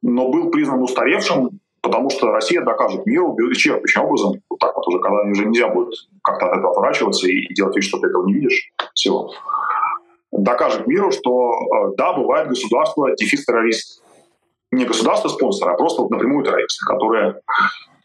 но 0.00 0.30
был 0.30 0.50
признан 0.50 0.82
устаревшим, 0.82 1.60
потому 1.82 2.08
что 2.08 2.30
Россия 2.30 2.62
докажет 2.62 3.04
миру 3.04 3.36
исчерпывающим 3.52 4.04
образом, 4.04 4.40
вот 4.48 4.58
так 4.60 4.74
вот 4.74 4.88
уже, 4.88 4.98
когда 5.00 5.20
уже 5.30 5.44
нельзя 5.44 5.68
будет 5.68 5.92
как-то 6.22 6.46
от 6.46 6.56
этого 6.56 6.70
отворачиваться 6.70 7.28
и 7.28 7.52
делать 7.52 7.76
вид, 7.76 7.84
что 7.84 7.98
ты 7.98 8.06
этого 8.06 8.24
не 8.26 8.32
видишь, 8.32 8.72
всего, 8.94 9.30
докажет 10.32 10.86
миру, 10.86 11.12
что 11.12 11.52
э, 11.52 11.96
да, 11.98 12.14
бывает 12.14 12.48
государство 12.48 13.14
дефис 13.14 13.44
террорист. 13.44 14.02
Не 14.72 14.86
государство-спонсор, 14.86 15.68
а 15.68 15.76
просто 15.76 16.00
вот 16.00 16.10
напрямую 16.10 16.46
террористы, 16.46 16.82
которые, 16.86 17.42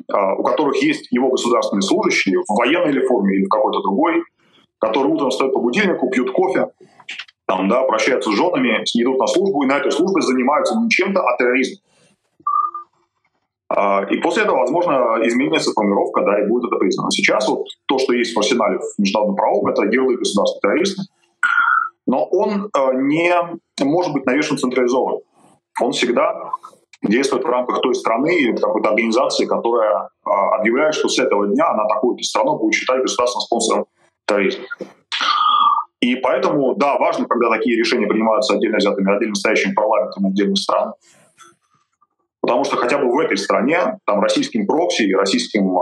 э, 0.10 0.34
у 0.38 0.44
которых 0.44 0.84
есть 0.84 1.08
его 1.12 1.30
государственные 1.30 1.84
служащие 1.84 2.40
в 2.46 2.58
военной 2.58 2.92
или 2.92 3.06
форме, 3.06 3.38
или 3.38 3.46
в 3.46 3.50
какой-то 3.50 3.82
другой, 3.82 4.24
которые 4.84 5.14
утром 5.14 5.32
стоят 5.32 5.54
по 5.54 5.60
будильнику, 5.60 6.10
пьют 6.10 6.32
кофе, 6.32 6.68
там, 7.46 7.70
да, 7.70 7.84
прощаются 7.84 8.32
с 8.32 8.36
женами, 8.36 8.84
идут 8.96 9.20
на 9.20 9.28
службу, 9.28 9.64
и 9.64 9.68
на 9.68 9.78
этой 9.78 9.92
службе 9.92 10.22
занимаются 10.22 10.76
не 10.80 10.90
чем-то, 10.90 11.22
а 11.22 11.38
терроризмом. 11.38 11.80
А, 13.70 14.06
и 14.10 14.18
после 14.18 14.44
этого, 14.44 14.60
возможно, 14.60 15.18
изменится 15.24 15.74
формировка, 15.74 16.22
да, 16.22 16.42
и 16.42 16.48
будет 16.48 16.72
это 16.72 16.78
признано. 16.78 17.10
Сейчас 17.12 17.48
вот 17.48 17.66
то, 17.86 17.98
что 17.98 18.14
есть 18.14 18.36
в 18.36 18.40
арсенале 18.40 18.80
международном 18.98 19.36
правом, 19.36 19.68
это 19.68 19.84
ярлык 19.84 20.20
государства 20.20 20.62
террориста, 20.62 21.04
но 22.06 22.26
он 22.26 22.70
э, 22.76 22.94
не 23.02 23.34
может 23.84 24.14
быть 24.14 24.26
навешен 24.26 24.58
централизован. 24.58 25.22
Он 25.82 25.92
всегда 25.92 26.52
действует 27.02 27.44
в 27.44 27.48
рамках 27.48 27.82
той 27.82 27.96
страны 27.96 28.36
или 28.36 28.56
какой-то 28.56 28.90
организации, 28.90 29.46
которая 29.46 30.04
э, 30.04 30.30
объявляет, 30.30 30.94
что 30.94 31.10
с 31.10 31.18
этого 31.18 31.48
дня 31.48 31.68
она 31.70 31.88
такую-то 31.88 32.24
страну 32.24 32.58
будет 32.58 32.76
считать 32.76 33.02
государственным 33.02 33.42
спонсором 33.42 33.86
терроризма. 34.28 34.66
И 36.00 36.16
поэтому, 36.16 36.76
да, 36.76 36.98
важно, 36.98 37.26
когда 37.28 37.50
такие 37.50 37.78
решения 37.78 38.08
принимаются 38.08 38.56
отдельно 38.56 38.78
взятыми, 38.78 39.16
отдельно 39.16 39.36
стоящими 39.36 39.74
парламентами 39.74 40.30
отдельных 40.30 40.58
стран, 40.58 40.94
потому 42.42 42.66
что 42.66 42.76
хотя 42.76 42.98
бы 42.98 43.10
в 43.10 43.20
этой 43.20 43.38
стране 43.38 44.00
там 44.06 44.20
российским 44.22 44.68
прокси 44.68 45.04
и 45.04 45.16
российским 45.16 45.78
э, 45.78 45.82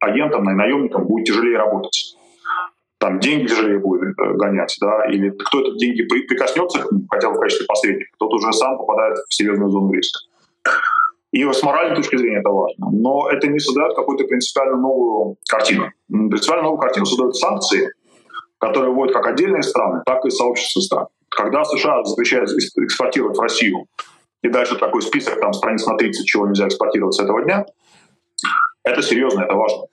агентам, 0.00 0.44
наемникам 0.44 1.06
будет 1.06 1.26
тяжелее 1.26 1.56
работать 1.56 2.14
там 3.04 3.20
деньги 3.20 3.48
тяжелее 3.48 3.78
будет 3.80 4.18
э, 4.18 4.32
гонять, 4.32 4.74
да, 4.80 5.04
или 5.10 5.28
кто 5.28 5.60
эти 5.60 5.78
деньги 5.78 6.02
прикоснется 6.02 6.86
хотя 7.10 7.28
бы 7.28 7.36
в 7.36 7.40
качестве 7.40 7.66
посредника, 7.66 8.10
тот 8.18 8.32
уже 8.32 8.50
сам 8.54 8.78
попадает 8.78 9.18
в 9.28 9.34
серьезную 9.34 9.70
зону 9.70 9.92
риска. 9.92 10.20
И 11.34 11.44
с 11.52 11.64
моральной 11.64 11.96
точки 11.96 12.16
зрения 12.16 12.38
это 12.38 12.50
важно. 12.50 12.90
Но 12.92 13.28
это 13.28 13.48
не 13.48 13.58
создает 13.58 13.96
какую-то 13.96 14.22
принципиально 14.22 14.76
новую 14.76 15.36
картину. 15.48 15.90
Принципиально 16.06 16.62
новую 16.62 16.78
картину 16.78 17.06
создают 17.06 17.36
санкции, 17.36 17.90
которые 18.58 18.92
вводят 18.92 19.16
как 19.16 19.26
отдельные 19.26 19.64
страны, 19.64 20.02
так 20.06 20.24
и 20.24 20.30
сообщество 20.30 20.80
стран. 20.80 21.06
Когда 21.28 21.64
США 21.64 22.04
запрещают 22.04 22.50
экспортировать 22.50 23.36
в 23.36 23.40
Россию, 23.40 23.86
и 24.44 24.48
дальше 24.48 24.78
такой 24.78 25.02
список, 25.02 25.40
там 25.40 25.52
страниц 25.52 25.84
на 25.86 25.96
30, 25.96 26.24
чего 26.24 26.46
нельзя 26.46 26.68
экспортировать 26.68 27.14
с 27.14 27.20
этого 27.20 27.42
дня, 27.42 27.66
это 28.84 29.02
серьезно, 29.02 29.42
это 29.42 29.56
важно. 29.56 29.86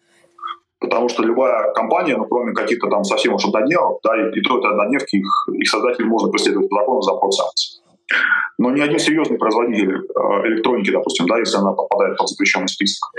Потому 0.80 1.10
что 1.10 1.24
любая 1.24 1.74
компания, 1.74 2.18
ну, 2.18 2.26
кроме 2.26 2.54
каких-то 2.54 2.88
там 2.88 3.04
совсем 3.04 3.34
уж 3.34 3.46
однодневок, 3.46 4.00
да, 4.04 4.16
и, 4.16 4.40
и 4.40 4.42
то 4.44 4.60
это 4.60 4.70
однодневки, 4.70 5.16
их, 5.16 5.48
их 5.54 5.68
создатели 5.68 6.06
можно 6.06 6.30
преследовать 6.30 6.70
по 6.70 7.02
закону 7.02 7.32
за 7.32 7.42
санкций. 7.42 7.81
Но 8.58 8.72
ни 8.72 8.82
один 8.82 9.00
серьезный 9.00 9.38
производитель 9.38 9.96
э, 9.96 10.48
электроники, 10.48 10.92
допустим, 10.92 11.28
да, 11.28 11.40
если 11.40 11.58
она 11.58 11.72
попадает 11.72 12.18
под 12.18 12.30
запрещенный 12.30 12.68
список, 12.68 13.10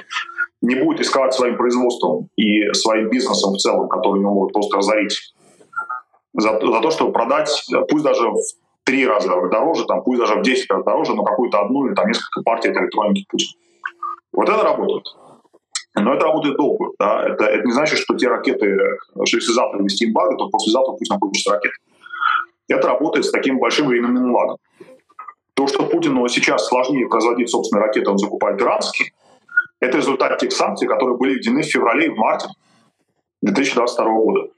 не 0.61 0.77
будет 0.77 1.01
искать 1.01 1.35
своим 1.35 1.57
производством 1.57 2.29
и 2.37 2.73
своим 2.73 3.11
бизнесом 3.11 3.55
в 3.55 3.59
целом, 3.59 3.89
который 3.89 4.21
не 4.21 4.25
могут 4.25 4.53
просто 4.53 4.77
разорить, 4.77 5.35
за, 6.35 6.53
за 6.53 6.81
то, 6.81 6.91
чтобы 6.91 7.13
продать, 7.13 7.65
пусть 7.89 8.05
даже 8.05 8.29
в 8.29 8.39
три 8.85 9.07
раза 9.07 9.29
дороже, 9.29 9.85
там, 9.87 10.03
пусть 10.03 10.21
даже 10.21 10.35
в 10.37 10.43
10 10.43 10.71
раз 10.71 10.85
дороже, 10.85 11.15
но 11.15 11.25
какую-то 11.25 11.61
одну 11.61 11.87
или 11.87 11.95
там 11.95 12.07
несколько 12.09 12.43
партий 12.43 12.69
этой 12.69 12.83
электроники 12.83 13.27
Путин. 13.29 13.49
Вот 14.33 14.49
это 14.49 14.63
работает. 14.63 15.05
Но 15.95 16.15
это 16.15 16.25
работает 16.25 16.57
долго. 16.57 16.93
Да? 16.99 17.27
Это, 17.29 17.45
это 17.45 17.65
не 17.65 17.73
значит, 17.73 17.99
что 17.99 18.15
те 18.15 18.29
ракеты, 18.29 18.79
что 19.25 19.37
если 19.37 19.53
завтра 19.53 19.83
ввести 19.83 20.07
эмбарго, 20.07 20.37
то 20.37 20.49
послезавтра 20.49 20.93
пусть 20.93 21.11
находятся 21.11 21.51
ракеты. 21.51 21.75
Это 22.69 22.89
работает 22.89 23.25
с 23.25 23.31
таким 23.31 23.59
большим 23.59 23.89
временным 23.89 24.33
лагом. 24.33 24.59
То, 25.55 25.67
что 25.67 25.85
Путину 25.85 26.27
сейчас 26.29 26.67
сложнее 26.67 27.09
производить 27.09 27.51
собственные 27.51 27.87
ракеты, 27.87 28.11
он 28.11 28.19
закупает 28.19 28.61
иранские, 28.61 29.13
это 29.81 29.99
результат 29.99 30.39
тех 30.39 30.53
санкций, 30.53 30.89
которые 30.89 31.17
были 31.17 31.35
введены 31.35 31.63
в 31.63 31.67
феврале 31.67 32.07
и 32.07 32.11
в 32.11 32.17
марте 32.17 32.49
2022 33.43 34.07
года. 34.07 34.49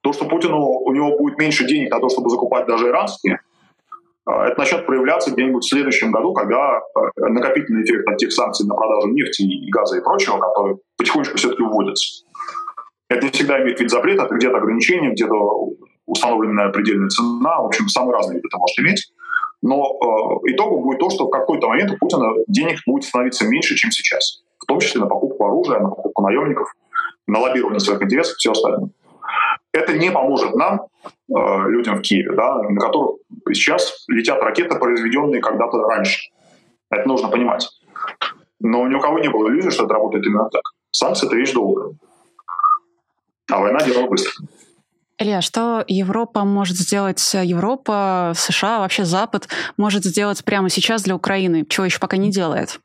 То, 0.00 0.12
что 0.12 0.24
Путину 0.24 0.58
у 0.58 0.92
него 0.92 1.16
будет 1.18 1.38
меньше 1.38 1.66
денег 1.66 1.92
на 1.92 2.00
то, 2.00 2.08
чтобы 2.08 2.30
закупать 2.30 2.66
даже 2.66 2.88
иранские, 2.88 3.40
а, 4.24 4.46
это 4.46 4.58
начнет 4.58 4.86
проявляться 4.86 5.30
где-нибудь 5.30 5.64
в 5.64 5.68
следующем 5.68 6.10
году, 6.12 6.34
когда 6.34 6.78
э, 6.78 7.28
накопительный 7.28 7.82
эффект 7.82 8.08
от 8.08 8.18
тех 8.18 8.32
санкций 8.32 8.66
на 8.66 8.74
продажу 8.74 9.08
нефти 9.08 9.42
и 9.42 9.70
газа 9.70 9.98
и 9.98 10.02
прочего, 10.02 10.38
которые 10.38 10.78
потихонечку 10.96 11.36
все-таки 11.36 11.62
вводятся. 11.62 12.24
Это 13.08 13.24
не 13.24 13.32
всегда 13.32 13.62
имеет 13.62 13.80
вид 13.80 13.90
запрета, 13.90 14.24
это 14.24 14.34
где-то 14.34 14.58
ограничения, 14.58 15.12
где-то 15.12 15.70
установленная 16.08 16.70
предельная 16.70 17.08
цена, 17.08 17.60
в 17.60 17.66
общем, 17.66 17.88
самый 17.88 18.14
разный 18.14 18.36
вид 18.36 18.44
это 18.44 18.58
может 18.58 18.78
иметь. 18.80 19.12
Но 19.62 19.82
э, 19.84 20.52
итогом 20.52 20.82
будет 20.82 20.98
то, 20.98 21.10
что 21.10 21.26
в 21.26 21.30
какой-то 21.30 21.68
момент 21.68 21.92
у 21.92 21.96
Путина 21.98 22.32
денег 22.46 22.78
будет 22.86 23.04
становиться 23.04 23.46
меньше, 23.46 23.74
чем 23.74 23.90
сейчас. 23.90 24.42
В 24.58 24.66
том 24.66 24.80
числе 24.80 25.00
на 25.00 25.06
покупку 25.06 25.44
оружия, 25.44 25.80
на 25.80 25.88
покупку 25.88 26.22
наемников, 26.22 26.72
на 27.26 27.40
лоббирование 27.40 27.80
своих 27.80 28.02
интересов 28.02 28.34
и 28.34 28.38
все 28.38 28.52
остальное. 28.52 28.90
Это 29.72 29.92
не 29.98 30.10
поможет 30.10 30.54
нам, 30.54 30.86
э, 31.04 31.68
людям 31.68 31.98
в 31.98 32.02
Киеве, 32.02 32.34
да, 32.34 32.62
на 32.62 32.80
которых 32.80 33.16
сейчас 33.52 34.04
летят 34.08 34.40
ракеты, 34.42 34.78
произведенные 34.78 35.40
когда-то 35.40 35.78
раньше. 35.78 36.30
Это 36.90 37.06
нужно 37.06 37.28
понимать. 37.28 37.68
Но 38.60 38.86
ни 38.88 38.94
у 38.94 39.00
кого 39.00 39.18
не 39.18 39.28
было 39.28 39.48
иллюзии, 39.48 39.70
что 39.70 39.84
это 39.84 39.94
работает 39.94 40.24
именно 40.24 40.48
так. 40.50 40.62
Санкции— 40.90 41.26
это 41.28 41.36
вещь 41.36 41.52
долгая. 41.52 41.94
А 43.50 43.60
война— 43.60 43.78
дело 43.84 44.06
быстро. 44.06 44.32
Илья, 45.20 45.40
что 45.40 45.84
Европа 45.88 46.44
может 46.44 46.76
сделать, 46.76 47.34
Европа, 47.34 48.32
США, 48.36 48.78
вообще 48.78 49.04
Запад 49.04 49.48
может 49.76 50.04
сделать 50.04 50.44
прямо 50.44 50.68
сейчас 50.68 51.02
для 51.02 51.16
Украины, 51.16 51.66
чего 51.68 51.86
еще 51.86 51.98
пока 51.98 52.16
не 52.16 52.30
делает? 52.30 52.80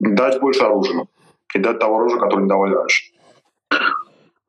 Дать 0.00 0.40
больше 0.40 0.64
оружия. 0.64 1.06
И 1.54 1.58
дать 1.58 1.78
того 1.78 1.98
оружия, 1.98 2.18
которое 2.18 2.42
не 2.42 2.48
давали 2.48 2.74
раньше. 2.74 3.12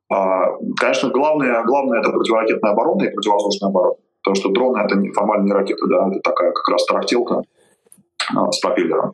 А, 0.10 0.53
конечно, 0.80 1.10
главное, 1.10 1.64
главное 1.64 1.99
это 1.99 2.12
противоракетная 2.12 2.72
оборона 2.72 3.03
и 3.03 3.14
противовоздушная 3.14 3.70
оборона. 3.70 3.95
Потому 4.24 4.36
что 4.36 4.49
дроны 4.49 4.80
это 4.80 4.95
не 4.95 5.12
формально 5.12 5.45
не 5.45 5.51
ракеты, 5.51 5.86
да, 5.88 6.08
это 6.10 6.20
такая 6.22 6.51
как 6.51 6.68
раз 6.70 6.86
тарахтелка 6.86 7.43
а, 8.36 8.51
с 8.51 8.60
пропеллером. 8.60 9.14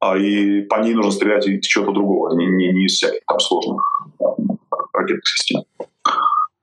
А, 0.00 0.16
и 0.16 0.62
по 0.62 0.76
ней 0.76 0.94
нужно 0.94 1.10
стрелять 1.10 1.46
из 1.48 1.66
чего-то 1.66 1.92
другого, 1.92 2.36
не, 2.36 2.46
не, 2.46 2.72
не 2.72 2.84
из 2.84 2.92
всяких 2.92 3.20
там 3.26 3.40
сложных 3.40 3.82
ракетных 4.92 5.26
систем. 5.26 5.62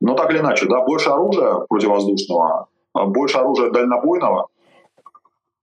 Но 0.02 0.16
так 0.16 0.32
или 0.32 0.40
иначе, 0.40 0.66
да, 0.66 0.82
больше 0.82 1.10
оружия 1.10 1.66
противовоздушного, 1.70 2.68
а, 2.94 3.06
больше 3.06 3.38
оружия 3.38 3.72
дальнобойного– 3.72 4.48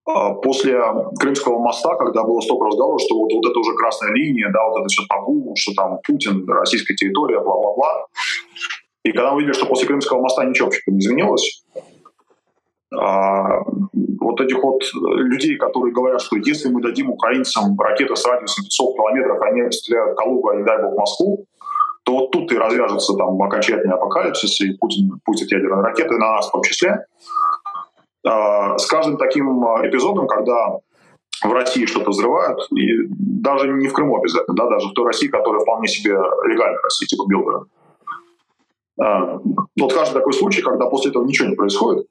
а, 0.08 0.32
после 0.34 0.80
Крымского 1.18 1.58
моста, 1.58 1.94
когда 1.96 2.22
было 2.22 2.40
столько 2.40 2.66
разговоров, 2.66 3.00
что 3.02 3.18
вот, 3.18 3.30
вот 3.30 3.44
это 3.44 3.58
уже 3.58 3.74
красная 3.74 4.12
линия, 4.12 4.50
да, 4.50 4.66
вот 4.68 4.78
это 4.78 4.88
все 4.88 5.02
табу, 5.06 5.52
что 5.54 5.72
там 5.74 5.98
Путин, 6.06 6.48
российская 6.48 6.94
территория, 6.94 7.40
бла-бла-бла. 7.40 8.06
И 9.04 9.12
когда 9.12 9.32
мы 9.32 9.40
видели, 9.40 9.52
что 9.52 9.66
после 9.66 9.86
Крымского 9.86 10.22
моста 10.22 10.44
ничего 10.44 10.66
вообще 10.66 10.80
не 10.86 10.98
изменилось, 10.98 11.62
а, 12.96 13.60
вот 14.20 14.40
этих 14.40 14.62
вот 14.62 14.80
людей, 14.94 15.58
которые 15.58 15.92
говорят, 15.92 16.22
что 16.22 16.36
если 16.36 16.70
мы 16.70 16.80
дадим 16.80 17.10
украинцам 17.10 17.78
ракеты 17.78 18.16
с 18.16 18.24
радиусом 18.24 18.64
500 18.64 18.96
километров, 18.96 19.42
они 19.42 19.70
стреляют 19.70 20.16
Калугу, 20.16 20.48
а 20.48 20.56
не 20.56 20.64
дай 20.64 20.82
бог 20.82 20.96
Москву, 20.96 21.44
то 22.08 22.14
вот 22.14 22.30
тут 22.30 22.50
и 22.52 22.56
развяжется 22.56 23.12
там 23.16 23.40
окончательный 23.42 23.94
апокалипсис, 23.94 24.62
и 24.62 24.72
Путин 24.78 25.20
пустит 25.26 25.52
ядерные 25.52 25.82
ракеты 25.82 26.16
на 26.16 26.36
нас 26.36 26.48
в 26.48 26.52
том 26.52 26.62
числе. 26.62 27.04
А, 28.26 28.78
с 28.78 28.86
каждым 28.86 29.18
таким 29.18 29.62
а, 29.66 29.86
эпизодом, 29.86 30.26
когда 30.26 30.78
в 31.44 31.52
России 31.52 31.84
что-то 31.84 32.08
взрывают, 32.08 32.66
и 32.72 33.08
даже 33.10 33.68
не 33.68 33.88
в 33.88 33.92
Крыму 33.92 34.16
обязательно, 34.16 34.56
да, 34.56 34.70
даже 34.70 34.88
в 34.88 34.92
той 34.94 35.04
России, 35.04 35.28
которая 35.28 35.60
вполне 35.60 35.86
себе 35.86 36.12
легальная 36.12 36.80
Россия, 36.82 37.06
типа 37.06 37.26
Белгорода. 37.28 37.66
А, 38.98 39.38
вот 39.78 39.92
каждый 39.92 40.14
такой 40.14 40.32
случай, 40.32 40.62
когда 40.62 40.86
после 40.86 41.10
этого 41.10 41.26
ничего 41.26 41.50
не 41.50 41.56
происходит, 41.56 42.06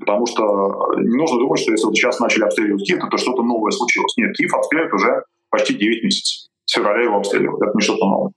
потому 0.00 0.24
что 0.24 0.94
не 0.96 1.18
нужно 1.18 1.40
думать, 1.40 1.60
что 1.60 1.72
если 1.72 1.84
вот 1.84 1.94
сейчас 1.94 2.20
начали 2.20 2.44
обстреливать 2.44 2.86
Киев, 2.86 3.02
то 3.10 3.18
что-то 3.18 3.42
новое 3.42 3.70
случилось. 3.70 4.16
Нет, 4.16 4.34
Киев 4.34 4.54
обстреливает 4.54 4.94
уже 4.94 5.24
почти 5.50 5.74
9 5.74 6.04
месяцев. 6.04 6.48
С 6.64 6.72
февраля 6.72 7.02
его 7.02 7.18
обстреливают. 7.18 7.60
Это 7.60 7.72
не 7.74 7.82
что-то 7.82 8.06
новое. 8.06 8.32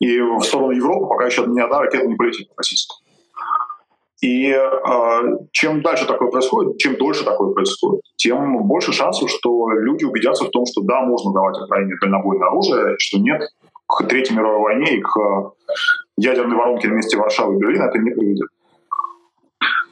И 0.00 0.20
в 0.20 0.42
сторону 0.42 0.72
Европы 0.72 1.06
пока 1.06 1.26
еще 1.26 1.44
ни 1.46 1.60
одна 1.60 1.80
ракета 1.80 2.06
не 2.06 2.14
полетит 2.16 2.48
российская. 2.56 2.98
И 4.20 4.48
э, 4.48 5.22
чем 5.52 5.82
дальше 5.82 6.06
такое 6.06 6.30
происходит, 6.30 6.78
чем 6.78 6.96
дольше 6.96 7.24
такое 7.24 7.52
происходит, 7.52 8.00
тем 8.16 8.66
больше 8.66 8.92
шансов, 8.92 9.28
что 9.28 9.68
люди 9.70 10.04
убедятся 10.04 10.44
в 10.44 10.50
том, 10.50 10.64
что 10.64 10.80
да, 10.82 11.02
можно 11.02 11.32
давать 11.32 11.60
Украине 11.62 11.94
дальнобойное 12.00 12.48
оружие, 12.48 12.96
что 12.98 13.18
нет, 13.18 13.42
к 13.86 14.06
Третьей 14.06 14.36
мировой 14.36 14.60
войне 14.62 14.96
и 14.96 15.02
к 15.02 15.52
ядерной 16.16 16.56
воронке 16.56 16.88
на 16.88 16.94
месте 16.94 17.18
Варшавы 17.18 17.56
и 17.56 17.58
Берлина 17.58 17.84
это 17.84 17.98
не 17.98 18.10
приведет. 18.12 18.48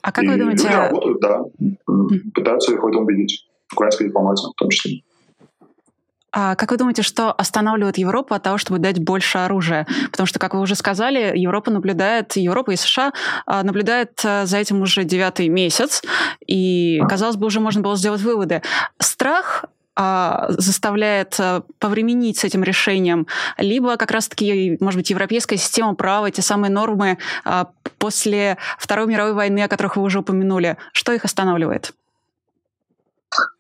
А 0.01 0.11
как 0.11 0.25
и 0.25 0.29
вы 0.29 0.37
думаете... 0.37 0.67
Люди 0.67 0.77
работают, 0.77 1.21
да, 1.21 1.43
пытаются 2.35 2.73
их 2.73 2.83
в 2.83 2.87
этом 2.87 3.03
убедить. 3.03 3.47
Украинская 3.73 4.09
дипломатия 4.09 4.49
в 4.49 4.55
том 4.55 4.71
числе. 4.71 5.03
А 6.33 6.55
как 6.55 6.71
вы 6.71 6.79
думаете, 6.79 7.03
что 7.03 7.31
останавливает 7.31 7.99
Европу 7.99 8.35
от 8.35 8.43
того, 8.43 8.57
чтобы 8.57 8.79
дать 8.79 8.99
больше 8.99 9.39
оружия? 9.39 9.87
Потому 10.11 10.27
что, 10.27 10.39
как 10.39 10.55
вы 10.55 10.61
уже 10.61 10.75
сказали, 10.75 11.37
Европа 11.37 11.71
наблюдает, 11.71 12.37
Европа 12.37 12.71
и 12.71 12.77
США 12.77 13.13
а, 13.45 13.63
наблюдают 13.63 14.19
а, 14.25 14.47
за 14.47 14.57
этим 14.57 14.81
уже 14.81 15.05
девятый 15.05 15.49
месяц, 15.49 16.03
и, 16.47 17.03
казалось 17.09 17.37
бы, 17.37 17.47
уже 17.47 17.61
можно 17.61 17.83
было 17.83 17.97
сделать 17.97 18.23
выводы. 18.23 18.63
Страх 18.99 19.67
а, 19.95 20.47
заставляет 20.49 21.39
повременить 21.79 22.39
с 22.39 22.45
этим 22.45 22.65
решением, 22.65 23.27
либо 23.59 23.99
как 23.99 24.11
раз-таки, 24.11 24.79
может 24.81 24.99
быть, 24.99 25.11
европейская 25.11 25.59
система 25.59 25.95
права, 25.95 26.31
те 26.31 26.41
самые 26.41 26.71
нормы 26.71 27.19
после 27.99 28.57
Второй 28.79 29.07
мировой 29.07 29.35
войны, 29.35 29.63
о 29.63 29.69
которых 29.69 29.97
вы 29.97 30.03
уже 30.03 30.21
упомянули, 30.21 30.79
что 30.93 31.13
их 31.13 31.27
останавливает? 31.27 31.93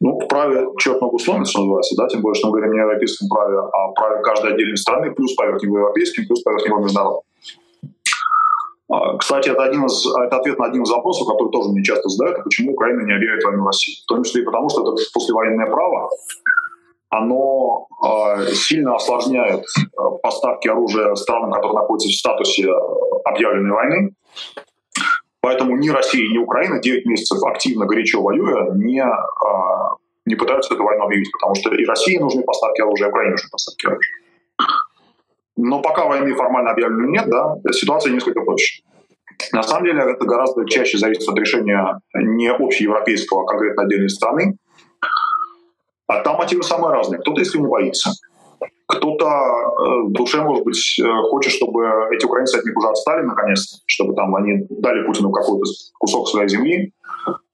Ну, 0.01 0.19
в 0.19 0.27
праве 0.29 0.67
черт 0.79 1.01
ногу 1.01 1.19
сломит, 1.19 1.49
что 1.49 1.61
называется, 1.61 1.95
да, 1.97 2.09
тем 2.09 2.21
более, 2.21 2.39
что 2.39 2.49
мы 2.49 2.55
говорим 2.55 2.73
не 2.73 2.81
о 2.81 2.85
европейском 2.85 3.29
праве, 3.29 3.59
а 3.59 3.85
о 3.85 3.93
праве 3.93 4.23
каждой 4.23 4.53
отдельной 4.53 4.77
страны, 4.77 5.11
плюс 5.13 5.35
поверх 5.35 5.63
него 5.63 5.79
европейским, 5.79 6.27
плюс 6.27 6.43
поверх 6.43 6.67
него 6.67 6.79
международным. 6.81 7.23
А, 8.91 9.17
кстати, 9.17 9.49
это, 9.49 9.63
один 9.65 9.87
из, 9.87 10.07
это 10.07 10.37
ответ 10.37 10.59
на 10.59 10.67
один 10.67 10.83
из 10.83 10.91
вопросов, 10.91 11.27
который 11.27 11.51
тоже 11.51 11.71
мне 11.71 11.83
часто 11.83 12.09
задают, 12.09 12.45
почему 12.45 12.73
Украина 12.73 13.03
не 13.03 13.15
объявит 13.15 13.43
войну 13.43 13.65
России. 13.65 14.03
В 14.05 14.07
том 14.07 14.23
числе 14.23 14.43
и 14.43 14.45
потому, 14.45 14.69
что 14.69 14.83
это 14.83 15.03
послевоенное 15.15 15.67
право, 15.67 16.11
оно 17.09 17.87
э, 18.05 18.47
сильно 18.53 18.97
осложняет 18.97 19.65
э, 19.65 20.03
поставки 20.23 20.69
оружия 20.69 21.15
странам, 21.15 21.53
которые 21.53 21.75
находятся 21.75 22.09
в 22.09 22.13
статусе 22.13 22.69
объявленной 23.25 23.71
войны. 23.71 24.15
Поэтому 25.43 25.77
ни 25.77 25.89
Россия, 25.89 26.29
ни 26.31 26.39
Украина 26.39 26.79
9 26.79 27.05
месяцев 27.05 27.43
активно, 27.43 27.85
горячо 27.85 28.23
воюя, 28.23 28.71
не, 28.75 29.03
а, 29.03 29.97
не 30.25 30.37
пытаются 30.37 30.73
эту 30.73 30.85
войну 30.85 31.05
объявить, 31.05 31.33
потому 31.33 31.57
что 31.57 31.75
и 31.75 31.85
России 31.85 32.17
нужны 32.17 32.45
поставки 32.45 32.81
оружия, 32.81 33.09
и 33.09 33.11
Украине 33.11 33.33
нужны 33.33 33.49
поставки 33.51 33.87
оружия. 33.87 34.13
Но 35.57 35.83
пока 35.83 36.07
войны 36.07 36.33
формально 36.35 36.71
объявлены 36.71 37.11
нет, 37.11 37.27
да, 37.29 37.57
ситуация 37.73 38.13
несколько 38.13 38.41
проще. 38.43 38.85
На 39.53 39.65
самом 39.65 39.85
деле 39.85 40.03
это 40.03 40.25
гораздо 40.25 40.65
чаще 40.65 40.97
зависит 40.97 41.29
от 41.29 41.37
решения 41.37 41.99
не 42.15 42.49
общеевропейского, 42.49 43.43
а 43.43 43.47
конкретно 43.47 43.83
отдельной 43.83 44.11
страны. 44.11 44.57
А 46.07 46.21
там 46.21 46.37
мотивы 46.37 46.63
самые 46.63 46.93
разные. 46.93 47.21
Кто-то 47.21 47.41
искренне 47.41 47.67
боится, 47.67 48.13
кто-то 48.93 49.27
э, 49.27 50.03
в 50.09 50.13
душе, 50.13 50.43
может 50.43 50.65
быть, 50.65 50.99
э, 51.01 51.05
хочет, 51.31 51.53
чтобы 51.53 51.85
эти 52.13 52.27
украинцы 52.27 52.59
от 52.59 52.65
них 52.65 52.77
уже 52.77 52.89
отстали 52.89 53.23
наконец, 53.23 53.83
чтобы 53.87 54.15
там 54.15 54.35
они 54.37 54.67
дали 54.69 55.05
Путину 55.07 55.31
какой-то 55.31 55.65
кусок 55.99 56.29
своей 56.29 56.49
земли 56.49 56.93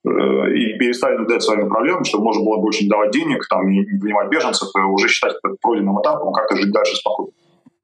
э, 0.05 0.09
и 0.09 0.78
перестали 0.78 1.16
наблюдать 1.16 1.43
своими 1.43 1.68
проблемами, 1.68 2.05
чтобы 2.05 2.24
можно 2.24 2.45
было 2.45 2.59
больше 2.59 2.84
не 2.84 2.91
давать 2.91 3.12
денег, 3.12 3.47
там, 3.49 3.68
не, 3.68 3.84
принимать 3.84 4.28
беженцев, 4.30 4.68
и 4.76 4.80
уже 4.80 5.09
считать 5.09 5.34
это 5.43 5.55
пройденным 5.61 6.01
этапом, 6.01 6.32
как-то 6.32 6.57
жить 6.57 6.72
дальше 6.72 6.97
спокойно. 6.97 7.32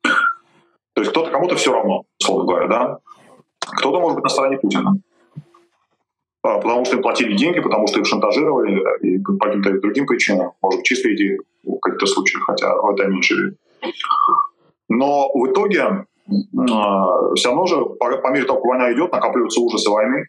То 0.02 1.00
есть 1.00 1.10
кто-то 1.10 1.30
кому-то 1.30 1.54
все 1.56 1.72
равно, 1.72 2.02
условно 2.20 2.44
говоря, 2.44 2.68
да. 2.68 2.98
Кто-то 3.78 4.00
может 4.00 4.16
быть 4.16 4.24
на 4.24 4.30
стороне 4.30 4.58
Путина. 4.58 4.96
А, 6.42 6.58
потому 6.58 6.84
что 6.84 6.96
им 6.96 7.02
платили 7.02 7.36
деньги, 7.36 7.60
потому 7.60 7.86
что 7.86 8.00
их 8.00 8.06
шантажировали 8.06 8.82
и 9.00 9.18
по 9.18 9.46
каким-то 9.46 9.80
другим 9.80 10.06
причинам, 10.06 10.52
может 10.60 10.82
чисто 10.82 11.12
идеи 11.14 11.38
в 11.64 11.78
каких-то 11.80 12.06
случаях, 12.06 12.44
хотя 12.44 12.74
в 12.74 12.90
это 12.90 13.06
меньше 13.06 13.56
Но 14.88 15.30
в 15.32 15.50
итоге 15.50 16.06
э, 16.28 17.34
все 17.36 17.48
равно 17.48 17.66
же, 17.66 17.84
по, 17.84 18.16
по 18.18 18.28
мере 18.28 18.44
того, 18.44 18.60
как 18.60 18.68
война 18.68 18.92
идет, 18.92 19.12
накапливаются 19.12 19.60
ужасы 19.60 19.90
войны. 19.90 20.26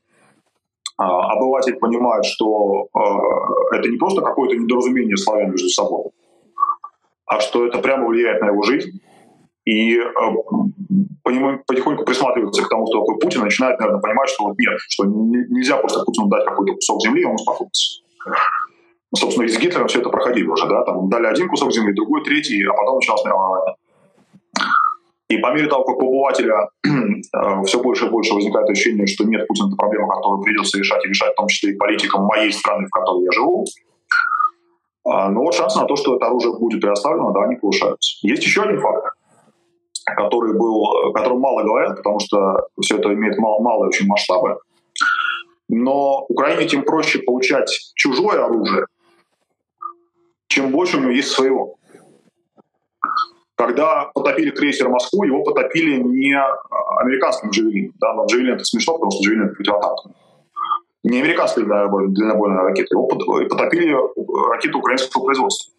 Э, 0.99 1.03
обыватель 1.03 1.75
понимает, 1.75 2.25
что 2.25 2.87
э, 2.93 3.77
это 3.77 3.89
не 3.89 3.97
просто 3.97 4.21
какое-то 4.21 4.55
недоразумение 4.55 5.17
славян 5.17 5.51
между 5.51 5.69
собой, 5.69 6.11
а 7.25 7.39
что 7.39 7.65
это 7.65 7.79
прямо 7.79 8.07
влияет 8.07 8.41
на 8.41 8.47
его 8.47 8.63
жизнь. 8.63 9.01
И 9.65 9.97
э, 9.97 10.03
потихоньку 11.65 12.05
присматривается 12.05 12.63
к 12.63 12.69
тому, 12.69 12.85
что 12.85 12.99
такой 12.99 13.19
Путин, 13.19 13.41
начинает, 13.41 13.79
наверное, 13.79 14.01
понимать, 14.01 14.29
что 14.29 14.45
вот 14.45 14.57
нет, 14.59 14.77
что 14.89 15.05
нельзя 15.05 15.77
просто 15.77 16.03
Путину 16.05 16.27
дать 16.27 16.45
какой-то 16.45 16.73
кусок 16.73 17.01
земли, 17.01 17.21
и 17.23 17.25
он 17.25 17.33
успокоится. 17.33 18.03
Собственно, 19.15 19.45
и 19.45 19.49
с 19.49 19.57
Гитлером 19.57 19.87
все 19.87 19.99
это 19.99 20.09
проходило 20.09 20.53
уже, 20.53 20.67
да, 20.67 20.83
там 20.83 21.09
дали 21.09 21.27
один 21.27 21.49
кусок 21.49 21.71
земли, 21.71 21.93
другой, 21.93 22.23
третий, 22.23 22.63
а 22.63 22.73
потом 22.73 22.95
началась 22.95 23.25
мировая 23.25 23.49
война. 23.49 23.75
И 25.27 25.37
по 25.37 25.53
мере 25.53 25.67
того, 25.67 25.83
как 25.83 25.97
у 25.97 26.07
обывателя 26.07 26.69
э, 26.85 27.63
все 27.65 27.81
больше 27.81 28.05
и 28.05 28.09
больше 28.09 28.33
возникает 28.35 28.69
ощущение, 28.69 29.07
что 29.07 29.23
нет, 29.23 29.47
Путин— 29.47 29.67
это 29.67 29.75
проблема, 29.75 30.07
которую 30.07 30.43
придется 30.43 30.77
решать 30.77 31.03
и 31.03 31.09
решать, 31.09 31.33
в 31.33 31.35
том 31.35 31.47
числе 31.47 31.73
и 31.73 31.77
политикам 31.77 32.25
моей 32.25 32.51
страны, 32.51 32.85
в 32.87 32.91
которой 32.91 33.23
я 33.23 33.31
живу, 33.31 33.65
э, 33.65 35.27
но 35.29 35.41
вот 35.41 35.55
шансы 35.55 35.79
на 35.79 35.85
то, 35.85 35.95
что 35.95 36.15
это 36.15 36.27
оружие 36.27 36.53
будет 36.57 36.81
предоставлено, 36.81 37.31
да, 37.31 37.43
они 37.43 37.55
повышаются. 37.55 38.17
Есть 38.21 38.43
еще 38.43 38.63
один 38.63 38.79
фактор 38.79 39.11
который 40.05 40.53
был, 40.57 41.11
которым 41.13 41.39
мало 41.39 41.63
говорят, 41.63 41.97
потому 41.97 42.19
что 42.19 42.67
все 42.79 42.97
это 42.97 43.13
имеет 43.13 43.37
мало, 43.37 43.59
малые 43.61 43.87
очень 43.87 44.07
масштабы. 44.07 44.59
Но 45.67 46.25
Украине 46.29 46.67
тем 46.67 46.83
проще 46.83 47.19
получать 47.19 47.71
чужое 47.95 48.43
оружие, 48.45 48.85
чем 50.55 50.71
больше 50.71 50.97
у 50.97 51.01
него 51.01 51.11
есть 51.11 51.31
своего. 51.31 51.75
Когда 53.55 54.09
потопили 54.13 54.51
крейсер 54.51 54.87
Москву, 54.87 55.25
его 55.25 55.43
потопили 55.43 55.97
не 55.97 56.33
американским 57.01 57.49
Джавелином. 57.49 57.93
Да, 57.99 58.13
но 58.13 58.25
Джавелин 58.25 58.55
это 58.55 58.63
смешно, 58.63 58.93
потому 58.93 59.11
что 59.11 59.23
Джавелин 59.23 59.47
это 59.47 59.55
противотанковый. 59.55 60.15
Не 61.03 61.21
американской 61.21 61.65
дальнобойной 61.65 62.63
ракеты, 62.63 62.95
его 62.95 63.05
потопили 63.05 63.95
ракеты 64.49 64.77
украинского 64.77 65.25
производства. 65.25 65.73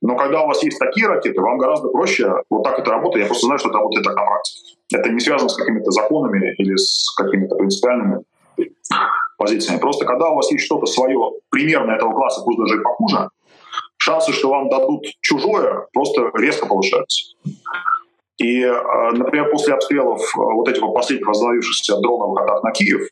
Но 0.00 0.16
когда 0.16 0.42
у 0.42 0.46
вас 0.46 0.62
есть 0.62 0.78
такие 0.78 1.06
ракеты, 1.06 1.40
вам 1.40 1.58
гораздо 1.58 1.88
проще, 1.88 2.32
вот 2.50 2.64
так 2.64 2.78
это 2.78 2.90
работает, 2.90 3.24
я 3.24 3.28
просто 3.28 3.46
знаю, 3.46 3.58
что 3.58 3.68
это 3.68 3.78
работает 3.78 4.04
так 4.04 4.16
на 4.16 4.24
практике. 4.24 4.76
Это 4.94 5.10
не 5.10 5.20
связано 5.20 5.48
с 5.48 5.56
какими-то 5.56 5.90
законами 5.90 6.54
или 6.58 6.74
с 6.76 7.14
какими-то 7.16 7.56
принципиальными 7.56 8.24
позициями. 9.38 9.80
Просто 9.80 10.04
когда 10.04 10.30
у 10.30 10.36
вас 10.36 10.50
есть 10.50 10.64
что-то 10.64 10.86
свое 10.86 11.18
примерно 11.50 11.92
этого 11.92 12.12
класса, 12.12 12.42
пусть 12.44 12.58
даже 12.58 12.80
и 12.80 12.82
похуже, 12.82 13.28
шансы, 14.04 14.32
что 14.32 14.50
вам 14.50 14.68
дадут 14.68 15.06
чужое, 15.20 15.86
просто 15.92 16.30
резко 16.34 16.66
повышаются. 16.66 17.34
И, 18.36 18.60
э, 18.60 19.10
например, 19.12 19.50
после 19.50 19.74
обстрелов 19.74 20.20
э, 20.20 20.38
вот 20.38 20.68
этих 20.68 20.82
последних 20.92 21.26
возобновившихся 21.26 21.96
дроновых 22.00 22.42
атак 22.42 22.62
на 22.64 22.70
Киев, 22.72 23.08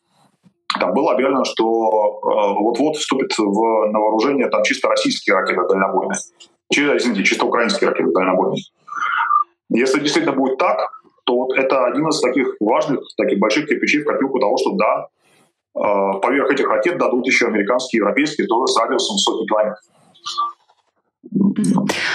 там 0.79 0.93
было 0.93 1.13
объявлено, 1.13 1.45
что 1.45 1.65
э, 1.65 2.61
вот-вот 2.61 2.97
вступит 2.97 3.33
в, 3.39 3.91
на 3.91 4.01
вооружение 4.01 4.49
там 4.49 4.63
чисто 4.65 4.89
российские 4.89 5.37
ракеты 5.37 5.63
дальнобойные 5.69 6.19
извините, 6.71 7.25
чисто 7.25 7.45
украинские 7.45 7.91
ракеты 7.91 8.11
дальнобойные. 8.13 8.63
Если 9.71 10.01
действительно 10.01 10.35
будет 10.35 10.59
так, 10.59 10.79
то 11.25 11.37
вот 11.37 11.53
это 11.57 11.85
один 11.85 12.09
из 12.09 12.21
таких 12.21 12.57
важных, 12.61 13.01
таких 13.17 13.39
больших 13.39 13.69
кирпичей 13.69 14.03
в 14.03 14.07
копилку 14.07 14.39
того, 14.39 14.57
что 14.57 14.73
да, 14.73 15.09
поверх 15.75 16.51
этих 16.51 16.69
ракет 16.69 16.99
дадут 16.99 17.27
еще 17.27 17.47
американские, 17.47 18.01
европейские, 18.01 18.47
тоже 18.47 18.73
с 18.73 18.79
радиусом 18.79 19.19
сотни 19.19 19.47
километров. 19.47 19.81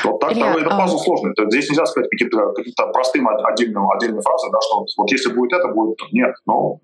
Вот 0.04 0.20
так 0.20 0.34
Илья, 0.34 0.54
это 0.54 0.70
пазл 0.70 0.98
а... 0.98 1.00
сложный. 1.00 1.34
Здесь 1.50 1.70
нельзя 1.70 1.86
сказать 1.86 2.10
какие-то 2.10 2.52
какие 2.54 2.74
простым 2.94 3.28
отдельные, 3.28 3.86
отдельные 3.96 4.22
фразы, 4.22 4.48
да, 4.52 4.60
что 4.62 4.80
вот, 4.80 4.88
вот 4.98 5.12
если 5.12 5.32
будет 5.34 5.54
это, 5.54 5.70
будет 5.70 5.98
нет. 6.12 6.36
Но 6.46 6.80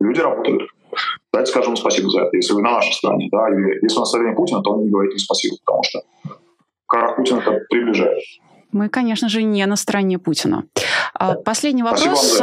люди 0.00 0.20
работают. 0.20 0.62
Давайте 1.32 1.50
скажем 1.50 1.76
спасибо 1.76 2.10
за 2.10 2.22
это. 2.22 2.36
Если 2.36 2.52
вы 2.52 2.62
на 2.62 2.72
нашей 2.72 2.92
стороне, 2.92 3.28
да, 3.30 3.48
или 3.48 3.78
если 3.82 3.98
на 3.98 4.04
стороне 4.04 4.34
Путина, 4.34 4.62
то 4.62 4.76
не 4.76 4.88
говорите 4.88 5.18
спасибо, 5.18 5.56
потому 5.64 5.82
что 5.82 6.00
как 6.86 7.16
Путин 7.16 7.38
это 7.38 7.60
приближает. 7.70 8.22
Мы, 8.72 8.88
конечно 8.88 9.28
же, 9.28 9.42
не 9.42 9.64
на 9.66 9.76
стороне 9.76 10.18
Путина. 10.18 10.64
А, 11.14 11.34
последний 11.34 11.82
вопрос. 11.82 12.40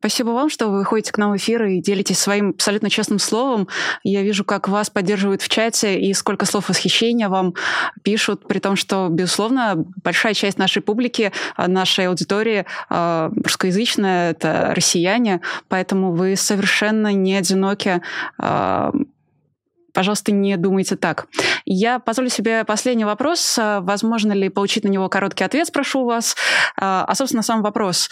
Спасибо 0.00 0.30
вам, 0.30 0.48
что 0.48 0.68
вы 0.68 0.82
ходите 0.82 1.12
к 1.12 1.18
нам 1.18 1.32
в 1.32 1.36
эфир 1.36 1.62
и 1.66 1.78
делитесь 1.78 2.18
своим 2.18 2.50
абсолютно 2.50 2.88
честным 2.88 3.18
словом. 3.18 3.68
Я 4.02 4.22
вижу, 4.22 4.46
как 4.46 4.66
вас 4.66 4.88
поддерживают 4.88 5.42
в 5.42 5.48
чате 5.50 6.00
и 6.00 6.14
сколько 6.14 6.46
слов 6.46 6.70
восхищения 6.70 7.28
вам 7.28 7.54
пишут, 8.02 8.48
при 8.48 8.60
том, 8.60 8.76
что, 8.76 9.08
безусловно, 9.10 9.74
большая 10.02 10.32
часть 10.32 10.56
нашей 10.56 10.80
публики, 10.80 11.32
а, 11.54 11.68
нашей 11.68 12.08
аудитории 12.08 12.64
э, 12.88 13.30
русскоязычная, 13.44 14.30
это 14.30 14.72
россияне, 14.74 15.42
поэтому 15.68 16.12
вы 16.12 16.34
совершенно 16.34 17.12
не 17.12 17.36
одиноки. 17.36 18.00
Пожалуйста, 19.92 20.32
не 20.32 20.56
думайте 20.56 20.96
так. 20.96 21.26
Я 21.64 21.98
позволю 21.98 22.28
себе 22.28 22.64
последний 22.64 23.04
вопрос. 23.04 23.58
Возможно 23.58 24.32
ли 24.32 24.48
получить 24.48 24.84
на 24.84 24.88
него 24.88 25.08
короткий 25.08 25.44
ответ, 25.44 25.66
спрошу 25.66 26.04
вас. 26.04 26.36
А, 26.76 27.12
собственно, 27.14 27.42
сам 27.42 27.62
вопрос. 27.62 28.10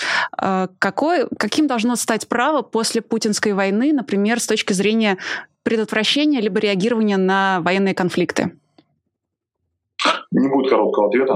Какой, 0.79 1.29
каким 1.39 1.67
должно 1.67 1.97
стать 1.97 2.29
право 2.29 2.63
после 2.63 3.01
путинской 3.01 3.53
войны, 3.53 3.93
например, 3.93 4.41
с 4.41 4.47
точки 4.47 4.73
зрения 4.73 5.19
предотвращения 5.63 6.41
либо 6.41 6.61
реагирования 6.61 7.17
на 7.17 7.61
военные 7.61 7.95
конфликты? 7.95 8.53
Не 10.31 10.49
будет 10.49 10.71
короткого 10.71 11.09
ответа. 11.09 11.35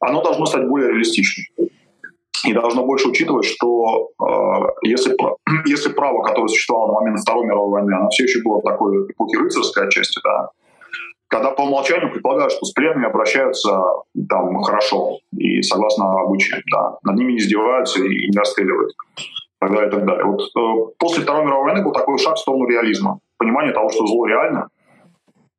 Оно 0.00 0.22
должно 0.22 0.46
стать 0.46 0.68
более 0.68 0.90
реалистичным. 0.90 1.46
И 2.44 2.52
должно 2.52 2.84
больше 2.84 3.08
учитывать, 3.08 3.46
что 3.46 4.10
э, 4.20 4.26
если, 4.82 5.16
если 5.66 5.90
право, 5.90 6.22
которое 6.22 6.48
существовало 6.48 6.88
на 6.88 7.00
момент 7.00 7.20
Второй 7.20 7.46
мировой 7.46 7.70
войны, 7.80 7.94
оно 7.94 8.08
все 8.10 8.24
еще 8.24 8.42
было 8.42 8.60
такой 8.62 9.10
эпохи 9.10 9.36
рыцарской 9.36 9.86
отчасти, 9.86 10.20
да, 10.22 10.50
когда 11.28 11.50
по 11.50 11.62
умолчанию 11.62 12.12
предполагают, 12.12 12.52
что 12.52 12.64
с 12.64 12.72
пленными 12.72 13.06
обращаются 13.06 13.82
там 14.28 14.62
хорошо 14.62 15.18
и 15.36 15.62
согласно 15.62 16.20
обычаям, 16.20 16.62
да, 16.70 16.98
над 17.02 17.16
ними 17.16 17.32
не 17.32 17.38
издеваются 17.38 18.00
и 18.00 18.28
не 18.28 18.38
расстреливают, 18.38 18.92
и 18.92 19.24
так 19.58 19.72
далее, 19.72 19.88
и 19.88 19.90
так 19.90 20.04
далее. 20.04 20.24
Вот 20.24 20.40
э, 20.42 20.92
после 20.98 21.22
Второй 21.22 21.44
мировой 21.44 21.64
войны 21.64 21.84
был 21.84 21.92
такой 21.92 22.18
шаг 22.18 22.36
в 22.36 22.40
сторону 22.40 22.66
реализма, 22.66 23.20
понимание 23.38 23.72
того, 23.72 23.88
что 23.88 24.06
зло 24.06 24.26
реально, 24.26 24.68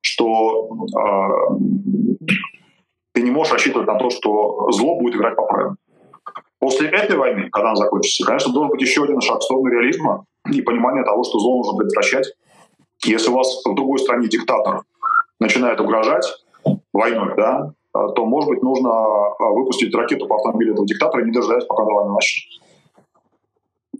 что 0.01 0.69
э, 0.69 1.55
ты 3.13 3.23
не 3.23 3.31
можешь 3.31 3.53
рассчитывать 3.53 3.87
на 3.87 3.95
то, 3.95 4.09
что 4.09 4.71
зло 4.71 4.99
будет 4.99 5.15
играть 5.15 5.35
по 5.35 5.45
правилам. 5.45 5.77
После 6.65 6.89
этой 6.89 7.15
войны, 7.15 7.47
когда 7.51 7.69
она 7.69 7.75
закончится, 7.75 8.25
конечно, 8.25 8.51
должен 8.51 8.71
быть 8.71 8.81
еще 8.81 9.03
один 9.03 9.21
шаг 9.21 9.39
в 9.39 9.43
сторону 9.43 9.67
реализма 9.67 10.25
и 10.51 10.63
понимания 10.63 11.03
того, 11.03 11.23
что 11.23 11.37
зло 11.37 11.57
нужно 11.57 11.77
предотвращать. 11.77 12.33
Если 13.03 13.29
у 13.29 13.35
вас 13.35 13.61
в 13.63 13.75
другой 13.75 13.99
стране 13.99 14.27
диктатор 14.27 14.81
начинает 15.39 15.79
угрожать 15.79 16.25
войной, 16.91 17.35
да, 17.37 17.71
то, 17.93 18.25
может 18.25 18.49
быть, 18.49 18.63
нужно 18.63 18.89
а, 18.89 19.51
выпустить 19.51 19.93
ракету 19.93 20.25
по 20.25 20.37
автомобилю 20.37 20.73
этого 20.73 20.87
диктатора, 20.87 21.23
не 21.23 21.31
дожидаясь, 21.31 21.65
пока 21.65 21.83
война 21.83 22.15
начнется. 22.15 22.59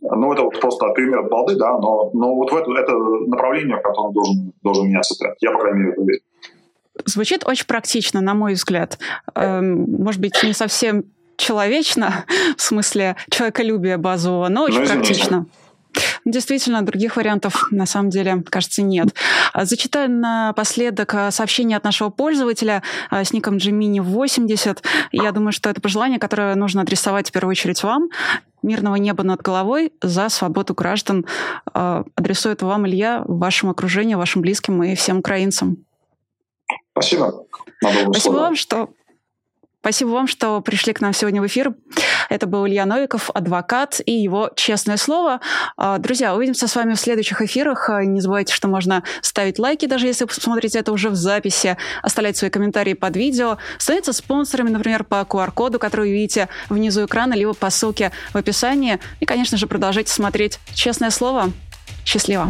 Ну, 0.02 0.34
это 0.34 0.42
вот 0.42 0.60
просто 0.60 0.88
пример 0.88 1.20
от 1.20 1.30
балды, 1.30 1.56
да, 1.58 1.78
но, 1.78 2.10
но 2.14 2.34
вот 2.34 2.52
в 2.52 2.56
это, 2.56 2.72
это 2.72 2.98
направление, 3.28 3.78
в 3.78 3.84
котором 3.84 4.12
должен, 4.12 4.54
должен 4.64 4.88
меняться 4.88 5.14
тренд. 5.20 5.36
Я, 5.40 5.52
по 5.52 5.60
крайней 5.60 5.82
мере, 5.82 5.94
уверен. 5.98 6.22
Звучит 7.06 7.46
очень 7.46 7.68
практично, 7.68 8.22
на 8.22 8.34
мой 8.34 8.54
взгляд. 8.54 8.98
Эм, 9.36 9.86
может 10.00 10.20
быть, 10.20 10.34
не 10.44 10.54
совсем 10.54 11.04
человечно, 11.38 12.26
в 12.58 12.62
смысле 12.62 13.16
человеколюбия 13.30 13.98
базового, 13.98 14.50
но 14.50 14.64
очень 14.64 14.86
практично. 14.86 15.46
Действительно, 16.26 16.82
других 16.82 17.16
вариантов 17.16 17.68
на 17.72 17.86
самом 17.86 18.10
деле, 18.10 18.44
кажется, 18.50 18.82
нет. 18.82 19.08
А, 19.54 19.66
зачитаю 19.66 20.10
напоследок 20.10 21.14
а, 21.14 21.32
сообщение 21.32 21.78
от 21.78 21.84
нашего 21.84 22.10
пользователя 22.10 22.84
а, 23.10 23.24
с 23.24 23.32
ником 23.32 23.58
Gemini80. 23.58 24.84
Я 25.12 25.32
думаю, 25.32 25.52
что 25.52 25.70
это 25.70 25.82
пожелание, 25.82 26.20
которое 26.20 26.56
нужно 26.56 26.82
адресовать 26.82 27.30
в 27.30 27.32
первую 27.32 27.52
очередь 27.52 27.84
вам. 27.84 28.10
Мирного 28.62 28.96
неба 28.96 29.24
над 29.24 29.42
головой 29.42 29.94
за 30.02 30.30
свободу 30.30 30.74
граждан. 30.74 31.26
Адресует 31.72 32.64
вам, 32.64 32.88
Илья, 32.88 33.24
вашему 33.28 33.72
окружению, 33.72 34.18
вашим 34.18 34.42
близким 34.42 34.82
и 34.82 34.96
всем 34.96 35.20
украинцам. 35.20 35.86
Спасибо. 36.92 37.46
Спасибо 37.80 38.34
вам, 38.34 38.56
что 38.56 38.90
Спасибо 39.86 40.10
вам, 40.10 40.26
что 40.26 40.62
пришли 40.62 40.94
к 40.94 41.02
нам 41.02 41.14
сегодня 41.14 41.44
в 41.44 41.46
эфир. 41.46 41.76
Это 42.30 42.48
был 42.48 42.66
Илья 42.66 42.88
Новиков, 42.88 43.30
адвокат, 43.30 44.02
и 44.04 44.14
его 44.14 44.50
«Честное 44.56 44.98
слово». 44.98 45.42
А, 45.78 46.00
друзья, 46.00 46.34
увидимся 46.34 46.68
с 46.68 46.76
вами 46.76 46.96
в 46.96 47.00
следующих 47.00 47.40
эфирах. 47.44 47.88
А, 47.92 48.04
не 48.04 48.20
забывайте, 48.20 48.52
что 48.52 48.68
можно 48.68 49.04
ставить 49.22 49.60
лайки, 49.60 49.86
даже 49.86 50.08
если 50.08 50.26
вы 50.26 50.34
смотрите 50.34 50.80
это 50.80 50.92
уже 50.92 51.12
в 51.12 51.16
записи, 51.16 51.78
оставлять 52.02 52.36
свои 52.36 52.50
комментарии 52.50 52.96
под 52.96 53.16
видео, 53.16 53.60
становиться 53.78 54.12
спонсорами, 54.12 54.72
например, 54.72 55.04
по 55.04 55.22
QR-коду, 55.22 55.78
который 55.78 56.12
видите 56.12 56.50
внизу 56.68 57.06
экрана, 57.06 57.36
либо 57.36 57.54
по 57.54 57.70
ссылке 57.70 58.12
в 58.34 58.38
описании. 58.38 58.98
И, 59.20 59.28
конечно 59.28 59.56
же, 59.56 59.68
продолжайте 59.68 60.12
смотреть 60.12 60.58
«Честное 60.74 61.12
слово». 61.12 61.52
Счастливо! 62.04 62.50